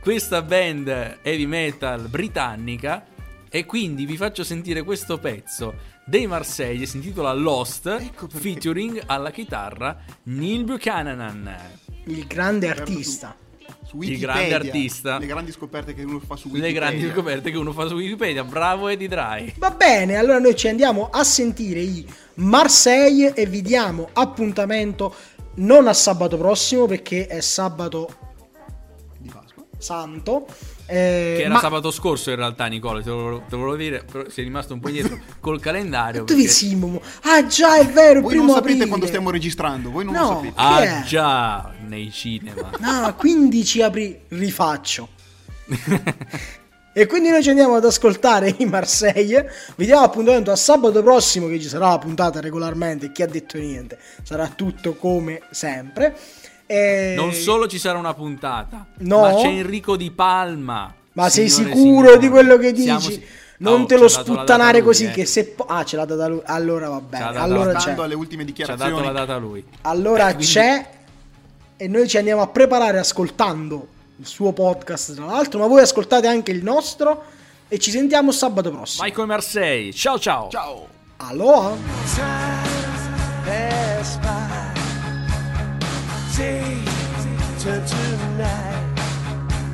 questa 0.00 0.42
band 0.42 1.18
heavy 1.22 1.46
metal 1.46 2.08
britannica. 2.08 3.06
E 3.54 3.66
quindi 3.66 4.04
vi 4.04 4.16
faccio 4.16 4.42
sentire 4.42 4.82
questo 4.82 5.18
pezzo 5.18 5.74
dei 6.04 6.26
Marseille, 6.26 6.86
si 6.86 6.96
intitola 6.96 7.32
Lost, 7.32 7.86
Ecco 7.86 8.26
featuring 8.28 9.00
alla 9.06 9.30
chitarra 9.30 9.96
Neil 10.24 10.64
Buchanan. 10.64 11.56
Il 12.06 12.26
grande 12.26 12.68
artista. 12.68 13.36
Su 13.84 14.00
Il 14.02 14.08
Wikipedia. 14.10 14.26
grande 14.48 14.54
artista. 14.56 15.18
Le 15.18 15.26
grandi 15.26 15.52
scoperte 15.52 15.94
che 15.94 16.02
uno 16.02 16.18
fa 16.18 16.34
su 16.34 16.48
Le 16.48 16.54
Wikipedia. 16.54 16.80
grandi 16.80 17.10
scoperte 17.12 17.50
che 17.52 17.56
uno 17.56 17.70
fa 17.70 17.86
su 17.86 17.94
Wikipedia. 17.94 18.42
Bravo 18.42 18.88
Eddie 18.88 19.06
Dry. 19.06 19.54
Va 19.58 19.70
bene, 19.70 20.16
allora 20.16 20.40
noi 20.40 20.56
ci 20.56 20.66
andiamo 20.66 21.08
a 21.12 21.22
sentire 21.22 21.78
i 21.80 22.04
Marseille 22.34 23.34
e 23.34 23.46
vi 23.46 23.62
diamo 23.62 24.08
appuntamento 24.14 25.14
non 25.58 25.86
a 25.86 25.92
sabato 25.92 26.36
prossimo 26.36 26.86
perché 26.86 27.28
è 27.28 27.40
sabato 27.40 28.16
Di 29.18 29.28
Pasqua. 29.32 29.64
santo. 29.78 30.44
Eh, 30.86 31.34
Che 31.36 31.42
era 31.44 31.54
ma 31.54 31.60
sabato 31.60 31.90
scorso 31.90 32.30
in 32.30 32.36
realtà, 32.36 32.66
Nicola, 32.66 33.00
te 33.02 33.08
lo, 33.10 33.42
te 33.48 33.54
lo 33.56 33.62
volevo 33.62 33.76
dire, 33.76 34.04
però 34.10 34.28
sei 34.28 34.44
rimasto 34.44 34.74
un 34.74 34.80
po' 34.80 34.88
indietro 34.88 35.18
col 35.40 35.60
calendario. 35.60 36.24
dove 36.24 36.34
perché- 36.42 36.50
sì, 36.56 36.74
Momo? 36.76 37.00
Ah 37.22 37.46
già, 37.46 37.76
è 37.78 37.86
vero, 37.86 38.20
Voi 38.20 38.30
primo 38.30 38.44
non 38.46 38.54
sapete 38.54 38.70
aprile. 38.72 38.86
quando 38.88 39.06
stiamo 39.06 39.30
registrando, 39.30 39.90
voi 39.90 40.04
non 40.04 40.14
No. 40.14 40.20
lo 40.28 40.34
sapete. 40.36 40.52
Ah 40.56 41.02
già, 41.02 41.72
nei 41.86 42.10
cinema. 42.12 42.70
Ah, 42.80 43.12
15 43.14 43.82
aprile. 43.82 44.20
Rifaccio. 44.28 45.08
e 46.96 47.06
quindi 47.06 47.30
noi 47.30 47.42
ci 47.42 47.48
andiamo 47.48 47.74
ad 47.74 47.84
ascoltare 47.84 48.54
i 48.58 48.66
Marseille. 48.66 49.50
Vi 49.76 49.84
diamo 49.86 50.02
appuntamento 50.04 50.50
a 50.52 50.56
sabato 50.56 51.02
prossimo 51.02 51.48
che 51.48 51.60
ci 51.60 51.68
sarà 51.68 51.88
la 51.88 51.98
puntata 51.98 52.40
regolarmente. 52.40 53.10
Chi 53.10 53.22
ha 53.22 53.26
detto 53.26 53.58
niente? 53.58 53.98
Sarà 54.22 54.46
tutto 54.48 54.94
come 54.94 55.40
sempre. 55.50 56.16
E- 56.66 57.14
Non 57.16 57.32
solo 57.32 57.66
ci 57.66 57.78
sarà 57.78 57.98
una 57.98 58.14
puntata, 58.14 58.86
No. 58.98 59.20
ma 59.20 59.34
c'è 59.34 59.46
Enrico 59.48 59.96
Di 59.96 60.10
Palma. 60.10 60.92
Ma 61.12 61.28
sei 61.28 61.48
sicuro 61.48 62.16
di 62.16 62.28
quello 62.28 62.56
che 62.56 62.72
dici? 62.72 62.84
Siamo 62.84 63.00
si- 63.00 63.22
Non 63.58 63.82
Oh, 63.82 63.86
te 63.86 63.96
lo 63.96 64.08
sputtanare 64.08 64.46
data 64.46 64.72
lui, 64.72 64.82
così 64.82 65.04
eh. 65.04 65.10
che 65.12 65.26
se... 65.26 65.44
po- 65.46 65.64
Ah, 65.66 65.84
ce 65.84 65.96
l'ha 65.96 66.04
data 66.04 66.26
lui. 66.26 66.40
Allora 66.44 66.88
va 66.88 67.00
bene. 67.00 67.24
data 67.24 67.40
Allora 67.42 67.72
c'è. 67.74 67.92
Alle 67.96 68.14
ultime 68.14 68.42
Ci 68.42 68.50
ha 68.50 68.52
dichiarazioni. 68.52 68.90
dato 68.92 69.02
la 69.04 69.12
data 69.12 69.36
lui. 69.36 69.64
Allora 69.82 70.24
Quindi- 70.26 70.44
c'è 70.46 70.86
e 71.76 71.88
noi 71.88 72.08
ci 72.08 72.16
andiamo 72.18 72.42
a 72.42 72.48
preparare 72.48 72.98
ascoltando 72.98 73.86
il 74.18 74.26
suo 74.26 74.52
podcast 74.52 75.14
tra 75.14 75.24
l'altro, 75.26 75.60
ma 75.60 75.66
voi 75.66 75.82
ascoltate 75.82 76.26
anche 76.26 76.50
il 76.50 76.62
nostro 76.64 77.24
e 77.68 77.78
ci 77.78 77.90
sentiamo 77.92 78.32
sabato 78.32 78.70
prossimo. 78.70 79.04
Michael 79.04 79.26
Marseille, 79.28 79.92
ciao 79.92 80.18
ciao. 80.18 80.48
Ciao. 80.50 80.86
Aloha! 81.18 81.76
Turn 87.64 87.82
to 87.82 88.28
night. 88.36 88.92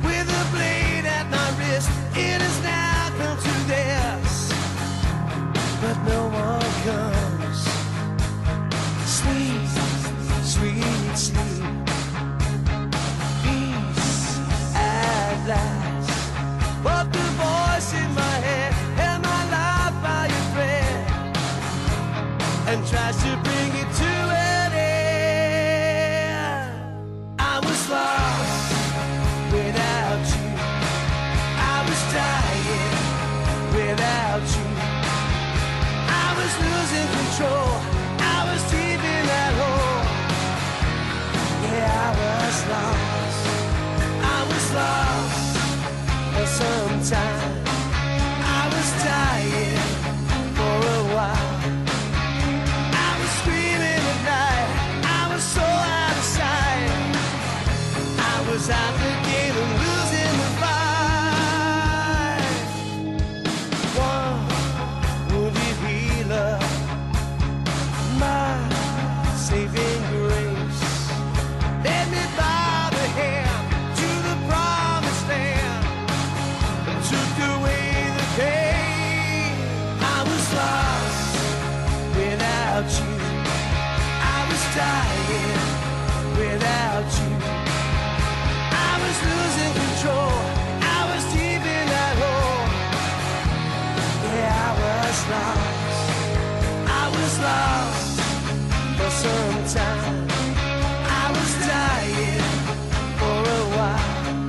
With 0.01 0.29
a 0.41 0.45
blade 0.53 1.05
at 1.05 1.29
my 1.29 1.49
wrist, 1.59 1.89
it 2.15 2.39
has 2.39 2.57
now 2.63 3.11
come 3.19 3.37
to 3.47 3.55
this. 3.67 4.53
But 5.81 5.97
no 6.07 6.21
one 6.31 6.71
comes. 6.87 7.59
Sweet, 9.19 9.67
sweet 10.53 11.17
sleep. 11.17 11.65
Peace 13.43 14.39
at 14.73 15.37
last. 15.51 16.31
But 16.81 17.11
the 17.11 17.27
voice 17.43 17.93
in 17.93 18.09
my 18.15 18.37
head 18.47 18.71
held 18.99 19.21
my 19.23 19.43
life 19.57 19.97
by 20.01 20.25
a 20.27 20.41
thread 20.53 21.07
and 22.69 22.87
tries 22.87 23.17
to 23.23 23.50
control. 37.41 37.73
I 38.19 38.39
was 38.49 38.61
deep 38.71 39.01
in 39.15 39.23
that 39.33 39.53
hole. 39.59 40.03
Yeah, 41.73 42.07
I 42.07 42.13
was 42.21 42.57
lost. 42.73 43.41
I 44.21 44.39
was 44.51 44.65
lost 44.79 45.53
for 46.33 46.47
some 46.59 46.95
time. 47.15 47.51
I 48.59 48.63
was 48.73 48.89
dying 49.09 49.79
for 50.57 50.77
a 50.97 51.03
while. 51.15 51.49
I 53.07 53.11
was 53.19 53.31
screaming 53.41 54.03
at 54.13 54.19
night. 54.33 54.69
I 55.19 55.21
was 55.33 55.43
so 55.43 55.65
out 55.97 56.17
of 56.21 56.27
sight. 56.37 56.91
I 58.33 58.37
was 58.49 58.69
out 58.69 59.00
for 97.41 99.09
some 99.09 99.65
time. 99.73 100.27
I 101.21 101.25
was 101.35 101.51
dying 101.65 102.43
for 103.17 103.41
a 103.59 103.63
while. 103.75 104.45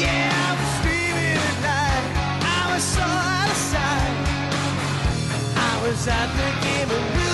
Yeah, 0.00 0.32
I 0.32 0.50
was 0.58 0.70
screaming 0.78 1.40
at 1.50 1.58
night. 1.60 2.06
I 2.40 2.72
was 2.72 2.82
so 2.82 3.02
out 3.02 3.50
of 3.50 3.60
sight. 3.72 4.16
I 5.56 5.72
was 5.82 6.08
at 6.08 6.28
the 6.38 6.50
game 6.64 7.25